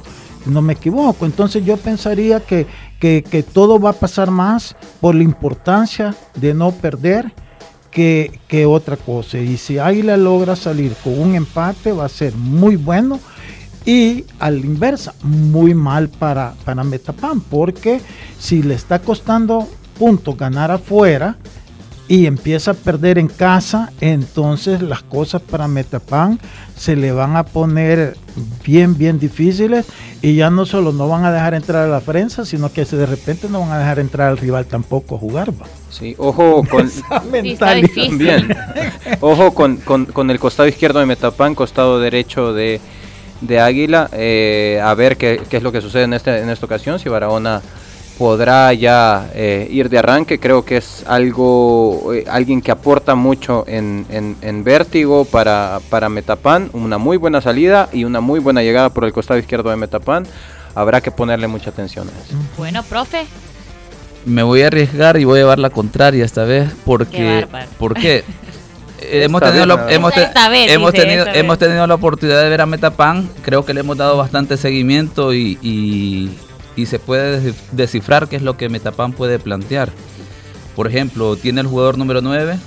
no 0.47 0.63
me 0.63 0.75
equivoco. 0.75 1.27
Entonces 1.27 1.65
yo 1.65 1.77
pensaría 1.77 2.39
que, 2.39 2.67
que, 3.01 3.45
todo 3.53 3.81
va 3.81 3.91
a 3.91 3.95
pasar 3.95 4.31
más 4.31 4.77
por 5.01 5.17
la 5.17 5.25
importancia 5.25 6.15
de 6.37 6.55
no 6.55 6.71
perder 6.71 7.33
que, 7.93 8.67
otra 8.67 8.97
cosa. 8.97 9.39
Y 9.39 9.57
si 9.57 9.79
Águila 9.79 10.17
logra 10.17 10.57
salir 10.57 10.95
con 11.05 11.19
un 11.19 11.35
empate, 11.35 11.93
va 11.93 12.07
a 12.07 12.09
ser 12.09 12.35
muy 12.35 12.77
bueno. 12.77 13.21
Y 13.85 14.25
a 14.39 14.51
la 14.51 14.59
inversa, 14.59 15.15
muy 15.23 15.75
mal 15.75 16.09
para, 16.09 16.55
para 16.65 16.85
Metapan, 16.85 17.41
porque 17.41 18.01
si 18.39 18.63
le 18.63 18.75
está 18.75 19.01
costando 19.01 19.69
puntos 19.99 20.37
ganar 20.37 20.71
afuera 20.71 21.37
y 22.07 22.27
empieza 22.27 22.73
a 22.73 22.75
perder 22.75 23.19
en 23.19 23.27
casa, 23.27 23.93
entonces 24.01 24.83
las 24.83 25.03
cosas 25.03 25.43
para 25.43 25.67
Metapan 25.67 26.39
se 26.77 26.95
le 26.95 27.11
van 27.11 27.37
a 27.37 27.45
poner 27.45 28.17
bien, 28.65 28.97
bien 28.97 29.19
difíciles 29.19 29.87
y 30.21 30.37
ya 30.37 30.51
no 30.51 30.65
solo 30.65 30.93
no 30.93 31.09
van 31.09 31.25
a 31.25 31.33
dejar 31.33 31.55
entrar 31.55 31.89
a 31.89 31.91
la 31.91 32.01
prensa, 32.01 32.45
sino 32.45 32.73
que 32.73 32.85
de 32.85 33.07
repente 33.07 33.49
no 33.49 33.61
van 33.61 33.73
a 33.73 33.79
dejar 33.79 33.99
entrar 33.99 34.29
al 34.29 34.39
rival 34.39 34.67
tampoco 34.67 35.17
a 35.17 35.19
jugar. 35.19 35.53
Sí, 35.93 36.15
ojo 36.19 36.65
con, 36.71 36.91
ojo 39.21 39.55
con, 39.55 39.77
con, 39.77 40.31
el 40.31 40.41
costado 40.41 40.69
izquierdo 40.69 41.01
de 41.01 41.07
Metapan, 41.07 41.55
costado 41.55 42.01
derecho 42.01 42.55
de, 42.55 42.81
de 43.43 43.61
Águila, 43.61 44.09
eh, 44.13 44.81
a 44.83 44.95
ver 44.95 45.17
qué, 45.17 45.43
qué, 45.49 45.59
es 45.59 45.63
lo 45.63 45.71
que 45.71 45.83
sucede 45.83 46.05
en, 46.05 46.15
este, 46.15 46.41
en 46.41 46.49
esta 46.49 46.67
ocasión, 46.67 46.99
si 46.99 47.11
Barahona 47.11 47.61
podrá 48.19 48.73
ya 48.73 49.31
eh, 49.35 49.67
ir 49.71 49.89
de 49.89 49.99
arranque. 49.99 50.39
Creo 50.39 50.65
que 50.65 50.77
es 50.77 51.05
algo, 51.07 52.13
eh, 52.15 52.25
alguien 52.29 52.63
que 52.63 52.71
aporta 52.71 53.15
mucho 53.15 53.65
en, 53.67 54.07
en, 54.11 54.65
vértigo 54.65 55.25
para, 55.25 55.81
para 55.91 56.09
Metapan. 56.09 56.71
Una 56.73 56.99
muy 56.99 57.17
buena 57.17 57.41
salida 57.41 57.89
y 57.93 58.05
una 58.05 58.21
muy 58.21 58.41
buena 58.41 58.63
llegada 58.63 58.91
por 58.91 59.05
el 59.05 59.13
costado 59.13 59.41
izquierdo 59.41 59.71
de 59.71 59.77
Metapan. 59.77 60.27
Habrá 60.75 61.01
que 61.01 61.11
ponerle 61.11 61.49
mucha 61.49 61.71
atención 61.71 62.09
a 62.09 62.13
eso. 62.13 62.37
Bueno, 62.57 62.83
profe. 62.85 63.27
Me 64.25 64.43
voy 64.43 64.63
a 64.63 64.69
arriesgar 64.69 65.19
y 65.19 65.25
voy 65.25 65.39
a 65.39 65.43
llevar 65.43 65.59
la 65.59 65.71
contraria 65.71 66.25
esta 66.25 66.45
vez 66.45 66.71
porque... 66.85 67.47
¿Por 67.79 67.95
qué? 67.95 68.25
hemos 69.01 69.43
tenido, 69.43 69.65
hemos, 69.89 70.13
hemos, 70.17 70.93
tenido, 70.93 71.27
hemos 71.27 71.59
tenido 71.59 71.87
la 71.87 71.95
oportunidad 71.95 72.41
de 72.43 72.49
ver 72.49 72.61
a 72.61 72.67
Metapan, 72.67 73.29
creo 73.43 73.65
que 73.65 73.75
le 73.75 73.81
hemos 73.81 73.97
dado 73.97 74.17
bastante 74.17 74.57
seguimiento 74.57 75.35
y, 75.35 75.59
y 76.77 76.87
se 76.87 76.99
puede 76.99 77.55
descifrar 77.73 78.29
qué 78.29 78.37
es 78.37 78.43
lo 78.43 78.57
que 78.57 78.69
Metapan 78.69 79.13
puede 79.13 79.39
plantear. 79.39 79.91
Por 80.77 80.87
ejemplo, 80.87 81.37
tiene 81.37 81.61
el 81.61 81.67
jugador 81.67 81.99
número 81.99 82.21
9 82.23 82.59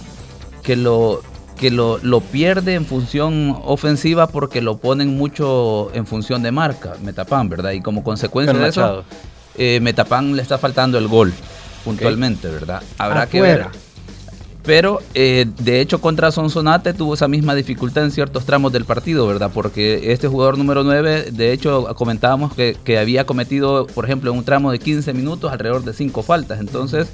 que 0.62 0.76
lo 0.76 1.22
que 1.56 1.72
lo, 1.72 2.22
pierde 2.32 2.74
en 2.74 2.86
función 2.86 3.58
ofensiva 3.64 4.28
porque 4.28 4.62
lo 4.62 4.78
ponen 4.78 5.16
mucho 5.16 5.90
en 5.94 6.06
función 6.06 6.44
de 6.44 6.52
marca, 6.52 6.96
Metapan, 7.02 7.48
¿verdad? 7.48 7.72
Y 7.72 7.82
como 7.82 8.04
consecuencia 8.04 8.58
de 8.58 8.68
eso, 8.68 9.06
eh, 9.58 9.80
Metapan 9.82 10.36
le 10.36 10.42
está 10.42 10.58
faltando 10.58 10.98
el 10.98 11.08
gol 11.08 11.34
puntualmente, 11.84 12.48
¿verdad? 12.48 12.82
Habrá 12.98 13.28
que 13.28 13.42
ver. 13.42 13.68
Pero 14.64 15.00
eh, 15.14 15.46
de 15.60 15.80
hecho 15.80 16.02
contra 16.02 16.32
Sonsonate 16.32 16.94
tuvo 16.96 17.14
esa 17.14 17.28
misma 17.28 17.54
dificultad 17.54 18.04
en 18.04 18.12
ciertos 18.12 18.46
tramos 18.46 18.72
del 18.72 18.84
partido, 18.84 19.28
¿verdad? 19.28 19.52
Porque 19.54 20.12
este 20.12 20.28
jugador 20.28 20.58
número 20.58 20.84
9, 20.84 21.30
de 21.32 21.52
hecho 21.54 21.86
comentábamos 21.96 22.54
que, 22.56 22.76
que 22.84 22.98
había 22.98 23.26
cometido, 23.26 23.86
por 23.86 24.06
ejemplo, 24.06 24.32
en 24.32 24.40
un 24.40 24.44
tramo 24.44 24.72
de 24.72 24.80
15 24.80 25.14
minutos 25.14 25.52
alrededor 25.52 25.84
de 25.84 25.94
5 25.94 26.24
faltas. 26.24 26.60
Entonces, 26.60 27.08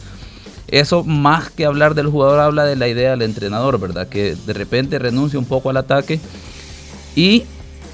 eso 0.70 1.04
más 1.04 1.50
que 1.50 1.66
hablar 1.66 1.94
del 1.94 2.08
jugador 2.08 2.40
habla 2.40 2.64
de 2.64 2.78
la 2.78 2.88
idea 2.88 3.12
del 3.12 3.24
entrenador, 3.24 3.78
¿verdad? 3.78 4.08
Que 4.08 4.36
de 4.36 4.54
repente 4.54 4.98
renuncia 4.98 5.38
un 5.38 5.46
poco 5.46 5.70
al 5.70 5.76
ataque 5.76 6.22
y 7.16 7.44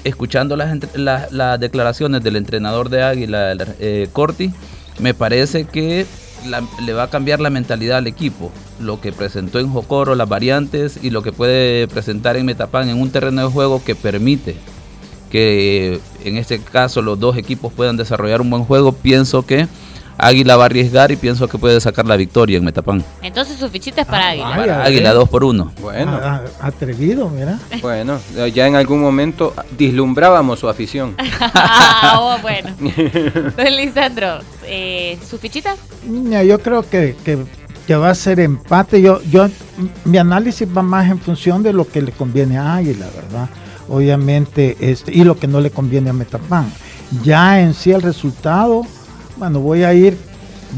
escuchando 0.04 0.56
las, 0.56 0.78
las, 0.94 1.60
declaraciones 1.60 2.22
del 2.22 2.36
entrenador 2.36 2.88
de 2.88 3.02
Águila, 3.02 3.56
eh, 3.78 4.08
Corti, 4.12 4.52
me 4.98 5.14
parece 5.14 5.64
que 5.64 6.06
le 6.84 6.92
va 6.92 7.04
a 7.04 7.10
cambiar 7.10 7.40
la 7.40 7.50
mentalidad 7.50 7.98
al 7.98 8.06
equipo. 8.06 8.50
Lo 8.80 9.00
que 9.00 9.12
presentó 9.12 9.58
en 9.58 9.70
Jocoro, 9.70 10.14
las 10.14 10.28
variantes 10.28 10.98
y 11.02 11.10
lo 11.10 11.22
que 11.22 11.32
puede 11.32 11.88
presentar 11.88 12.36
en 12.36 12.46
Metapan 12.46 12.88
en 12.88 13.00
un 13.00 13.10
terreno 13.10 13.42
de 13.42 13.52
juego 13.52 13.82
que 13.82 13.94
permite 13.94 14.56
que 15.30 16.00
en 16.24 16.36
este 16.36 16.58
caso 16.58 17.02
los 17.02 17.20
dos 17.20 17.36
equipos 17.36 17.72
puedan 17.72 17.96
desarrollar 17.96 18.40
un 18.40 18.50
buen 18.50 18.64
juego, 18.64 18.92
pienso 18.92 19.44
que 19.44 19.68
Águila 20.18 20.56
va 20.56 20.64
a 20.64 20.66
arriesgar 20.66 21.12
y 21.12 21.16
pienso 21.16 21.46
que 21.46 21.58
puede 21.58 21.80
sacar 21.80 22.04
la 22.04 22.16
victoria 22.16 22.58
en 22.58 22.64
Metapán. 22.64 23.04
Entonces 23.22 23.56
su 23.56 23.68
fichita 23.68 24.00
es 24.00 24.06
para 24.06 24.26
ah, 24.26 24.30
Águila. 24.30 24.84
Águila 24.84 25.14
2 25.14 25.28
por 25.28 25.44
uno. 25.44 25.72
Bueno. 25.80 26.18
Ah, 26.20 26.42
ah, 26.60 26.66
atrevido, 26.66 27.30
mira. 27.30 27.58
Bueno, 27.80 28.18
ya 28.52 28.66
en 28.66 28.74
algún 28.74 29.00
momento 29.00 29.54
dislumbrábamos 29.78 30.58
su 30.58 30.68
afición. 30.68 31.14
ah, 31.40 32.18
oh, 32.20 32.42
bueno. 32.42 32.70
Don 33.56 33.76
Lisandro, 33.76 34.40
eh, 34.64 35.16
¿su 35.28 35.38
fichita? 35.38 35.76
yo 36.44 36.58
creo 36.58 36.82
que, 36.82 37.14
que, 37.24 37.96
va 37.96 38.10
a 38.10 38.14
ser 38.14 38.40
empate. 38.40 39.00
Yo, 39.00 39.22
yo, 39.22 39.48
mi 40.04 40.18
análisis 40.18 40.66
va 40.76 40.82
más 40.82 41.08
en 41.08 41.20
función 41.20 41.62
de 41.62 41.72
lo 41.72 41.86
que 41.86 42.02
le 42.02 42.10
conviene 42.10 42.58
a 42.58 42.74
Águila, 42.74 43.06
¿verdad? 43.14 43.48
Obviamente, 43.88 44.76
este, 44.80 45.12
y 45.12 45.24
lo 45.24 45.38
que 45.38 45.46
no 45.46 45.60
le 45.60 45.70
conviene 45.70 46.10
a 46.10 46.12
Metapán. 46.12 46.70
Ya 47.22 47.60
en 47.60 47.72
sí 47.72 47.92
el 47.92 48.02
resultado 48.02 48.84
bueno, 49.38 49.60
voy 49.60 49.84
a 49.84 49.94
ir, 49.94 50.16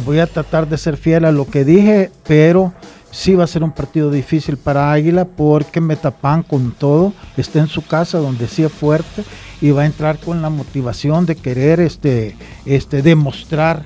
voy 0.04 0.18
a 0.18 0.26
tratar 0.26 0.68
de 0.68 0.76
ser 0.76 0.96
fiel 0.96 1.24
a 1.24 1.32
lo 1.32 1.46
que 1.46 1.64
dije, 1.64 2.10
pero 2.26 2.72
sí 3.10 3.34
va 3.34 3.44
a 3.44 3.48
ser 3.48 3.62
un 3.62 3.72
partido 3.72 4.10
difícil 4.10 4.56
para 4.56 4.92
Águila 4.92 5.24
porque 5.24 5.80
Metapan 5.80 6.42
con 6.42 6.72
todo 6.72 7.12
está 7.36 7.58
en 7.58 7.68
su 7.68 7.84
casa 7.84 8.18
donde 8.18 8.46
sí 8.46 8.62
es 8.62 8.72
fuerte 8.72 9.24
y 9.60 9.70
va 9.70 9.82
a 9.82 9.86
entrar 9.86 10.18
con 10.18 10.42
la 10.42 10.50
motivación 10.50 11.26
de 11.26 11.36
querer 11.36 11.80
este, 11.80 12.36
este, 12.64 13.02
demostrar 13.02 13.84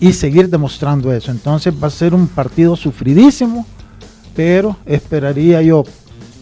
y 0.00 0.12
seguir 0.12 0.48
demostrando 0.48 1.12
eso. 1.12 1.30
Entonces 1.30 1.74
va 1.80 1.88
a 1.88 1.90
ser 1.90 2.14
un 2.14 2.28
partido 2.28 2.76
sufridísimo, 2.76 3.66
pero 4.34 4.76
esperaría 4.86 5.60
yo, 5.62 5.84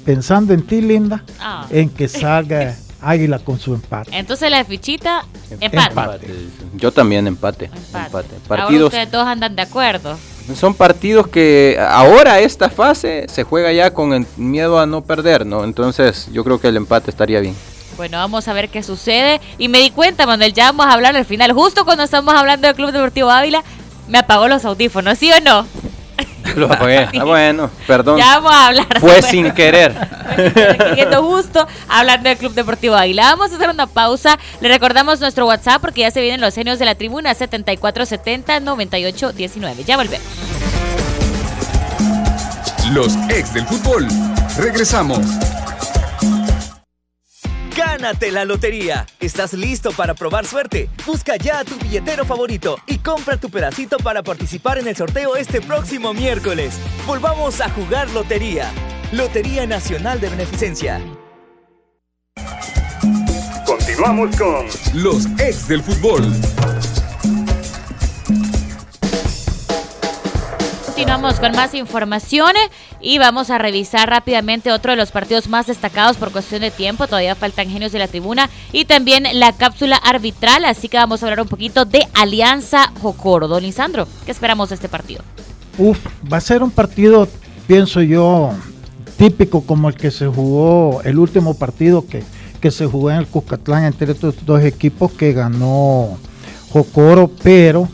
pensando 0.05 0.53
en 0.55 0.63
ti, 0.63 0.81
Linda, 0.81 1.25
ah. 1.41 1.67
en 1.71 1.89
que 1.89 2.09
salga 2.09 2.77
Águila 3.09 3.39
con 3.39 3.59
su 3.59 3.75
empate. 3.75 4.11
Entonces 4.17 4.51
la 4.51 4.65
fichita, 4.65 5.25
empate. 5.61 6.29
Yo 6.75 6.91
también 6.93 7.27
empate. 7.27 7.71
Empate. 7.95 8.35
Partidos, 8.49 8.87
ustedes 8.87 9.11
todos 9.11 9.27
andan 9.27 9.55
de 9.55 9.63
acuerdo. 9.63 10.19
Son 10.55 10.75
partidos 10.75 11.27
que 11.29 11.77
ahora 11.81 12.41
esta 12.41 12.71
fase 12.71 13.27
se 13.29 13.43
juega 13.45 13.73
ya 13.73 13.93
con 13.93 14.13
el 14.13 14.27
miedo 14.37 14.79
a 14.79 14.87
no 14.87 15.03
perder, 15.03 15.45
¿no? 15.47 15.65
Entonces 15.65 16.29
yo 16.33 16.45
creo 16.45 16.61
que 16.61 16.69
el 16.69 16.77
empate 16.77 17.11
estaría 17.11 17.41
bien. 17.41 17.57
Bueno, 17.97 18.19
vamos 18.19 18.47
a 18.47 18.53
ver 18.53 18.69
qué 18.69 18.83
sucede. 18.83 19.41
Y 19.59 19.69
me 19.69 19.81
di 19.81 19.91
cuenta, 19.91 20.27
Manuel, 20.27 20.53
ya 20.53 20.67
vamos 20.67 20.87
a 20.87 20.93
hablar 20.93 21.17
al 21.17 21.25
final. 21.25 21.53
Justo 21.53 21.85
cuando 21.85 22.05
estamos 22.05 22.35
hablando 22.35 22.67
del 22.67 22.77
Club 22.77 22.93
Deportivo 22.93 23.31
Ávila, 23.31 23.65
me 24.09 24.19
apagó 24.19 24.49
los 24.49 24.65
audífonos, 24.65 25.19
¿sí 25.19 25.31
o 25.33 25.41
no? 25.41 25.67
Lo 26.57 26.67
apagué. 26.67 27.09
Ah, 27.19 27.25
bueno, 27.25 27.71
perdón. 27.87 28.19
Ya 28.19 28.39
vamos 28.39 28.53
a 28.53 28.67
hablar. 28.69 29.01
Fue 29.01 29.23
sin 29.31 29.51
querer. 29.53 29.95
justo 31.21 31.67
hablando 31.89 32.29
del 32.29 32.39
Club 32.39 32.55
Deportivo 32.55 32.95
Águila. 32.95 33.31
Vamos 33.31 33.53
a 33.53 33.57
hacer 33.57 33.71
una 33.71 33.87
pausa. 33.87 34.39
Le 34.61 34.69
recordamos 34.69 35.21
nuestro 35.21 35.47
WhatsApp 35.47 35.81
porque 35.81 36.03
ya 36.03 36.11
se 36.11 36.21
vienen 36.21 36.41
los 36.41 36.55
genios 36.55 36.79
de 36.79 36.85
la 36.85 36.95
tribuna 36.95 37.35
7470-9819. 37.35 39.85
Ya 39.85 39.97
volvemos. 39.97 40.27
Los 42.93 43.17
ex 43.29 43.53
del 43.53 43.67
fútbol. 43.67 44.07
Regresamos. 44.57 45.19
Gánate 47.77 48.33
la 48.33 48.47
lotería. 48.47 49.05
¿Estás 49.21 49.53
listo 49.53 49.93
para 49.93 50.15
probar 50.15 50.47
suerte? 50.47 50.89
Busca 51.05 51.37
ya 51.37 51.59
a 51.59 51.65
tu 51.65 51.77
billetero 51.77 52.25
favorito 52.25 52.79
y 52.87 52.99
compra 52.99 53.37
tu 53.37 53.51
pedacito 53.51 53.99
para 53.99 54.23
participar 54.23 54.79
en 54.79 54.89
el 54.89 54.97
sorteo 54.97 55.37
este 55.37 55.61
próximo 55.61 56.15
miércoles. 56.15 56.79
Volvamos 57.07 57.61
a 57.61 57.69
jugar 57.69 58.09
lotería. 58.11 58.71
Lotería 59.13 59.67
Nacional 59.67 60.21
de 60.21 60.31
Beneficencia. 60.31 61.03
Continuamos 63.67 64.35
con 64.37 64.67
los 64.95 65.27
ex 65.39 65.69
del 65.69 65.83
fútbol. 65.83 66.33
Continuamos 70.97 71.41
con 71.41 71.53
más 71.53 71.75
informaciones 71.75 72.71
y 73.03 73.19
vamos 73.19 73.51
a 73.51 73.59
revisar 73.59 74.09
rápidamente 74.09 74.73
otro 74.73 74.93
de 74.93 74.97
los 74.97 75.11
partidos 75.11 75.47
más 75.47 75.67
destacados 75.67 76.17
por 76.17 76.33
cuestión 76.33 76.63
de 76.63 76.71
tiempo. 76.71 77.07
Todavía 77.07 77.35
faltan 77.35 77.69
genios 77.69 77.93
de 77.93 77.99
la 77.99 78.09
tribuna 78.09 78.49
y 78.73 78.87
también 78.87 79.27
la 79.35 79.53
cápsula 79.53 79.97
arbitral. 79.97 80.65
Así 80.65 80.89
que 80.89 80.97
vamos 80.97 81.23
a 81.23 81.27
hablar 81.27 81.43
un 81.43 81.49
poquito 81.49 81.85
de 81.85 82.09
Alianza 82.15 82.95
Jocoro. 83.03 83.47
Don 83.47 83.63
Lisandro, 83.63 84.09
¿qué 84.25 84.33
esperamos 84.33 84.71
de 84.71 84.77
este 84.77 84.89
partido? 84.89 85.23
Uf, 85.77 85.99
va 86.33 86.39
a 86.39 86.41
ser 86.41 86.63
un 86.63 86.71
partido, 86.71 87.29
pienso 87.67 88.01
yo, 88.01 88.53
típico 89.19 89.67
como 89.67 89.91
el 89.91 89.97
que 89.97 90.11
se 90.11 90.27
jugó, 90.27 91.03
el 91.05 91.19
último 91.19 91.59
partido 91.59 92.07
que, 92.07 92.23
que 92.59 92.71
se 92.71 92.87
jugó 92.87 93.11
en 93.11 93.19
el 93.19 93.27
Cuscatlán 93.27 93.85
entre 93.85 94.13
estos 94.13 94.47
dos 94.47 94.63
equipos 94.63 95.13
que 95.13 95.35
ganó 95.35 96.17
Jocoro, 96.71 97.31
pero 97.43 97.87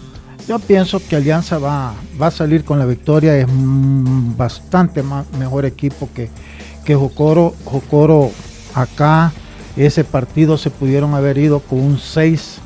yo 0.49 0.59
pienso 0.59 1.01
que 1.07 1.17
Alianza 1.17 1.59
va, 1.59 1.95
va 2.21 2.27
a 2.27 2.31
salir 2.31 2.65
con 2.65 2.79
la 2.79 2.87
victoria, 2.87 3.37
es 3.37 3.47
bastante 3.49 5.03
más, 5.03 5.27
mejor 5.39 5.65
equipo 5.65 6.09
que, 6.15 6.31
que 6.85 6.95
Jocoro. 6.95 7.55
Jocoro 7.65 8.31
acá, 8.75 9.33
ese 9.77 10.05
partido 10.05 10.59
se 10.59 10.71
pudieron 10.71 11.15
haber 11.15 11.39
ido 11.39 11.61
con 11.61 11.81
un 11.81 11.99
6 11.99 12.59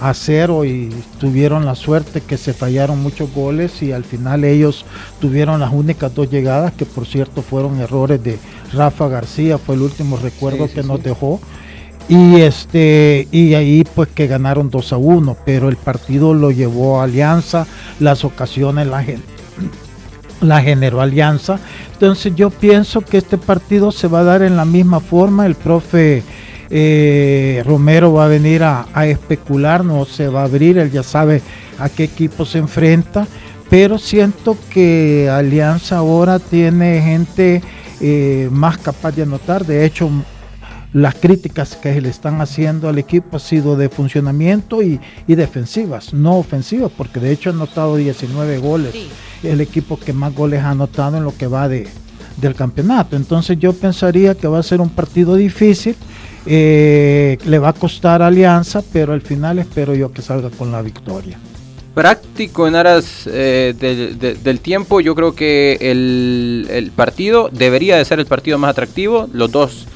a 0.00 0.14
0 0.14 0.64
y 0.64 0.90
tuvieron 1.20 1.64
la 1.64 1.76
suerte 1.76 2.20
que 2.20 2.36
se 2.36 2.52
fallaron 2.52 3.00
muchos 3.00 3.32
goles 3.32 3.82
y 3.82 3.92
al 3.92 4.02
final 4.02 4.42
ellos 4.42 4.84
tuvieron 5.20 5.60
las 5.60 5.72
únicas 5.72 6.12
dos 6.12 6.28
llegadas 6.28 6.72
que 6.72 6.84
por 6.84 7.06
cierto 7.06 7.40
fueron 7.40 7.80
errores 7.80 8.22
de 8.22 8.38
Rafa 8.72 9.06
García, 9.06 9.58
fue 9.58 9.76
el 9.76 9.82
último 9.82 10.16
recuerdo 10.16 10.68
que 10.68 10.82
nos 10.82 11.02
dejó 11.02 11.40
y 12.08 12.40
este 12.40 13.28
y 13.30 13.54
ahí 13.54 13.84
pues 13.94 14.08
que 14.08 14.26
ganaron 14.26 14.70
2 14.70 14.92
a 14.92 14.96
1, 14.96 15.36
pero 15.44 15.68
el 15.68 15.76
partido 15.76 16.34
lo 16.34 16.50
llevó 16.50 17.00
a 17.00 17.04
Alianza, 17.04 17.66
las 18.00 18.24
ocasiones 18.24 18.86
la, 18.86 19.04
la 20.40 20.60
generó 20.60 21.00
Alianza. 21.00 21.58
Entonces 21.92 22.34
yo 22.34 22.50
pienso 22.50 23.00
que 23.00 23.18
este 23.18 23.38
partido 23.38 23.92
se 23.92 24.08
va 24.08 24.20
a 24.20 24.24
dar 24.24 24.42
en 24.42 24.56
la 24.56 24.64
misma 24.64 25.00
forma. 25.00 25.46
El 25.46 25.54
profe 25.54 26.22
eh, 26.70 27.62
Romero 27.64 28.12
va 28.12 28.24
a 28.24 28.28
venir 28.28 28.62
a, 28.64 28.86
especular, 29.06 29.84
no 29.84 30.04
se 30.04 30.28
va 30.28 30.40
a 30.40 30.44
abrir, 30.44 30.78
él 30.78 30.90
ya 30.90 31.02
sabe 31.02 31.42
a 31.78 31.88
qué 31.88 32.04
equipo 32.04 32.44
se 32.44 32.58
enfrenta. 32.58 33.26
Pero 33.70 33.98
siento 33.98 34.56
que 34.70 35.30
Alianza 35.30 35.98
ahora 35.98 36.38
tiene 36.38 37.00
gente 37.00 37.62
eh, 38.00 38.48
más 38.50 38.76
capaz 38.78 39.12
de 39.12 39.22
anotar. 39.22 39.64
De 39.64 39.86
hecho, 39.86 40.10
las 40.92 41.14
críticas 41.14 41.76
que 41.76 41.94
se 41.94 42.00
le 42.00 42.10
están 42.10 42.40
haciendo 42.40 42.88
al 42.88 42.98
equipo 42.98 43.38
ha 43.38 43.40
sido 43.40 43.76
de 43.76 43.88
funcionamiento 43.88 44.82
y, 44.82 45.00
defensivas, 45.26 46.12
no 46.12 46.36
ofensivas, 46.36 46.92
porque 46.94 47.18
de 47.18 47.32
hecho 47.32 47.50
ha 47.50 47.52
anotado 47.54 47.96
19 47.96 48.58
goles. 48.58 48.94
El 49.42 49.60
equipo 49.60 49.98
que 49.98 50.12
más 50.12 50.34
goles 50.34 50.60
ha 50.60 50.70
anotado 50.70 51.16
en 51.16 51.24
lo 51.24 51.34
que 51.36 51.46
va 51.46 51.68
de, 51.68 51.88
del 52.36 52.54
campeonato. 52.54 53.16
Entonces 53.16 53.58
yo 53.58 53.72
pensaría 53.72 54.34
que 54.34 54.46
va 54.46 54.58
a 54.58 54.62
ser 54.62 54.80
un 54.80 54.90
partido 54.90 55.34
difícil. 55.34 55.96
Eh, 56.44 57.38
le 57.44 57.58
va 57.58 57.68
a 57.68 57.72
costar 57.72 58.20
alianza, 58.20 58.82
pero 58.92 59.12
al 59.12 59.22
final 59.22 59.60
espero 59.60 59.94
yo 59.94 60.12
que 60.12 60.22
salga 60.22 60.50
con 60.50 60.72
la 60.72 60.82
victoria. 60.82 61.38
Práctico 61.94 62.66
en 62.66 62.74
aras 62.74 63.28
eh, 63.30 63.74
del 64.42 64.60
tiempo, 64.60 65.00
yo 65.00 65.14
creo 65.14 65.34
que 65.34 65.78
el, 65.80 66.66
el, 66.70 66.90
partido 66.90 67.50
debería 67.52 67.98
de 67.98 68.04
ser 68.04 68.18
el 68.18 68.26
partido 68.26 68.58
más 68.58 68.70
atractivo. 68.70 69.28
Los 69.32 69.52
dos 69.52 69.86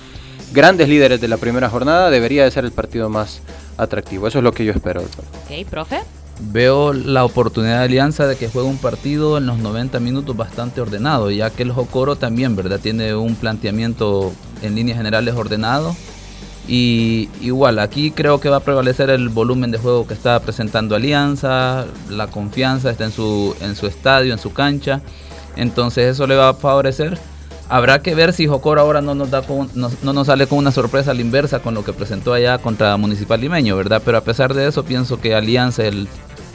grandes 0.53 0.89
líderes 0.89 1.21
de 1.21 1.29
la 1.29 1.37
primera 1.37 1.69
jornada 1.69 2.11
debería 2.11 2.45
de 2.45 2.51
ser 2.51 2.65
el 2.65 2.73
partido 2.73 3.09
más 3.09 3.41
atractivo. 3.77 4.27
Eso 4.27 4.39
es 4.39 4.45
lo 4.45 4.53
que 4.53 4.65
yo 4.65 4.73
espero. 4.73 5.03
Ok, 5.03 5.69
profe. 5.69 6.01
Veo 6.39 6.93
la 6.93 7.25
oportunidad 7.25 7.79
de 7.79 7.85
Alianza 7.85 8.27
de 8.27 8.37
que 8.37 8.49
juegue 8.49 8.69
un 8.69 8.77
partido 8.77 9.39
en 9.39 9.47
los 9.47 9.59
90 9.59 10.01
minutos 10.01 10.37
bastante 10.37 10.83
ordenado, 10.83 11.31
ya 11.31 11.49
que 11.49 11.63
el 11.63 11.73
Jocoro 11.73 12.17
también, 12.17 12.55
¿verdad? 12.57 12.79
Tiene 12.79 13.15
un 13.15 13.37
planteamiento 13.37 14.33
en 14.61 14.75
líneas 14.75 14.99
generales 14.99 15.35
ordenado. 15.35 15.97
Y 16.69 17.31
igual, 17.41 17.79
aquí 17.79 18.11
creo 18.11 18.41
que 18.41 18.51
va 18.51 18.57
a 18.57 18.61
prevalecer 18.61 19.09
el 19.09 19.29
volumen 19.29 19.71
de 19.71 19.79
juego 19.79 20.07
que 20.07 20.15
está 20.15 20.39
presentando 20.41 20.97
Alianza, 20.97 21.87
la 22.11 22.27
confianza 22.27 22.91
está 22.91 23.05
en 23.05 23.13
su, 23.13 23.55
en 23.61 23.77
su 23.77 23.87
estadio, 23.87 24.33
en 24.33 24.39
su 24.39 24.53
cancha. 24.53 25.01
Entonces 25.55 26.13
eso 26.13 26.27
le 26.27 26.35
va 26.35 26.51
a 26.51 26.55
favorecer 26.55 27.19
Habrá 27.69 28.01
que 28.01 28.15
ver 28.15 28.33
si 28.33 28.47
Jocoro 28.47 28.81
ahora 28.81 29.01
no 29.01 29.15
nos, 29.15 29.31
da 29.31 29.43
no, 29.75 30.13
nos 30.13 30.27
sale 30.27 30.47
con 30.47 30.59
una 30.59 30.71
sorpresa 30.71 31.11
a 31.11 31.15
la 31.15 31.21
inversa 31.21 31.59
con 31.59 31.75
lo 31.75 31.85
que 31.85 31.93
presentó 31.93 32.33
allá 32.33 32.59
contra 32.59 32.97
Municipal 32.97 33.41
Limeño, 33.41 33.77
¿verdad? 33.77 34.03
Pero 34.05 34.19
a 34.19 34.21
pesar 34.21 34.55
de 34.55 34.69
eso, 34.69 34.85
pienso 34.85 35.21
que 35.21 35.35
Alianza 35.35 35.83
es 35.83 35.89
el 35.89 36.09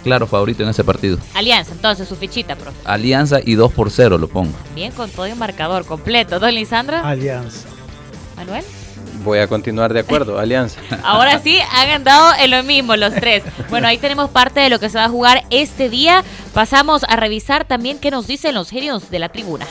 claro 0.04 0.26
favorito 0.26 0.64
en 0.64 0.70
ese 0.70 0.84
partido. 0.84 1.18
Alianza, 1.34 1.74
entonces 1.74 2.08
su 2.08 2.16
fichita, 2.16 2.56
profe. 2.56 2.78
Alianza 2.86 3.40
y 3.44 3.56
2 3.56 3.74
por 3.74 3.92
0 3.92 4.18
lo 4.18 4.30
pongo. 4.30 4.54
Bien, 4.74 4.92
con 4.94 5.10
todo 5.10 5.26
el 5.26 5.36
marcador 5.36 5.86
completo. 5.86 6.40
¿Don 6.40 6.54
Lisandra? 6.54 7.02
Alianza. 7.02 7.68
¿Manuel? 8.38 8.64
Voy 9.24 9.40
a 9.40 9.48
continuar 9.48 9.94
de 9.94 10.00
acuerdo, 10.00 10.40
Alianza. 10.40 10.80
Ahora 11.04 11.40
sí, 11.40 11.60
han 11.74 11.90
andado 11.90 12.34
en 12.40 12.52
lo 12.52 12.64
mismo 12.64 12.96
los 12.96 13.14
tres. 13.14 13.44
Bueno, 13.70 13.88
ahí 13.88 13.98
tenemos 13.98 14.30
parte 14.30 14.62
de 14.62 14.70
lo 14.70 14.80
que 14.80 14.90
se 14.90 14.98
va 14.98 15.06
a 15.06 15.10
jugar 15.10 15.44
este 15.50 15.90
día. 15.90 16.24
Pasamos 16.54 17.04
a 17.04 17.18
revisar 17.18 17.66
también 17.66 18.00
qué 18.00 18.12
nos 18.12 18.28
dicen 18.28 18.56
los 18.56 18.70
genios 18.70 19.12
de 19.12 19.20
la 19.20 19.30
tribuna. 19.30 19.68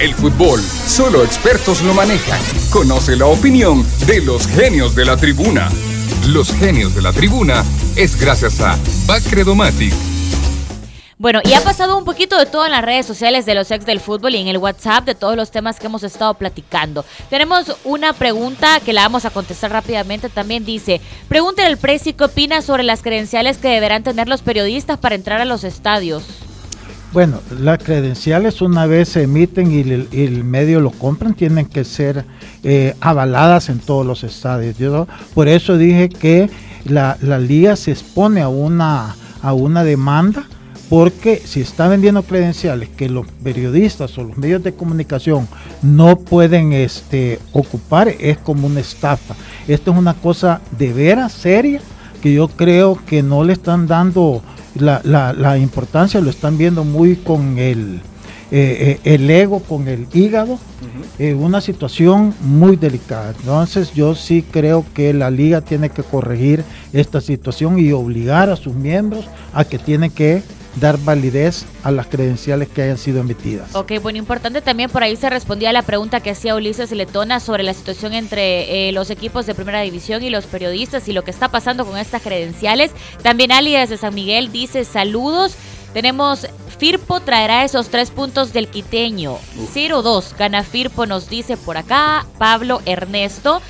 El 0.00 0.14
fútbol, 0.14 0.62
solo 0.62 1.22
expertos 1.22 1.82
lo 1.82 1.92
manejan. 1.92 2.40
Conoce 2.70 3.16
la 3.16 3.26
opinión 3.26 3.84
de 4.06 4.22
los 4.22 4.46
genios 4.46 4.94
de 4.94 5.04
la 5.04 5.18
tribuna. 5.18 5.68
Los 6.26 6.54
genios 6.54 6.94
de 6.94 7.02
la 7.02 7.12
tribuna 7.12 7.62
es 7.96 8.18
gracias 8.18 8.62
a 8.62 8.78
Bacredomatic. 9.04 9.92
Bueno, 11.18 11.40
y 11.44 11.52
ha 11.52 11.60
pasado 11.60 11.98
un 11.98 12.06
poquito 12.06 12.38
de 12.38 12.46
todo 12.46 12.64
en 12.64 12.72
las 12.72 12.82
redes 12.82 13.04
sociales 13.04 13.44
de 13.44 13.54
los 13.54 13.70
ex 13.70 13.84
del 13.84 14.00
fútbol 14.00 14.34
y 14.34 14.38
en 14.38 14.48
el 14.48 14.56
WhatsApp 14.56 15.04
de 15.04 15.14
todos 15.14 15.36
los 15.36 15.50
temas 15.50 15.78
que 15.78 15.88
hemos 15.88 16.02
estado 16.02 16.32
platicando. 16.32 17.04
Tenemos 17.28 17.76
una 17.84 18.14
pregunta 18.14 18.80
que 18.80 18.94
la 18.94 19.02
vamos 19.02 19.26
a 19.26 19.30
contestar 19.30 19.70
rápidamente. 19.70 20.30
También 20.30 20.64
dice, 20.64 21.02
pregúntale 21.28 21.68
al 21.68 21.76
Presi 21.76 22.14
qué 22.14 22.24
opina 22.24 22.62
sobre 22.62 22.84
las 22.84 23.02
credenciales 23.02 23.58
que 23.58 23.68
deberán 23.68 24.02
tener 24.02 24.28
los 24.28 24.40
periodistas 24.40 24.98
para 24.98 25.14
entrar 25.14 25.42
a 25.42 25.44
los 25.44 25.62
estadios. 25.62 26.22
Bueno, 27.12 27.40
las 27.58 27.82
credenciales 27.82 28.62
una 28.62 28.86
vez 28.86 29.08
se 29.08 29.24
emiten 29.24 29.72
y 29.72 29.80
el, 29.80 30.44
medio 30.44 30.78
lo 30.78 30.92
compran, 30.92 31.34
tienen 31.34 31.66
que 31.66 31.84
ser 31.84 32.24
eh, 32.62 32.94
avaladas 33.00 33.68
en 33.68 33.80
todos 33.80 34.06
los 34.06 34.22
estadios. 34.22 34.78
Yo 34.78 35.08
por 35.34 35.48
eso 35.48 35.76
dije 35.76 36.08
que 36.08 36.48
la, 36.84 37.16
liga 37.40 37.74
se 37.74 37.90
expone 37.90 38.42
a 38.42 38.48
una, 38.48 39.16
a 39.42 39.52
una 39.54 39.82
demanda, 39.82 40.44
porque 40.88 41.42
si 41.44 41.60
está 41.60 41.88
vendiendo 41.88 42.22
credenciales 42.22 42.88
que 42.90 43.08
los 43.08 43.26
periodistas 43.42 44.16
o 44.16 44.22
los 44.22 44.38
medios 44.38 44.62
de 44.62 44.74
comunicación 44.74 45.48
no 45.82 46.16
pueden 46.16 46.72
este, 46.72 47.40
ocupar, 47.52 48.06
es 48.06 48.38
como 48.38 48.68
una 48.68 48.80
estafa. 48.80 49.34
Esto 49.66 49.90
es 49.90 49.98
una 49.98 50.14
cosa 50.14 50.60
de 50.78 50.92
veras 50.92 51.32
seria 51.32 51.80
que 52.22 52.34
yo 52.34 52.46
creo 52.46 52.98
que 53.04 53.22
no 53.22 53.42
le 53.42 53.54
están 53.54 53.88
dando 53.88 54.42
la, 54.74 55.00
la, 55.32 55.58
importancia 55.58 56.20
lo 56.20 56.30
están 56.30 56.56
viendo 56.58 56.84
muy 56.84 57.16
con 57.16 57.58
el, 57.58 58.00
eh, 58.50 58.98
eh, 59.04 59.14
el 59.14 59.28
ego, 59.30 59.60
con 59.60 59.88
el 59.88 60.06
hígado, 60.12 60.58
en 61.18 61.42
una 61.42 61.60
situación 61.60 62.34
muy 62.40 62.76
delicada. 62.76 63.34
Entonces 63.38 63.92
yo 63.92 64.14
sí 64.14 64.44
creo 64.48 64.84
que 64.94 65.12
la 65.12 65.30
liga 65.30 65.60
tiene 65.60 65.90
que 65.90 66.02
corregir 66.02 66.64
esta 66.92 67.20
situación 67.20 67.78
y 67.78 67.92
obligar 67.92 68.50
a 68.50 68.56
sus 68.56 68.74
miembros 68.74 69.26
a 69.52 69.64
que 69.64 69.78
tienen 69.78 70.10
que 70.10 70.42
dar 70.76 70.98
validez 70.98 71.66
a 71.82 71.90
las 71.90 72.06
credenciales 72.06 72.68
que 72.68 72.82
hayan 72.82 72.98
sido 72.98 73.20
emitidas. 73.20 73.74
Ok, 73.74 73.92
bueno, 74.02 74.18
importante 74.18 74.62
también 74.62 74.90
por 74.90 75.02
ahí 75.02 75.16
se 75.16 75.28
respondía 75.30 75.70
a 75.70 75.72
la 75.72 75.82
pregunta 75.82 76.20
que 76.20 76.30
hacía 76.30 76.54
Ulises 76.54 76.92
Letona 76.92 77.40
sobre 77.40 77.62
la 77.62 77.74
situación 77.74 78.14
entre 78.14 78.88
eh, 78.88 78.92
los 78.92 79.10
equipos 79.10 79.46
de 79.46 79.54
primera 79.54 79.80
división 79.80 80.22
y 80.22 80.30
los 80.30 80.46
periodistas 80.46 81.08
y 81.08 81.12
lo 81.12 81.24
que 81.24 81.30
está 81.30 81.48
pasando 81.48 81.84
con 81.84 81.98
estas 81.98 82.22
credenciales. 82.22 82.92
También 83.22 83.52
Ali 83.52 83.72
desde 83.72 83.96
San 83.96 84.14
Miguel 84.14 84.52
dice 84.52 84.84
saludos. 84.84 85.54
Tenemos 85.92 86.46
Firpo 86.78 87.20
traerá 87.20 87.64
esos 87.64 87.88
tres 87.90 88.10
puntos 88.10 88.54
del 88.54 88.68
quiteño. 88.68 89.36
0-2. 89.74 90.34
Gana 90.38 90.62
Firpo, 90.62 91.04
nos 91.04 91.28
dice 91.28 91.58
por 91.58 91.76
acá. 91.76 92.24
Pablo 92.38 92.80
Ernesto. 92.86 93.60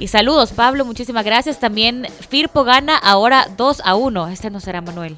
Y 0.00 0.08
saludos, 0.08 0.52
Pablo, 0.52 0.86
muchísimas 0.86 1.26
gracias. 1.26 1.60
También 1.60 2.08
Firpo 2.30 2.64
gana 2.64 2.96
ahora 2.96 3.48
2 3.54 3.82
a 3.84 3.94
1. 3.96 4.28
Este 4.28 4.48
no 4.48 4.58
será 4.58 4.80
Manuel. 4.80 5.14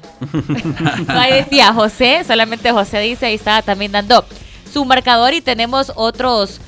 ahí 1.07 1.33
decía 1.35 1.73
José, 1.73 2.25
solamente 2.27 2.69
José 2.69 2.99
dice, 2.99 3.27
ahí 3.27 3.35
estaba 3.35 3.61
también 3.61 3.93
dando 3.93 4.25
su 4.71 4.83
marcador 4.83 5.33
y 5.33 5.39
tenemos 5.39 5.93
otros 5.95 6.59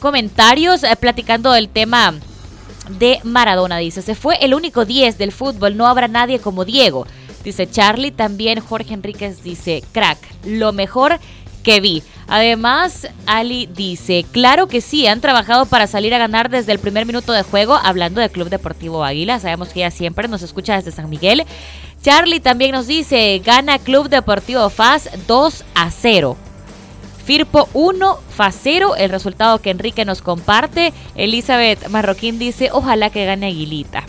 comentarios 0.00 0.82
eh, 0.82 0.96
platicando 0.96 1.52
del 1.52 1.68
tema 1.68 2.12
de 2.98 3.20
Maradona. 3.22 3.78
Dice, 3.78 4.02
se 4.02 4.16
fue 4.16 4.36
el 4.44 4.52
único 4.52 4.84
10 4.84 5.16
del 5.16 5.30
fútbol, 5.30 5.76
no 5.76 5.86
habrá 5.86 6.08
nadie 6.08 6.40
como 6.40 6.64
Diego. 6.64 7.06
Dice 7.44 7.70
Charlie, 7.70 8.10
también 8.10 8.58
Jorge 8.58 8.94
Enríquez 8.94 9.44
dice, 9.44 9.84
crack, 9.92 10.18
lo 10.44 10.72
mejor 10.72 11.20
que 11.62 11.80
vi. 11.80 12.02
Además, 12.28 13.08
Ali 13.26 13.66
dice, 13.66 14.24
claro 14.32 14.66
que 14.66 14.80
sí, 14.80 15.06
han 15.06 15.20
trabajado 15.20 15.66
para 15.66 15.86
salir 15.86 16.14
a 16.14 16.18
ganar 16.18 16.50
desde 16.50 16.72
el 16.72 16.78
primer 16.78 17.06
minuto 17.06 17.32
de 17.32 17.42
juego, 17.42 17.74
hablando 17.74 18.20
del 18.20 18.30
Club 18.30 18.48
Deportivo 18.48 19.04
Águila, 19.04 19.38
sabemos 19.40 19.68
que 19.68 19.80
ya 19.80 19.90
siempre 19.90 20.28
nos 20.28 20.42
escucha 20.42 20.76
desde 20.76 20.92
San 20.92 21.10
Miguel. 21.10 21.44
Charlie 22.02 22.40
también 22.40 22.72
nos 22.72 22.86
dice, 22.86 23.40
gana 23.44 23.78
Club 23.78 24.08
Deportivo 24.08 24.68
FAS 24.70 25.08
2 25.26 25.64
a 25.74 25.90
0. 25.90 26.36
Firpo 27.24 27.68
1, 27.72 28.18
FAS 28.36 28.58
0, 28.62 28.96
el 28.96 29.08
resultado 29.10 29.58
que 29.58 29.70
Enrique 29.70 30.04
nos 30.04 30.20
comparte. 30.20 30.92
Elizabeth 31.14 31.88
Marroquín 31.88 32.38
dice, 32.38 32.68
ojalá 32.72 33.08
que 33.08 33.24
gane 33.24 33.46
Aguilita. 33.46 34.04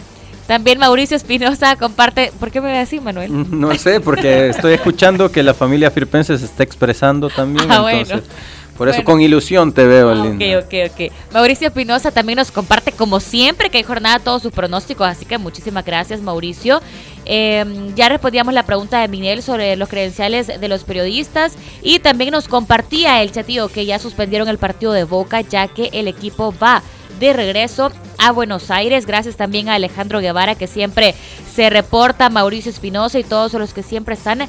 También 0.47 0.77
Mauricio 0.77 1.17
Espinosa 1.17 1.75
comparte. 1.75 2.31
¿Por 2.39 2.51
qué 2.51 2.61
me 2.61 2.71
ve 2.71 2.77
así, 2.77 2.99
Manuel? 2.99 3.59
No 3.59 3.73
sé, 3.75 3.99
porque 3.99 4.49
estoy 4.49 4.73
escuchando 4.73 5.31
que 5.31 5.41
la 5.41 5.53
familia 5.53 5.89
firpense 5.89 6.37
se 6.37 6.45
está 6.45 6.63
expresando 6.63 7.29
también. 7.29 7.65
Ah, 7.75 7.91
entonces, 7.91 8.29
Por 8.77 8.89
eso 8.89 9.03
con 9.03 9.21
ilusión 9.21 9.73
te 9.73 9.85
veo, 9.85 10.09
ah, 10.09 10.15
lindo. 10.15 10.59
Ok, 10.59 10.65
ok, 10.65 10.91
ok. 10.91 11.33
Mauricio 11.33 11.67
Espinosa 11.67 12.11
también 12.11 12.37
nos 12.37 12.51
comparte, 12.51 12.91
como 12.91 13.19
siempre, 13.19 13.69
que 13.69 13.79
hay 13.79 13.83
jornada 13.83 14.19
todos 14.19 14.43
sus 14.43 14.51
pronósticos. 14.51 15.07
Así 15.07 15.25
que 15.25 15.37
muchísimas 15.37 15.83
gracias, 15.83 16.21
Mauricio. 16.21 16.81
Em, 17.25 17.95
ya 17.95 18.07
respondíamos 18.07 18.53
la 18.53 18.63
pregunta 18.63 19.01
de 19.01 19.07
Minel 19.07 19.41
sobre 19.41 19.75
los 19.75 19.89
credenciales 19.89 20.47
de 20.47 20.67
los 20.67 20.83
periodistas. 20.83 21.53
Y 21.81 21.99
también 21.99 22.31
nos 22.31 22.47
compartía 22.47 23.23
el 23.23 23.31
chatío 23.31 23.67
que 23.67 23.85
ya 23.85 23.97
suspendieron 23.97 24.47
el 24.47 24.57
partido 24.57 24.93
de 24.93 25.05
Boca, 25.05 25.41
ya 25.41 25.67
que 25.67 25.89
el 25.91 26.07
equipo 26.07 26.53
va 26.61 26.83
de 27.19 27.33
regreso 27.33 27.91
a 28.17 28.31
Buenos 28.31 28.71
Aires. 28.71 29.05
Gracias 29.05 29.35
también 29.35 29.69
a 29.69 29.75
Alejandro 29.75 30.19
Guevara 30.19 30.55
que 30.55 30.67
siempre 30.67 31.15
se 31.53 31.69
reporta, 31.69 32.29
Mauricio 32.29 32.71
Espinosa 32.71 33.19
y 33.19 33.23
todos 33.23 33.53
los 33.53 33.73
que 33.73 33.83
siempre 33.83 34.15
están 34.15 34.47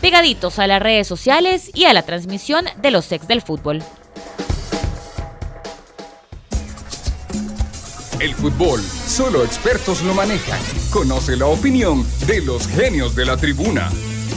pegaditos 0.00 0.58
a 0.58 0.66
las 0.66 0.82
redes 0.82 1.06
sociales 1.06 1.70
y 1.74 1.84
a 1.84 1.92
la 1.92 2.02
transmisión 2.02 2.64
de 2.80 2.90
los 2.90 3.04
sex 3.04 3.28
del 3.28 3.42
fútbol. 3.42 3.82
El 8.22 8.34
fútbol, 8.34 8.80
solo 8.80 9.44
expertos 9.44 10.00
lo 10.02 10.14
manejan. 10.14 10.60
Conoce 10.92 11.36
la 11.36 11.46
opinión 11.46 12.06
de 12.28 12.40
los 12.40 12.68
genios 12.68 13.16
de 13.16 13.26
la 13.26 13.36
tribuna. 13.36 13.90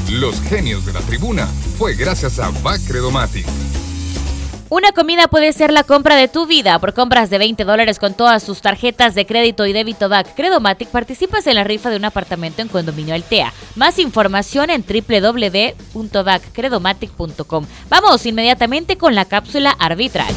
Los 0.09 0.41
genios 0.41 0.88
de 0.88 0.93
la 0.93 1.01
tribuna 1.01 1.45
fue 1.78 1.93
gracias 1.93 2.39
a 2.39 2.49
Bacredomatic. 2.63 3.45
Una 4.76 4.91
comida 4.91 5.30
puede 5.30 5.53
ser 5.53 5.71
la 5.71 5.86
compra 5.86 6.17
de 6.17 6.28
tu 6.28 6.47
vida. 6.47 6.80
Por 6.80 6.93
compras 6.93 7.30
de 7.30 7.38
20 7.38 7.63
dólares 7.63 7.97
con 7.97 8.13
todas 8.13 8.43
sus 8.43 8.59
tarjetas 8.59 9.15
de 9.15 9.26
crédito 9.26 9.65
y 9.65 9.71
débito 9.71 10.09
DAC 10.09 10.36
Credomatic, 10.36 10.89
participas 10.89 11.47
en 11.47 11.55
la 11.55 11.63
rifa 11.63 11.89
de 11.89 11.95
un 11.95 12.03
apartamento 12.03 12.61
en 12.61 12.67
Condominio 12.67 13.15
Altea. 13.15 13.53
Más 13.78 13.99
información 13.99 14.69
en 14.69 14.84
www.daccredomatic.com. 14.84 17.65
Vamos 17.88 18.26
inmediatamente 18.26 18.97
con 18.97 19.15
la 19.15 19.23
cápsula 19.23 19.71
arbitral. 19.80 20.36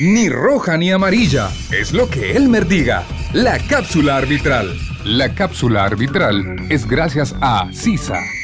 Ni 0.00 0.30
roja 0.30 0.78
ni 0.78 0.90
amarilla, 0.90 1.50
es 1.70 1.92
lo 1.92 2.08
que 2.08 2.34
Elmer 2.34 2.66
diga. 2.66 3.04
La 3.34 3.58
cápsula 3.58 4.16
arbitral. 4.16 4.74
La 5.04 5.34
cápsula 5.34 5.84
arbitral 5.84 6.56
es 6.70 6.88
gracias 6.88 7.34
a 7.42 7.68
CISA. 7.70 8.37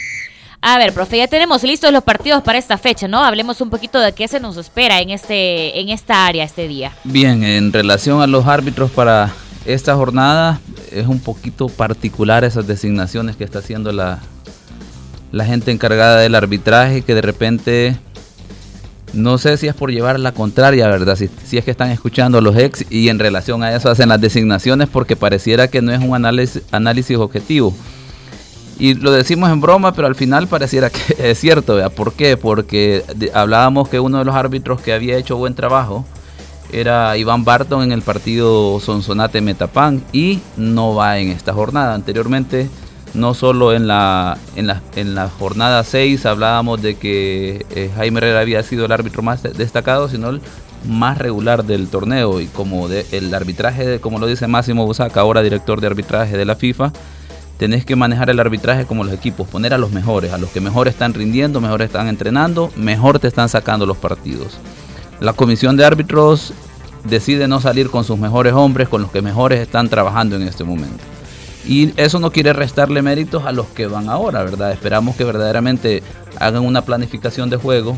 A 0.66 0.78
ver, 0.78 0.94
profe, 0.94 1.18
ya 1.18 1.28
tenemos 1.28 1.62
listos 1.62 1.92
los 1.92 2.02
partidos 2.02 2.42
para 2.42 2.56
esta 2.56 2.78
fecha, 2.78 3.06
¿no? 3.06 3.22
Hablemos 3.22 3.60
un 3.60 3.68
poquito 3.68 4.00
de 4.00 4.12
qué 4.12 4.26
se 4.28 4.40
nos 4.40 4.56
espera 4.56 4.98
en 5.02 5.10
este 5.10 5.78
en 5.78 5.90
esta 5.90 6.24
área 6.24 6.42
este 6.42 6.66
día. 6.66 6.90
Bien, 7.04 7.44
en 7.44 7.70
relación 7.70 8.22
a 8.22 8.26
los 8.26 8.46
árbitros 8.46 8.90
para 8.90 9.30
esta 9.66 9.94
jornada 9.94 10.60
es 10.90 11.06
un 11.06 11.20
poquito 11.20 11.68
particular 11.68 12.44
esas 12.44 12.66
designaciones 12.66 13.36
que 13.36 13.44
está 13.44 13.58
haciendo 13.58 13.92
la 13.92 14.20
la 15.32 15.44
gente 15.44 15.70
encargada 15.70 16.20
del 16.20 16.34
arbitraje 16.34 17.02
que 17.02 17.14
de 17.14 17.20
repente 17.20 17.98
no 19.12 19.36
sé 19.36 19.58
si 19.58 19.66
es 19.66 19.74
por 19.74 19.90
llevar 19.90 20.18
la 20.18 20.32
contraria, 20.32 20.88
¿verdad? 20.88 21.16
Si, 21.16 21.28
si, 21.44 21.58
es 21.58 21.64
que 21.66 21.72
están 21.72 21.90
escuchando 21.90 22.38
a 22.38 22.40
los 22.40 22.56
ex 22.56 22.86
y 22.88 23.10
en 23.10 23.18
relación 23.18 23.62
a 23.62 23.76
eso 23.76 23.90
hacen 23.90 24.08
las 24.08 24.20
designaciones 24.20 24.88
porque 24.88 25.14
pareciera 25.14 25.68
que 25.68 25.82
no 25.82 25.92
es 25.92 26.00
un 26.00 26.14
análisis, 26.14 26.62
análisis 26.72 27.18
objetivo. 27.18 27.74
Y 28.78 28.94
lo 28.94 29.12
decimos 29.12 29.50
en 29.50 29.60
broma, 29.60 29.92
pero 29.92 30.06
al 30.06 30.14
final 30.14 30.48
pareciera 30.48 30.90
que 30.90 31.16
es 31.30 31.38
cierto. 31.38 31.76
¿verdad? 31.76 31.92
¿Por 31.92 32.12
qué? 32.12 32.36
Porque 32.36 33.04
hablábamos 33.32 33.88
que 33.88 34.00
uno 34.00 34.18
de 34.18 34.24
los 34.24 34.34
árbitros 34.34 34.80
que 34.80 34.92
había 34.92 35.16
hecho 35.16 35.36
buen 35.36 35.54
trabajo 35.54 36.04
era 36.72 37.16
Iván 37.16 37.44
Barton 37.44 37.82
en 37.82 37.92
el 37.92 38.02
partido 38.02 38.80
Sonsonate 38.80 39.40
Metapan 39.40 40.02
y 40.12 40.40
no 40.56 40.94
va 40.94 41.18
en 41.18 41.28
esta 41.28 41.52
jornada. 41.52 41.94
Anteriormente, 41.94 42.68
no 43.14 43.34
solo 43.34 43.72
en 43.72 43.86
la, 43.86 44.38
en 44.56 44.66
la, 44.66 44.82
en 44.96 45.14
la 45.14 45.28
jornada 45.28 45.84
6 45.84 46.26
hablábamos 46.26 46.82
de 46.82 46.96
que 46.96 47.64
eh, 47.70 47.90
Jaime 47.94 48.18
Herrera 48.18 48.40
había 48.40 48.62
sido 48.64 48.86
el 48.86 48.92
árbitro 48.92 49.22
más 49.22 49.42
destacado, 49.42 50.08
sino 50.08 50.30
el 50.30 50.40
más 50.88 51.16
regular 51.16 51.64
del 51.64 51.88
torneo 51.88 52.40
y 52.40 52.46
como 52.46 52.88
de, 52.88 53.06
el 53.12 53.32
arbitraje, 53.32 54.00
como 54.00 54.18
lo 54.18 54.26
dice 54.26 54.48
Máximo 54.48 54.84
Busaca, 54.84 55.20
ahora 55.20 55.42
director 55.42 55.80
de 55.80 55.86
arbitraje 55.86 56.36
de 56.36 56.44
la 56.44 56.56
FIFA, 56.56 56.92
tenés 57.64 57.86
que 57.86 57.96
manejar 57.96 58.28
el 58.28 58.38
arbitraje 58.40 58.84
como 58.84 59.04
los 59.04 59.14
equipos, 59.14 59.48
poner 59.48 59.72
a 59.72 59.78
los 59.78 59.90
mejores, 59.90 60.34
a 60.34 60.36
los 60.36 60.50
que 60.50 60.60
mejor 60.60 60.86
están 60.86 61.14
rindiendo, 61.14 61.62
mejor 61.62 61.80
están 61.80 62.08
entrenando, 62.08 62.70
mejor 62.76 63.18
te 63.18 63.26
están 63.26 63.48
sacando 63.48 63.86
los 63.86 63.96
partidos. 63.96 64.58
La 65.18 65.32
comisión 65.32 65.74
de 65.78 65.86
árbitros 65.86 66.52
decide 67.04 67.48
no 67.48 67.62
salir 67.62 67.88
con 67.88 68.04
sus 68.04 68.18
mejores 68.18 68.52
hombres, 68.52 68.90
con 68.90 69.00
los 69.00 69.10
que 69.10 69.22
mejores 69.22 69.60
están 69.60 69.88
trabajando 69.88 70.36
en 70.36 70.42
este 70.42 70.62
momento. 70.62 71.02
Y 71.66 71.98
eso 71.98 72.18
no 72.18 72.30
quiere 72.30 72.52
restarle 72.52 73.00
méritos 73.00 73.46
a 73.46 73.52
los 73.52 73.64
que 73.68 73.86
van 73.86 74.10
ahora, 74.10 74.44
¿verdad? 74.44 74.70
Esperamos 74.70 75.16
que 75.16 75.24
verdaderamente 75.24 76.02
hagan 76.38 76.66
una 76.66 76.82
planificación 76.82 77.48
de 77.48 77.56
juego, 77.56 77.96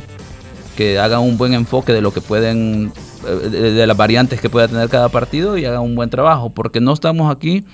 que 0.76 1.00
hagan 1.00 1.22
un 1.22 1.36
buen 1.38 1.54
enfoque 1.54 1.92
de 1.92 2.02
lo 2.02 2.12
que 2.12 2.20
pueden, 2.20 2.92
eh, 3.26 3.48
de 3.50 3.84
las 3.84 3.96
variantes 3.96 4.40
que 4.40 4.48
pueda 4.48 4.68
tener 4.68 4.88
cada 4.88 5.08
partido 5.08 5.58
y 5.58 5.64
hagan 5.64 5.80
un 5.80 5.96
buen 5.96 6.08
trabajo, 6.08 6.50
porque 6.50 6.80
no 6.80 6.92
estamos 6.92 7.34
aquí 7.34 7.64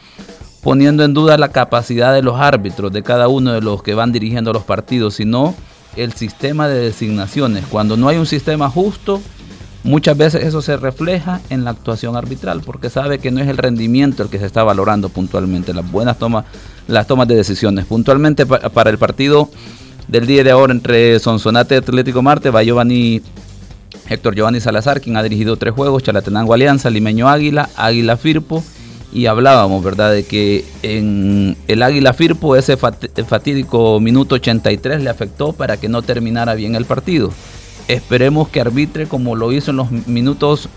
poniendo 0.63 1.05
en 1.05 1.13
duda 1.13 1.37
la 1.37 1.49
capacidad 1.49 2.15
de 2.15 2.23
los 2.23 2.39
árbitros, 2.41 2.93
de 2.93 3.03
cada 3.03 3.29
uno 3.29 3.53
de 3.53 3.61
los 3.61 3.83
que 3.83 3.95
van 3.95 4.13
dirigiendo 4.13 4.53
los 4.53 4.63
partidos, 4.63 5.15
sino 5.15 5.55
el 5.97 6.13
sistema 6.13 6.69
de 6.69 6.79
designaciones. 6.79 7.67
Cuando 7.67 7.97
no 7.97 8.09
hay 8.09 8.17
un 8.17 8.27
sistema 8.27 8.71
justo, 8.71 9.21
muchas 9.83 10.17
veces 10.17 10.45
eso 10.45 10.63
se 10.63 10.77
refleja 10.77 11.41
en 11.51 11.65
la 11.65 11.71
actuación 11.71 12.17
arbitral, 12.17 12.63
porque 12.65 12.91
sabe 12.91 13.19
que 13.19 13.33
no 13.33 13.41
es 13.41 13.49
el 13.49 13.59
rendimiento 13.59 14.23
el 14.23 14.29
que 14.29 14.39
se 14.39 14.47
está 14.47 14.63
valorando 14.63 15.09
puntualmente, 15.09 15.75
las 15.75 15.91
buenas 15.91 16.17
tomas, 16.19 16.45
las 16.87 17.09
tomas 17.09 17.27
de 17.27 17.35
decisiones. 17.35 17.85
Puntualmente 17.85 18.47
para 18.47 18.91
el 18.91 18.99
partido 18.99 19.51
del 20.07 20.27
día 20.27 20.45
de 20.45 20.53
ahora 20.53 20.73
entre 20.73 21.19
Sonsonate 21.19 21.75
y 21.75 21.79
Atlético 21.79 22.23
Marte 22.23 22.51
va 22.51 22.63
Giovanni 22.63 23.21
Héctor 24.09 24.35
Giovanni 24.37 24.61
Salazar, 24.61 25.01
quien 25.01 25.17
ha 25.17 25.23
dirigido 25.23 25.57
tres 25.57 25.75
juegos, 25.75 26.05
Chalatenango 26.05 26.55
Alianza, 26.55 26.89
Limeño 26.89 27.29
Águila, 27.29 27.69
Águila 27.77 28.17
Firpo 28.17 28.63
y 29.13 29.27
hablábamos, 29.27 29.85
¿verdad?, 29.85 30.13
de 30.13 30.25
que 30.25 30.65
en 30.83 31.57
el 31.69 31.83
Águila 31.83 32.15
Firpo 32.15 32.57
ese 32.57 32.77
fatídico 32.77 34.01
minuto 34.01 34.37
83 34.37 35.03
le 35.03 35.11
afectó 35.11 35.53
para 35.53 35.77
que 35.77 35.89
no 35.89 36.03
terminara 36.03 36.55
bien 36.55 36.75
el 36.75 36.87
partido. 36.87 37.31
Esperemos 37.89 38.49
que 38.49 38.61
arbitre 38.61 39.07
como 39.07 39.37
lo 39.37 39.53
hizo 39.53 39.71
en 39.71 39.77
los 39.77 39.91
minutos 39.91 40.69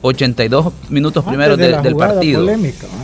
82 0.00 0.66
eh, 0.66 0.70
minutos 0.88 1.24
primeros 1.24 1.58
del 1.58 1.96
partido. 1.96 2.46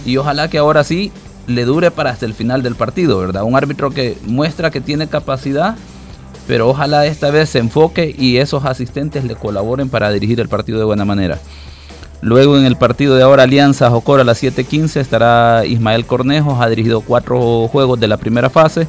Y 0.06 0.16
ojalá 0.16 0.48
que 0.48 0.58
ahora 0.58 0.82
sí 0.82 1.12
le 1.46 1.64
dure 1.64 1.90
para 1.90 2.10
hasta 2.10 2.24
el 2.24 2.32
final 2.32 2.62
del 2.62 2.74
partido, 2.76 3.18
¿verdad? 3.18 3.44
Un 3.44 3.54
árbitro 3.54 3.90
que 3.90 4.16
muestra 4.24 4.70
que 4.70 4.80
tiene 4.80 5.08
capacidad, 5.08 5.76
pero 6.46 6.68
ojalá 6.70 7.04
esta 7.06 7.30
vez 7.30 7.50
se 7.50 7.58
enfoque 7.58 8.14
y 8.16 8.38
esos 8.38 8.64
asistentes 8.64 9.24
le 9.24 9.34
colaboren 9.34 9.90
para 9.90 10.10
dirigir 10.10 10.40
el 10.40 10.48
partido 10.48 10.78
de 10.78 10.84
buena 10.84 11.04
manera. 11.04 11.38
Luego 12.24 12.56
en 12.56 12.64
el 12.64 12.76
partido 12.76 13.16
de 13.16 13.22
ahora 13.22 13.42
Alianza 13.42 13.90
Jocora 13.90 14.22
a 14.22 14.24
las 14.24 14.42
7:15 14.42 14.98
estará 14.98 15.66
Ismael 15.66 16.06
Cornejo, 16.06 16.56
ha 16.58 16.70
dirigido 16.70 17.02
cuatro 17.02 17.68
juegos 17.68 18.00
de 18.00 18.08
la 18.08 18.16
primera 18.16 18.48
fase. 18.48 18.88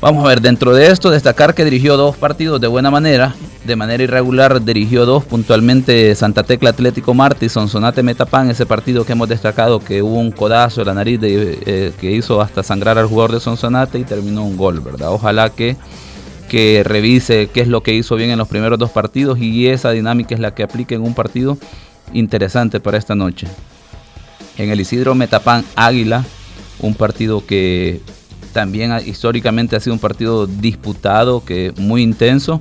Vamos 0.00 0.24
a 0.24 0.28
ver, 0.28 0.40
dentro 0.40 0.74
de 0.74 0.88
esto 0.88 1.10
destacar 1.10 1.54
que 1.54 1.64
dirigió 1.64 1.96
dos 1.96 2.16
partidos 2.16 2.60
de 2.60 2.66
buena 2.66 2.90
manera, 2.90 3.36
de 3.64 3.76
manera 3.76 4.02
irregular 4.02 4.60
dirigió 4.60 5.06
dos, 5.06 5.24
puntualmente 5.24 6.16
Santa 6.16 6.42
Tecla 6.42 6.70
Atlético 6.70 7.14
Marte 7.14 7.46
y 7.46 7.48
Sonsonate 7.48 8.02
Metapan, 8.02 8.50
ese 8.50 8.66
partido 8.66 9.04
que 9.04 9.12
hemos 9.12 9.28
destacado 9.28 9.78
que 9.78 10.02
hubo 10.02 10.18
un 10.18 10.32
codazo 10.32 10.80
en 10.80 10.88
la 10.88 10.94
nariz 10.94 11.20
eh, 11.22 11.92
que 12.00 12.10
hizo 12.10 12.40
hasta 12.40 12.64
sangrar 12.64 12.98
al 12.98 13.06
jugador 13.06 13.34
de 13.34 13.40
Sonsonate 13.40 14.00
y 14.00 14.04
terminó 14.04 14.44
un 14.44 14.56
gol, 14.56 14.80
¿verdad? 14.80 15.12
Ojalá 15.12 15.50
que, 15.50 15.76
que 16.48 16.82
revise 16.84 17.50
qué 17.54 17.60
es 17.60 17.68
lo 17.68 17.84
que 17.84 17.94
hizo 17.94 18.16
bien 18.16 18.30
en 18.30 18.38
los 18.38 18.48
primeros 18.48 18.80
dos 18.80 18.90
partidos 18.90 19.38
y 19.38 19.68
esa 19.68 19.92
dinámica 19.92 20.34
es 20.34 20.40
la 20.40 20.54
que 20.54 20.64
aplique 20.64 20.96
en 20.96 21.02
un 21.02 21.14
partido 21.14 21.56
interesante 22.12 22.80
para 22.80 22.98
esta 22.98 23.14
noche. 23.14 23.46
En 24.56 24.70
el 24.70 24.80
Isidro 24.80 25.14
Metapán 25.14 25.64
Águila, 25.74 26.24
un 26.80 26.94
partido 26.94 27.44
que 27.44 28.00
también 28.52 28.92
históricamente 29.04 29.76
ha 29.76 29.80
sido 29.80 29.94
un 29.94 30.00
partido 30.00 30.46
disputado, 30.46 31.44
que 31.44 31.74
muy 31.76 32.02
intenso. 32.02 32.60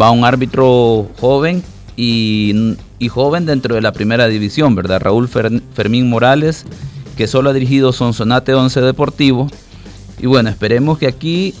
Va 0.00 0.10
un 0.10 0.24
árbitro 0.24 1.10
joven 1.20 1.62
y, 1.96 2.76
joven 3.10 3.44
dentro 3.44 3.74
de 3.74 3.82
la 3.82 3.92
primera 3.92 4.28
división, 4.28 4.74
¿verdad? 4.74 5.00
Raúl 5.00 5.28
Fermín 5.28 6.08
Morales, 6.08 6.64
que 7.16 7.26
solo 7.26 7.50
ha 7.50 7.52
dirigido 7.52 7.92
Sonsonate 7.92 8.54
11 8.54 8.80
Deportivo. 8.80 9.48
Y 10.18 10.26
bueno, 10.26 10.48
esperemos 10.48 10.98
que 10.98 11.06
aquí 11.06 11.54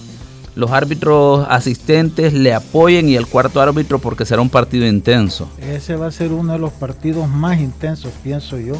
los 0.54 0.70
árbitros 0.70 1.46
asistentes 1.48 2.32
le 2.32 2.54
apoyen 2.54 3.08
y 3.08 3.16
el 3.16 3.26
cuarto 3.26 3.60
árbitro 3.60 3.98
porque 3.98 4.24
será 4.24 4.42
un 4.42 4.50
partido 4.50 4.86
intenso. 4.86 5.48
Ese 5.58 5.96
va 5.96 6.06
a 6.06 6.12
ser 6.12 6.32
uno 6.32 6.52
de 6.52 6.58
los 6.58 6.72
partidos 6.72 7.28
más 7.28 7.60
intensos, 7.60 8.12
pienso 8.22 8.58
yo, 8.58 8.74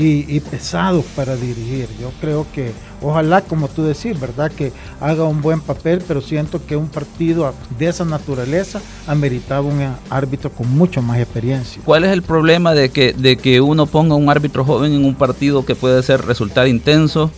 y, 0.00 0.38
pesados 0.38 1.04
para 1.16 1.34
dirigir. 1.34 1.88
Yo 2.00 2.12
creo 2.20 2.46
que, 2.54 2.72
ojalá, 3.02 3.40
como 3.40 3.66
tú 3.66 3.82
decís, 3.82 4.20
¿verdad? 4.20 4.52
Que 4.52 4.72
haga 5.00 5.24
un 5.24 5.42
buen 5.42 5.60
papel, 5.60 6.04
pero 6.06 6.20
siento 6.20 6.64
que 6.64 6.76
un 6.76 6.86
partido 6.86 7.52
de 7.76 7.88
esa 7.88 8.04
naturaleza 8.04 8.80
ameritaba 9.08 9.66
un 9.66 9.96
árbitro 10.08 10.50
con 10.50 10.70
mucho 10.70 11.02
más 11.02 11.18
experiencia. 11.18 11.82
¿Cuál 11.84 12.04
es 12.04 12.12
el 12.12 12.22
problema 12.22 12.74
de 12.74 12.90
que, 12.90 13.12
de 13.12 13.36
que 13.38 13.60
uno 13.60 13.86
ponga 13.86 14.14
un 14.14 14.30
árbitro 14.30 14.64
joven 14.64 14.92
en 14.92 15.04
un 15.04 15.16
partido 15.16 15.66
que 15.66 15.74
puede 15.74 16.00
ser 16.04 16.24
resultar 16.24 16.68
intenso? 16.68 17.32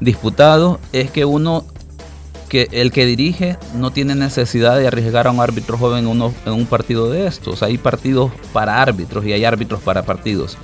disputado 0.00 0.80
es 0.92 1.10
que 1.10 1.24
uno 1.24 1.64
que 2.50 2.68
el 2.72 2.90
que 2.90 3.06
dirige 3.06 3.56
no 3.74 3.92
tiene 3.92 4.16
necesidad 4.16 4.76
de 4.76 4.88
arriesgar 4.88 5.28
a 5.28 5.30
un 5.30 5.40
árbitro 5.40 5.78
joven 5.78 6.06
en, 6.06 6.52
un 6.52 6.66
partido 6.66 7.08
de 7.08 7.26
estos. 7.26 7.62
Hay 7.62 7.78
partidos 7.78 8.32
para 8.52 8.82
árbitros 8.82 9.24
y 9.24 9.32
hay 9.32 9.44
árbitros 9.44 9.80
para 9.80 10.02
partidos. 10.02 10.58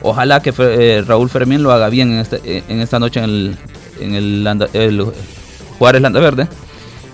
Ojalá 0.00 0.40
que 0.40 0.54
eh, 0.56 1.02
Raúl 1.06 1.28
Fermín 1.28 1.62
lo 1.62 1.72
haga 1.72 1.88
bien 1.88 2.12
en, 2.12 2.18
este, 2.20 2.62
en 2.68 2.80
esta 2.80 3.00
noche 3.00 3.20
en 3.20 3.24
el, 3.24 3.58
en 4.00 4.14
el, 4.14 5.06
Juárez 5.78 6.00
Landa 6.00 6.20
Verde. 6.20 6.46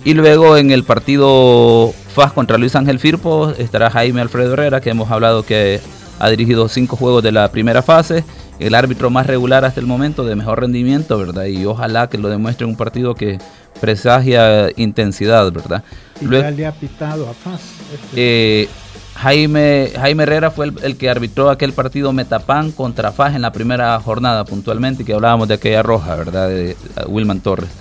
Y 0.05 0.13
luego 0.13 0.57
en 0.59 0.71
el 0.71 0.85
partido 0.85 1.93
FAS 2.15 2.33
contra 2.33 2.59
Luis 2.59 2.77
Ángel 2.77 2.99
Firpo 2.99 3.53
estará 3.59 3.91
Jaime 3.91 4.21
Alfredo 4.21 4.53
Herrera, 4.53 4.83
que 4.83 4.91
hemos 4.91 5.11
hablado 5.11 5.45
que 5.45 5.81
ha 6.19 6.29
dirigido 6.29 6.69
cinco 6.69 6.97
juegos 6.97 7.23
de 7.23 7.33
la 7.33 7.51
primera 7.51 7.83
fase 7.83 8.23
el 8.61 8.75
árbitro 8.75 9.11
más 9.11 9.27
regular 9.27 9.65
hasta 9.65 9.81
el 9.81 9.87
momento, 9.87 10.25
de 10.25 10.37
mejor 10.37 10.61
rendimiento, 10.61 11.19
¿verdad? 11.19 11.47
Y 11.47 11.65
ojalá 11.65 12.09
que 12.09 12.19
lo 12.19 12.29
demuestre 12.29 12.65
en 12.65 12.71
un 12.71 12.77
partido 12.77 13.15
que 13.15 13.39
presagia 13.81 14.69
intensidad, 14.77 15.51
¿verdad? 15.51 15.83
Y 16.21 16.31
ya 16.31 16.51
le 16.51 16.67
ha 16.67 16.73
pitado 16.73 17.29
a 17.29 17.33
Paz. 17.33 17.61
Este. 17.93 18.63
Eh, 18.63 18.69
Jaime, 19.15 19.93
Jaime 19.97 20.23
Herrera 20.23 20.51
fue 20.51 20.73
el, 20.83 20.97
que 20.97 21.11
arbitró 21.11 21.51
aquel 21.51 21.73
partido 21.73 22.13
Metapan 22.13 22.73
contra 22.73 23.13
Faz 23.13 23.35
en 23.35 23.43
la 23.43 23.53
primera 23.53 23.99
jornada 24.01 24.45
puntualmente, 24.45 25.05
que 25.05 25.13
hablábamos 25.13 25.49
de 25.49 25.55
aquella 25.55 25.83
roja, 25.83 26.17
¿verdad? 26.17 26.49
De, 26.49 26.77
Wilman 27.07 27.41
Torres. 27.41 27.71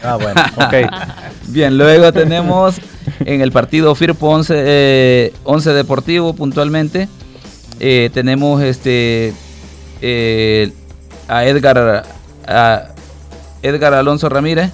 Ah, 0.00 0.14
bueno, 0.14 0.40
ok. 0.56 0.74
Bien, 1.48 1.76
luego 1.76 2.12
tenemos 2.12 2.76
en 3.20 3.40
el 3.40 3.52
partido 3.52 3.94
Firpo 3.94 4.28
11, 4.28 5.32
11 5.44 5.72
Deportivo 5.72 6.34
puntualmente. 6.34 7.08
tenemos 7.78 8.62
este 8.62 9.34
a 11.28 11.44
Edgar 11.44 12.04
a 12.46 12.88
Edgar 13.62 13.94
Alonso 13.94 14.28
Ramírez. 14.28 14.70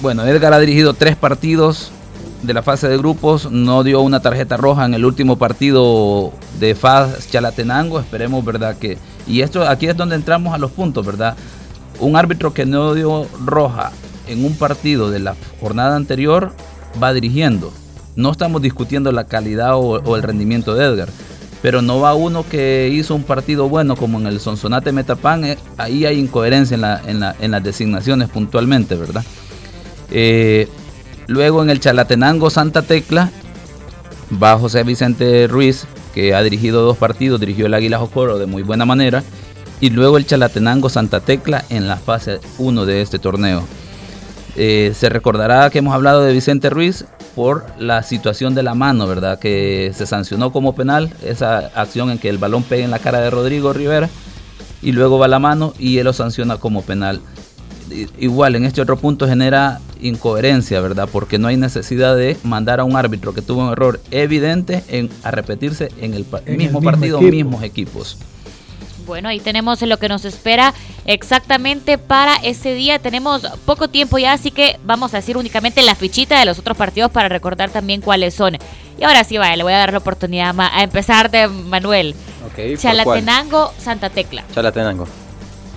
bueno, 0.00 0.26
Edgar 0.26 0.52
ha 0.52 0.58
dirigido 0.58 0.94
tres 0.94 1.16
partidos 1.16 1.92
de 2.42 2.54
la 2.54 2.62
fase 2.62 2.88
de 2.88 2.96
grupos, 2.96 3.50
no 3.50 3.82
dio 3.82 4.00
una 4.00 4.20
tarjeta 4.20 4.56
roja 4.56 4.84
en 4.84 4.94
el 4.94 5.04
último 5.04 5.36
partido 5.36 6.32
de 6.60 6.74
FAS 6.74 7.28
Chalatenango, 7.30 7.98
esperemos, 7.98 8.44
¿verdad? 8.44 8.76
Que, 8.78 8.96
y 9.26 9.40
esto 9.40 9.66
aquí 9.68 9.86
es 9.86 9.96
donde 9.96 10.14
entramos 10.14 10.54
a 10.54 10.58
los 10.58 10.70
puntos, 10.70 11.04
¿verdad? 11.04 11.36
Un 11.98 12.16
árbitro 12.16 12.54
que 12.54 12.64
no 12.64 12.94
dio 12.94 13.26
roja 13.44 13.90
en 14.28 14.44
un 14.44 14.56
partido 14.56 15.10
de 15.10 15.20
la 15.20 15.36
jornada 15.60 15.96
anterior 15.96 16.52
va 17.02 17.12
dirigiendo. 17.12 17.72
No 18.16 18.32
estamos 18.32 18.62
discutiendo 18.62 19.12
la 19.12 19.24
calidad 19.24 19.76
o, 19.76 20.16
el 20.16 20.22
rendimiento 20.22 20.74
de 20.74 20.84
Edgar, 20.84 21.08
pero 21.62 21.82
no 21.82 22.00
va 22.00 22.14
uno 22.14 22.44
que 22.48 22.90
hizo 22.92 23.14
un 23.14 23.22
partido 23.22 23.68
bueno 23.68 23.96
como 23.96 24.18
en 24.18 24.26
el 24.26 24.40
Sonsonate 24.40 24.92
Metapan, 24.92 25.44
eh, 25.44 25.58
ahí 25.76 26.04
hay 26.04 26.18
incoherencia 26.18 27.02
en, 27.06 27.50
las 27.50 27.62
designaciones 27.62 28.28
puntualmente, 28.28 28.96
¿verdad? 28.96 29.24
Eh, 30.10 30.68
Luego 31.28 31.62
en 31.62 31.68
el 31.68 31.78
Chalatenango 31.78 32.48
Santa 32.48 32.80
Tecla 32.80 33.30
va 34.42 34.58
José 34.58 34.82
Vicente 34.82 35.46
Ruiz, 35.46 35.86
que 36.14 36.34
ha 36.34 36.42
dirigido 36.42 36.80
dos 36.80 36.96
partidos, 36.96 37.38
dirigió 37.38 37.66
el 37.66 37.74
Águila 37.74 37.98
Jocoro 37.98 38.38
de 38.38 38.46
muy 38.46 38.62
buena 38.62 38.86
manera. 38.86 39.22
Y 39.78 39.90
luego 39.90 40.16
el 40.16 40.26
Chalatenango 40.26 40.88
Santa 40.88 41.20
Tecla 41.20 41.66
en 41.68 41.86
la 41.86 41.98
fase 41.98 42.40
1 42.56 42.86
de 42.86 43.02
este 43.02 43.18
torneo. 43.18 43.62
Eh, 44.60 44.92
se 44.94 45.08
recordará 45.08 45.70
que 45.70 45.78
hemos 45.78 45.94
hablado 45.94 46.22
de 46.24 46.32
Vicente 46.32 46.68
Ruiz 46.68 47.04
por 47.36 47.64
la 47.78 48.02
situación 48.02 48.54
de 48.54 48.64
la 48.64 48.74
mano, 48.74 49.06
¿verdad? 49.06 49.38
Que 49.38 49.92
se 49.94 50.04
sancionó 50.04 50.52
como 50.52 50.74
penal 50.74 51.12
esa 51.24 51.58
acción 51.74 52.10
en 52.10 52.18
que 52.18 52.28
el 52.28 52.38
balón 52.38 52.64
pega 52.64 52.84
en 52.84 52.90
la 52.90 52.98
cara 52.98 53.20
de 53.20 53.30
Rodrigo 53.30 53.72
Rivera 53.72 54.10
y 54.82 54.92
luego 54.92 55.18
va 55.18 55.28
la 55.28 55.38
mano 55.38 55.74
y 55.78 55.98
él 55.98 56.04
lo 56.04 56.12
sanciona 56.12 56.56
como 56.56 56.82
penal 56.82 57.20
igual 58.18 58.56
en 58.56 58.64
este 58.64 58.80
otro 58.80 58.96
punto 58.96 59.26
genera 59.26 59.80
incoherencia, 60.00 60.80
¿verdad? 60.80 61.08
Porque 61.10 61.38
no 61.38 61.48
hay 61.48 61.56
necesidad 61.56 62.16
de 62.16 62.36
mandar 62.42 62.80
a 62.80 62.84
un 62.84 62.96
árbitro 62.96 63.34
que 63.34 63.42
tuvo 63.42 63.64
un 63.64 63.72
error 63.72 64.00
evidente 64.10 64.84
en, 64.88 65.10
a 65.22 65.30
repetirse 65.30 65.90
en 66.00 66.14
el, 66.14 66.24
mismo, 66.56 66.80
partido, 66.82 67.20
mismos 67.20 67.62
equipos. 67.62 68.18
Bueno, 69.08 69.30
ahí 69.30 69.40
tenemos 69.40 69.80
lo 69.80 69.96
que 69.96 70.08
nos 70.08 70.26
espera 70.26 70.74
exactamente 71.06 71.96
para 71.96 72.36
ese 72.36 72.74
día. 72.74 72.98
Tenemos 72.98 73.42
poco 73.64 73.88
tiempo 73.88 74.18
ya, 74.18 74.34
así 74.34 74.50
que 74.50 74.78
vamos 74.84 75.14
a 75.14 75.16
decir 75.16 75.38
únicamente 75.38 75.80
la 75.80 75.94
fichita 75.94 76.38
de 76.38 76.44
los 76.44 76.58
otros 76.58 76.76
partidos 76.76 77.10
para 77.10 77.30
recordar 77.30 77.70
también 77.70 78.02
cuáles 78.02 78.34
son. 78.34 78.58
Y 78.98 79.04
ahora 79.04 79.24
sí, 79.24 79.38
vaya, 79.38 79.56
le 79.56 79.62
voy 79.62 79.72
a 79.72 79.78
dar 79.78 79.92
la 79.92 79.98
oportunidad 79.98 80.54
a 80.58 80.82
empezar 80.82 81.30
de 81.30 81.48
Manuel. 81.48 82.14
Chalatenango, 82.78 83.72
Santa 83.78 84.10
Tecla. 84.10 84.44
Chalatenango. 84.54 85.06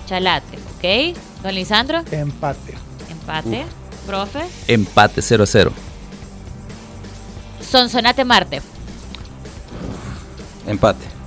Chalate, 0.06 0.58
¿ok? 0.76 1.16
Don 1.42 1.54
Lisandro. 1.54 2.02
Empate. 2.10 2.74
Empate. 3.08 3.64
Profe. 4.06 4.40
Empate 4.68 5.22
0-0. 5.22 5.70
Sonsonate 7.62 8.24
Marte. 8.26 8.60
Empate. 10.66 11.21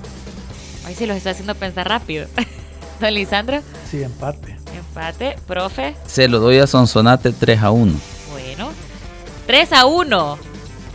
Ahí 0.85 0.95
sí 0.95 1.05
los 1.05 1.17
está 1.17 1.31
haciendo 1.31 1.55
pensar 1.55 1.87
rápido. 1.87 2.27
Don 3.01 3.13
Lisandro. 3.13 3.61
Sí, 3.89 4.03
empate. 4.03 4.55
Empate. 4.75 5.35
Profe. 5.47 5.95
Se 6.05 6.27
lo 6.27 6.39
doy 6.39 6.59
a 6.59 6.67
Sonsonate 6.67 7.31
3 7.33 7.61
a 7.61 7.71
1. 7.71 7.93
Bueno. 8.31 8.69
3 9.47 9.73
a 9.73 9.85
1. 9.85 10.37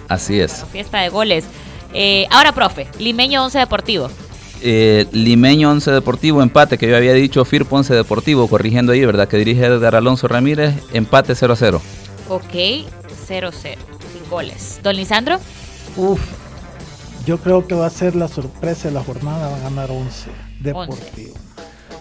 Así 0.08 0.40
es. 0.40 0.64
fiesta 0.72 1.00
de 1.00 1.08
goles. 1.08 1.44
Eh, 1.92 2.26
ahora, 2.30 2.52
profe. 2.52 2.88
Limeño 2.98 3.44
11 3.44 3.58
Deportivo. 3.58 4.10
Eh, 4.62 5.06
Limeño 5.12 5.70
11 5.70 5.90
Deportivo, 5.90 6.42
empate, 6.42 6.78
que 6.78 6.88
yo 6.88 6.96
había 6.96 7.14
dicho 7.14 7.44
Firpo 7.44 7.76
11 7.76 7.94
Deportivo, 7.94 8.46
corrigiendo 8.48 8.92
ahí, 8.92 9.04
¿verdad? 9.04 9.26
Que 9.28 9.38
dirige 9.38 9.64
Edgar 9.64 9.96
Alonso 9.96 10.28
Ramírez, 10.28 10.74
empate 10.92 11.34
0 11.34 11.54
0. 11.56 11.82
Ok, 12.28 12.86
0 13.26 13.50
0, 13.52 13.80
sin 14.12 14.30
goles. 14.30 14.80
Don 14.82 14.94
Lisandro. 14.96 15.38
Uf, 15.96 16.20
yo 17.26 17.38
creo 17.38 17.66
que 17.66 17.74
va 17.74 17.86
a 17.86 17.90
ser 17.90 18.16
la 18.16 18.28
sorpresa 18.28 18.88
de 18.88 18.94
la 18.94 19.02
jornada, 19.04 19.48
va 19.48 19.56
a 19.56 19.60
ganar 19.60 19.90
11 19.90 20.30
Deportivo. 20.60 21.34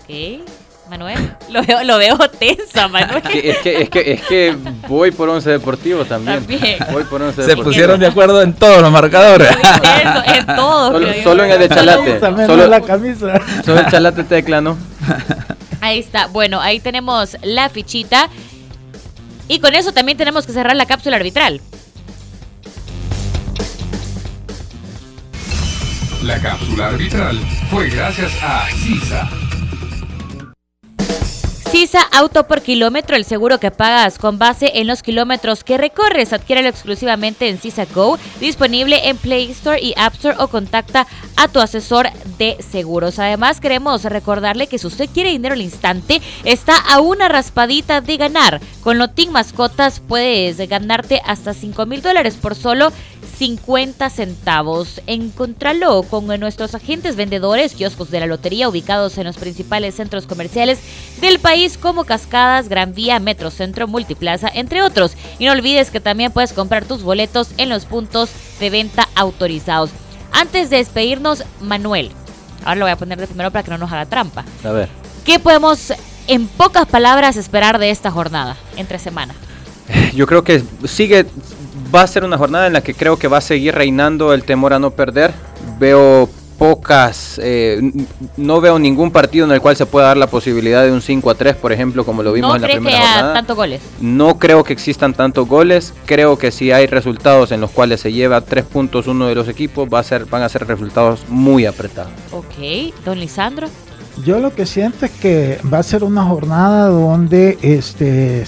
Ok. 0.04 0.46
Manuel, 0.90 1.36
lo 1.52 1.62
veo, 1.64 1.84
lo 1.84 1.98
veo 2.00 2.18
tensa, 2.40 2.88
Manuel. 2.88 3.22
Es 3.32 3.60
que, 3.60 3.82
es, 3.82 3.90
que, 3.90 4.12
es 4.14 4.22
que 4.24 4.58
voy 4.88 5.12
por 5.12 5.30
11 5.30 5.52
Deportivo 5.52 6.04
también. 6.04 6.46
Voy 6.92 7.04
por 7.04 7.22
11 7.22 7.44
Se 7.44 7.56
pusieron 7.58 8.00
de 8.00 8.08
acuerdo 8.08 8.42
en 8.42 8.54
todos 8.54 8.82
los 8.82 8.92
marcadores. 8.92 9.50
en 10.26 10.46
todos. 10.48 11.02
Solo, 11.24 11.44
en 11.44 11.52
el 11.52 11.60
de 11.60 11.70
Chalate. 11.70 12.20
Solo 12.20 12.68
la 12.68 12.82
camisa. 12.82 13.40
Solo 13.64 13.82
el 13.82 13.88
Chalate 13.88 14.24
tecla, 14.24 14.62
¿no? 14.62 14.78
Ahí 15.82 16.00
está. 16.00 16.28
Bueno, 16.28 16.60
ahí 16.60 16.80
tenemos 16.80 17.38
la 17.44 17.70
fichita. 17.70 18.30
Y 19.48 19.60
con 19.60 19.76
eso 19.76 19.92
también 19.92 20.18
tenemos 20.18 20.46
que 20.46 20.54
cerrar 20.54 20.76
la 20.76 20.86
cápsula 20.86 21.18
arbitral. 21.18 21.62
La 26.24 26.38
cápsula 26.42 26.88
arbitral 26.88 27.40
fue 27.72 27.90
gracias 27.90 28.34
a 28.44 28.68
CISA 28.68 29.30
CISA 31.72 32.02
Auto 32.12 32.46
por 32.46 32.62
kilómetro, 32.62 33.16
el 33.16 33.24
seguro 33.24 33.60
que 33.60 33.72
pagas 33.72 34.18
con 34.18 34.38
base 34.40 34.72
en 34.80 34.88
los 34.88 35.02
kilómetros 35.04 35.64
que 35.64 35.78
recorres. 35.78 36.34
Adquiérelo 36.34 36.68
exclusivamente 36.68 37.48
en 37.48 37.60
CISA 37.60 37.86
Go, 37.94 38.18
disponible 38.40 39.08
en 39.08 39.18
Play 39.18 39.52
Store 39.52 39.80
y 39.80 39.94
App 39.96 40.16
Store 40.16 40.36
o 40.40 40.48
contacta 40.48 41.08
a 41.38 41.48
tu 41.48 41.62
asesor 41.62 42.10
de 42.40 42.58
seguros. 42.68 43.20
Además, 43.20 43.62
queremos 43.62 44.04
recordarle 44.04 44.68
que 44.68 44.80
si 44.80 44.88
usted 44.88 45.10
quiere 45.14 45.30
dinero 45.30 45.54
al 45.54 45.62
instante, 45.62 46.22
está 46.44 46.76
a 46.76 47.00
una 47.02 47.30
raspadita 47.30 48.02
de 48.02 48.18
ganar. 48.18 48.60
Con 48.82 48.98
Lotín 48.98 49.32
Mascotas 49.32 50.00
puedes 50.00 50.58
ganarte 50.68 51.22
hasta 51.24 51.54
5 51.54 51.86
mil 51.86 52.02
dólares 52.02 52.36
por 52.36 52.56
solo 52.56 52.92
50 53.30 54.10
centavos. 54.10 55.02
Encontralo 55.08 56.04
con 56.04 56.28
nuestros 56.40 56.76
agentes 56.76 57.16
vendedores, 57.16 57.74
kioscos 57.74 58.12
de 58.12 58.20
la 58.20 58.26
lotería 58.26 58.70
ubicados 58.70 59.18
en 59.18 59.26
los 59.26 59.38
principales 59.38 59.96
centros 59.96 60.26
comerciales 60.26 60.80
del 61.22 61.40
país 61.40 61.78
como 61.78 62.04
Cascadas, 62.04 62.70
Gran 62.70 62.94
Vía, 62.94 63.20
Metrocentro, 63.20 63.88
Multiplaza, 63.88 64.50
entre 64.54 64.82
otros. 64.82 65.14
Y 65.38 65.46
no 65.46 65.54
olvides 65.54 65.92
que 65.92 66.00
también 66.00 66.32
puedes 66.32 66.54
comprar 66.54 66.86
tus 66.86 67.04
boletos 67.04 67.50
en 67.58 67.70
los 67.70 67.86
puntos 67.86 68.30
de 68.60 68.70
venta 68.70 69.08
autorizados. 69.16 69.92
Antes 70.32 70.70
de 70.70 70.78
despedirnos, 70.78 71.44
Manuel, 71.62 72.12
ahora 72.64 72.76
lo 72.76 72.86
voy 72.86 72.92
a 72.92 72.98
poner 72.98 73.20
de 73.20 73.28
primero 73.28 73.52
para 73.52 73.64
que 73.64 73.72
no 73.72 73.78
nos 73.78 73.92
haga 73.92 74.06
trampa. 74.06 74.46
A 74.64 74.72
ver. 74.72 74.90
¿Qué 75.26 75.40
podemos, 75.40 75.94
en 76.28 76.48
pocas 76.48 76.86
palabras, 76.88 77.38
esperar 77.38 77.80
de 77.80 77.90
esta 77.90 78.12
jornada 78.12 78.58
entre 78.78 79.00
semana? 79.00 79.36
Yo 80.14 80.28
creo 80.28 80.44
que 80.44 80.64
sigue 80.86 81.26
va 81.94 82.02
a 82.02 82.08
ser 82.08 82.24
una 82.24 82.38
jornada 82.38 82.68
en 82.68 82.74
la 82.74 82.82
que 82.82 82.94
creo 82.94 83.18
que 83.18 83.28
va 83.28 83.38
a 83.38 83.42
seguir 83.42 83.76
reinando 83.76 84.34
el 84.34 84.44
temor 84.44 84.74
a 84.74 84.80
no 84.80 84.92
perder. 84.92 85.34
Veo 85.80 86.30
pocas, 86.58 87.40
eh, 87.42 87.80
no 88.36 88.60
veo 88.60 88.78
ningún 88.80 89.12
partido 89.12 89.46
en 89.46 89.52
el 89.54 89.62
cual 89.62 89.78
se 89.78 89.86
pueda 89.86 90.08
dar 90.08 90.18
la 90.18 90.28
posibilidad 90.28 90.84
de 90.84 90.92
un 90.92 91.02
5 91.02 91.30
a 91.30 91.36
3, 91.36 91.56
por 91.56 91.72
ejemplo, 91.72 92.06
como 92.06 92.22
lo 92.22 92.34
vimos 92.34 92.54
en 92.58 92.62
la 92.62 92.68
primera 92.68 92.98
que 92.98 93.02
jornada. 93.02 93.34
tantos 93.34 93.56
goles? 93.56 93.82
No 94.02 94.38
creo 94.38 94.66
que 94.66 94.74
existan 94.74 95.14
tantos 95.14 95.48
goles. 95.48 95.94
Creo 96.06 96.38
que 96.38 96.52
si 96.52 96.74
hay 96.74 96.86
resultados 96.86 97.54
en 97.54 97.62
los 97.62 97.72
cuales 97.72 98.02
se 98.02 98.12
lleva 98.12 98.42
tres 98.42 98.66
puntos 98.66 99.08
uno 99.08 99.28
de 99.28 99.36
los 99.36 99.48
equipos, 99.48 99.88
va 99.92 100.00
a 100.00 100.04
ser, 100.04 100.26
van 100.26 100.44
a 100.44 100.50
ser 100.50 100.68
resultados 100.68 101.22
muy 101.30 101.66
apretados. 101.66 102.12
Ok, 102.32 102.94
don 103.06 103.20
Lisandro. 103.20 103.70
Yo 104.26 104.40
lo 104.40 104.54
que 104.54 104.66
siento 104.66 105.06
es 105.06 105.12
que 105.12 105.60
va 105.72 105.80
a 105.80 105.84
ser 105.84 106.04
una 106.04 106.26
jornada 106.26 106.88
donde 106.88 107.58
este 107.62 108.44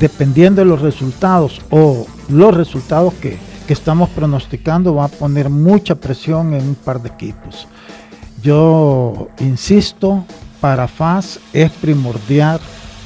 dependiendo 0.00 0.62
de 0.62 0.66
los 0.66 0.80
resultados 0.80 1.60
o 1.70 2.06
los 2.28 2.54
resultados 2.54 3.14
que, 3.14 3.38
estamos 3.68 4.08
pronosticando, 4.10 4.94
va 4.94 5.06
a 5.06 5.08
poner 5.08 5.50
mucha 5.50 5.96
presión 5.96 6.54
en 6.54 6.68
un 6.68 6.74
par 6.76 7.02
de 7.02 7.08
equipos. 7.08 7.66
Yo 8.40 9.28
insisto, 9.40 10.24
para 10.60 10.86
FAS 10.86 11.40
es 11.52 11.72
primordial 11.72 12.60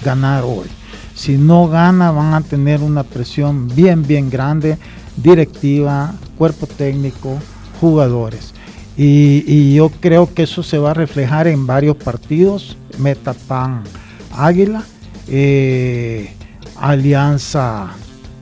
ganar 0.04 0.44
hoy. 0.44 0.68
Si 1.14 1.38
no 1.38 1.66
gana, 1.66 2.10
van 2.10 2.34
a 2.34 2.42
tener 2.42 2.82
una 2.82 3.04
presión 3.04 3.68
bien, 3.74 4.06
bien 4.06 4.28
grande, 4.28 4.76
directiva, 5.16 6.12
cuerpo 6.36 6.66
técnico, 6.66 7.38
jugadores. 7.80 8.52
Y, 8.98 9.74
yo 9.74 9.88
creo 9.88 10.32
que 10.34 10.42
eso 10.42 10.62
se 10.62 10.76
va 10.76 10.90
a 10.90 10.94
reflejar 10.94 11.46
en 11.46 11.66
varios 11.66 11.96
partidos. 11.96 12.76
Metapan 12.98 13.82
Águila. 14.30 14.82
Eh, 15.26 16.34
Alianza 16.76 17.94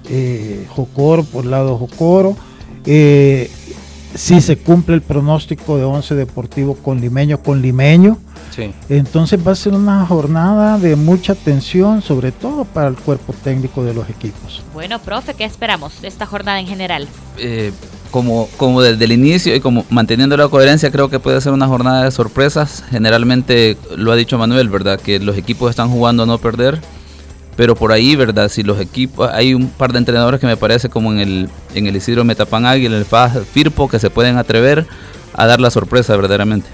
eh, 0.08 0.66
Jocoro 0.68 1.24
por 1.24 1.44
lado 1.44 1.76
Jocoro. 1.78 2.36
Eh, 2.84 3.50
si 4.14 4.40
se 4.40 4.56
cumple 4.56 4.94
el 4.94 5.02
pronóstico 5.02 5.76
de 5.76 5.84
11 5.84 6.14
Deportivo 6.14 6.74
con 6.74 7.00
Limeño, 7.00 7.42
con 7.42 7.62
Limeño. 7.62 8.18
Entonces 8.88 9.38
va 9.46 9.52
a 9.52 9.54
ser 9.54 9.72
una 9.72 10.04
jornada 10.04 10.78
de 10.78 10.96
mucha 10.96 11.36
tensión, 11.36 12.02
sobre 12.02 12.32
todo 12.32 12.64
para 12.64 12.88
el 12.88 12.96
cuerpo 12.96 13.32
técnico 13.44 13.84
de 13.84 13.94
los 13.94 14.10
equipos. 14.10 14.64
Bueno, 14.74 14.98
profe, 14.98 15.34
¿qué 15.34 15.44
esperamos 15.44 16.00
de 16.00 16.08
esta 16.08 16.26
jornada 16.26 16.58
en 16.58 16.66
general? 16.66 17.06
Eh, 17.36 17.70
como, 18.10 18.48
como 18.56 18.80
desde 18.82 19.04
el 19.04 19.12
inicio 19.12 19.54
y 19.54 19.60
como 19.60 19.84
manteniendo 19.90 20.36
la 20.36 20.48
coherencia, 20.48 20.90
creo 20.90 21.08
que 21.08 21.20
puede 21.20 21.40
ser 21.40 21.52
una 21.52 21.68
jornada 21.68 22.04
de 22.04 22.10
sorpresas. 22.10 22.82
Generalmente 22.90 23.76
lo 23.96 24.10
ha 24.10 24.16
dicho 24.16 24.38
Manuel, 24.38 24.68
¿verdad? 24.68 24.98
Que 24.98 25.20
los 25.20 25.36
equipos 25.36 25.70
están 25.70 25.90
jugando 25.90 26.24
a 26.24 26.26
no 26.26 26.38
perder. 26.38 26.80
Pero 27.58 27.74
por 27.74 27.90
ahí, 27.90 28.14
¿verdad? 28.14 28.48
Si 28.50 28.62
los 28.62 28.80
equipos, 28.80 29.28
hay 29.32 29.52
un 29.52 29.68
par 29.68 29.92
de 29.92 29.98
entrenadores 29.98 30.38
que 30.38 30.46
me 30.46 30.56
parece 30.56 30.88
como 30.88 31.10
en 31.10 31.18
el, 31.18 31.48
en 31.74 31.88
el 31.88 31.96
Isidro 31.96 32.22
Metapan 32.22 32.64
Águila, 32.64 32.94
en 32.94 33.00
el 33.00 33.04
FAS 33.04 33.36
Firpo, 33.52 33.88
que 33.88 33.98
se 33.98 34.10
pueden 34.10 34.36
atrever 34.38 34.86
a 35.32 35.44
dar 35.44 35.60
la 35.60 35.72
sorpresa 35.72 36.14
verdaderamente. 36.14 36.68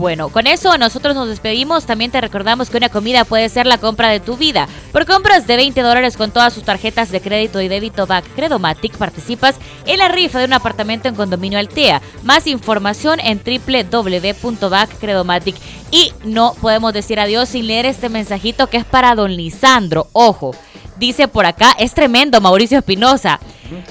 Bueno, 0.00 0.30
con 0.30 0.46
eso 0.46 0.78
nosotros 0.78 1.14
nos 1.14 1.28
despedimos. 1.28 1.84
También 1.84 2.10
te 2.10 2.22
recordamos 2.22 2.70
que 2.70 2.78
una 2.78 2.88
comida 2.88 3.26
puede 3.26 3.50
ser 3.50 3.66
la 3.66 3.76
compra 3.76 4.08
de 4.08 4.18
tu 4.18 4.38
vida. 4.38 4.66
Por 4.92 5.04
compras 5.04 5.46
de 5.46 5.56
20 5.56 5.78
dólares 5.82 6.16
con 6.16 6.30
todas 6.30 6.54
sus 6.54 6.62
tarjetas 6.62 7.10
de 7.10 7.20
crédito 7.20 7.60
y 7.60 7.68
débito 7.68 8.06
BAC 8.06 8.24
Credomatic 8.34 8.96
participas 8.96 9.56
en 9.84 9.98
la 9.98 10.08
rifa 10.08 10.38
de 10.38 10.46
un 10.46 10.54
apartamento 10.54 11.06
en 11.06 11.16
condominio 11.16 11.58
Altea. 11.58 12.00
Más 12.22 12.46
información 12.46 13.20
en 13.20 13.42
www.backcredomatic. 13.44 15.56
Y 15.90 16.14
no 16.24 16.54
podemos 16.62 16.94
decir 16.94 17.20
adiós 17.20 17.50
sin 17.50 17.66
leer 17.66 17.84
este 17.84 18.08
mensajito 18.08 18.68
que 18.68 18.78
es 18.78 18.86
para 18.86 19.14
don 19.14 19.36
Lisandro. 19.36 20.06
Ojo, 20.14 20.52
dice 20.96 21.28
por 21.28 21.44
acá, 21.44 21.76
es 21.78 21.92
tremendo 21.92 22.40
Mauricio 22.40 22.78
Espinosa. 22.78 23.38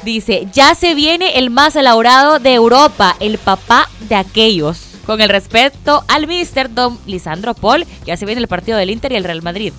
Dice, 0.03 0.47
ya 0.51 0.73
se 0.73 0.95
viene 0.95 1.37
el 1.37 1.51
más 1.51 1.75
elaborado 1.75 2.39
de 2.39 2.55
Europa, 2.55 3.15
el 3.19 3.37
papá 3.37 3.87
de 4.09 4.15
aquellos 4.15 4.88
con 5.09 5.21
el 5.21 5.29
respeto 5.29 6.03
al 6.07 6.27
mister 6.27 6.71
Don 6.71 6.99
Lisandro 7.07 7.55
Paul, 7.55 7.83
ya 8.05 8.15
se 8.15 8.27
viene 8.27 8.41
el 8.41 8.47
partido 8.47 8.77
del 8.77 8.91
Inter 8.91 9.11
y 9.11 9.15
el 9.15 9.23
Real 9.23 9.41
Madrid. 9.41 9.73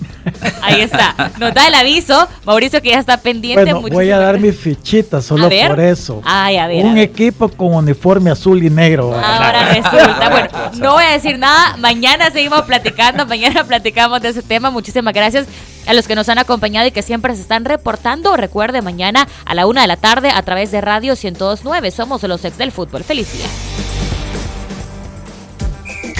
Ahí 0.61 0.81
está. 0.81 1.15
Nos 1.39 1.53
da 1.53 1.69
el 1.69 1.73
aviso, 1.73 2.27
Mauricio, 2.43 2.81
que 2.81 2.89
ya 2.89 2.99
está 2.99 3.15
pendiente. 3.15 3.71
Bueno, 3.71 3.95
voy 3.95 4.11
a 4.11 4.17
dar 4.17 4.37
mi 4.37 4.51
fichita 4.51 5.21
solo 5.21 5.47
por 5.47 5.79
eso. 5.79 6.21
Ay, 6.25 6.57
a 6.57 6.67
ver, 6.67 6.83
Un 6.83 6.97
equipo 6.97 7.47
con 7.47 7.75
uniforme 7.75 8.29
azul 8.29 8.61
y 8.61 8.69
negro. 8.69 9.15
Ahora 9.15 9.69
resulta. 9.73 10.29
Bueno, 10.29 10.49
no 10.73 10.93
voy 10.95 11.05
a 11.05 11.11
decir 11.11 11.39
nada. 11.39 11.77
Mañana 11.77 12.29
seguimos 12.29 12.63
platicando. 12.63 13.25
Mañana 13.25 13.63
platicamos 13.63 14.21
de 14.21 14.27
ese 14.27 14.41
tema. 14.41 14.69
Muchísimas 14.69 15.13
gracias 15.13 15.47
a 15.87 15.93
los 15.93 16.09
que 16.09 16.15
nos 16.15 16.27
han 16.27 16.39
acompañado 16.39 16.87
y 16.87 16.91
que 16.91 17.03
siempre 17.03 17.33
se 17.37 17.41
están 17.41 17.63
reportando. 17.63 18.35
Recuerde, 18.35 18.81
mañana 18.81 19.29
a 19.45 19.55
la 19.55 19.65
una 19.65 19.79
de 19.83 19.87
la 19.87 19.95
tarde 19.95 20.29
a 20.29 20.41
través 20.41 20.71
de 20.71 20.81
Radio 20.81 21.13
1029. 21.13 21.89
Somos 21.91 22.21
los 22.23 22.43
ex 22.43 22.57
del 22.57 22.73
fútbol. 22.73 23.05
Feliz 23.05 23.31
día. 23.31 24.00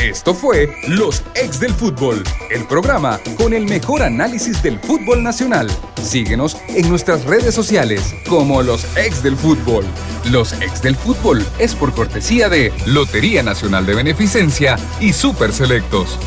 Esto 0.01 0.33
fue 0.33 0.67
Los 0.87 1.21
Ex 1.35 1.59
del 1.59 1.75
Fútbol, 1.75 2.23
el 2.49 2.65
programa 2.65 3.19
con 3.37 3.53
el 3.53 3.67
mejor 3.67 4.01
análisis 4.01 4.63
del 4.63 4.79
fútbol 4.79 5.21
nacional. 5.21 5.69
Síguenos 6.01 6.57
en 6.69 6.89
nuestras 6.89 7.23
redes 7.25 7.53
sociales 7.53 8.15
como 8.27 8.63
Los 8.63 8.83
Ex 8.97 9.21
del 9.21 9.37
Fútbol. 9.37 9.85
Los 10.31 10.53
Ex 10.53 10.81
del 10.81 10.95
Fútbol 10.95 11.45
es 11.59 11.75
por 11.75 11.93
cortesía 11.93 12.49
de 12.49 12.73
Lotería 12.87 13.43
Nacional 13.43 13.85
de 13.85 13.93
Beneficencia 13.93 14.75
y 14.99 15.13
Super 15.13 15.53
Selectos. 15.53 16.17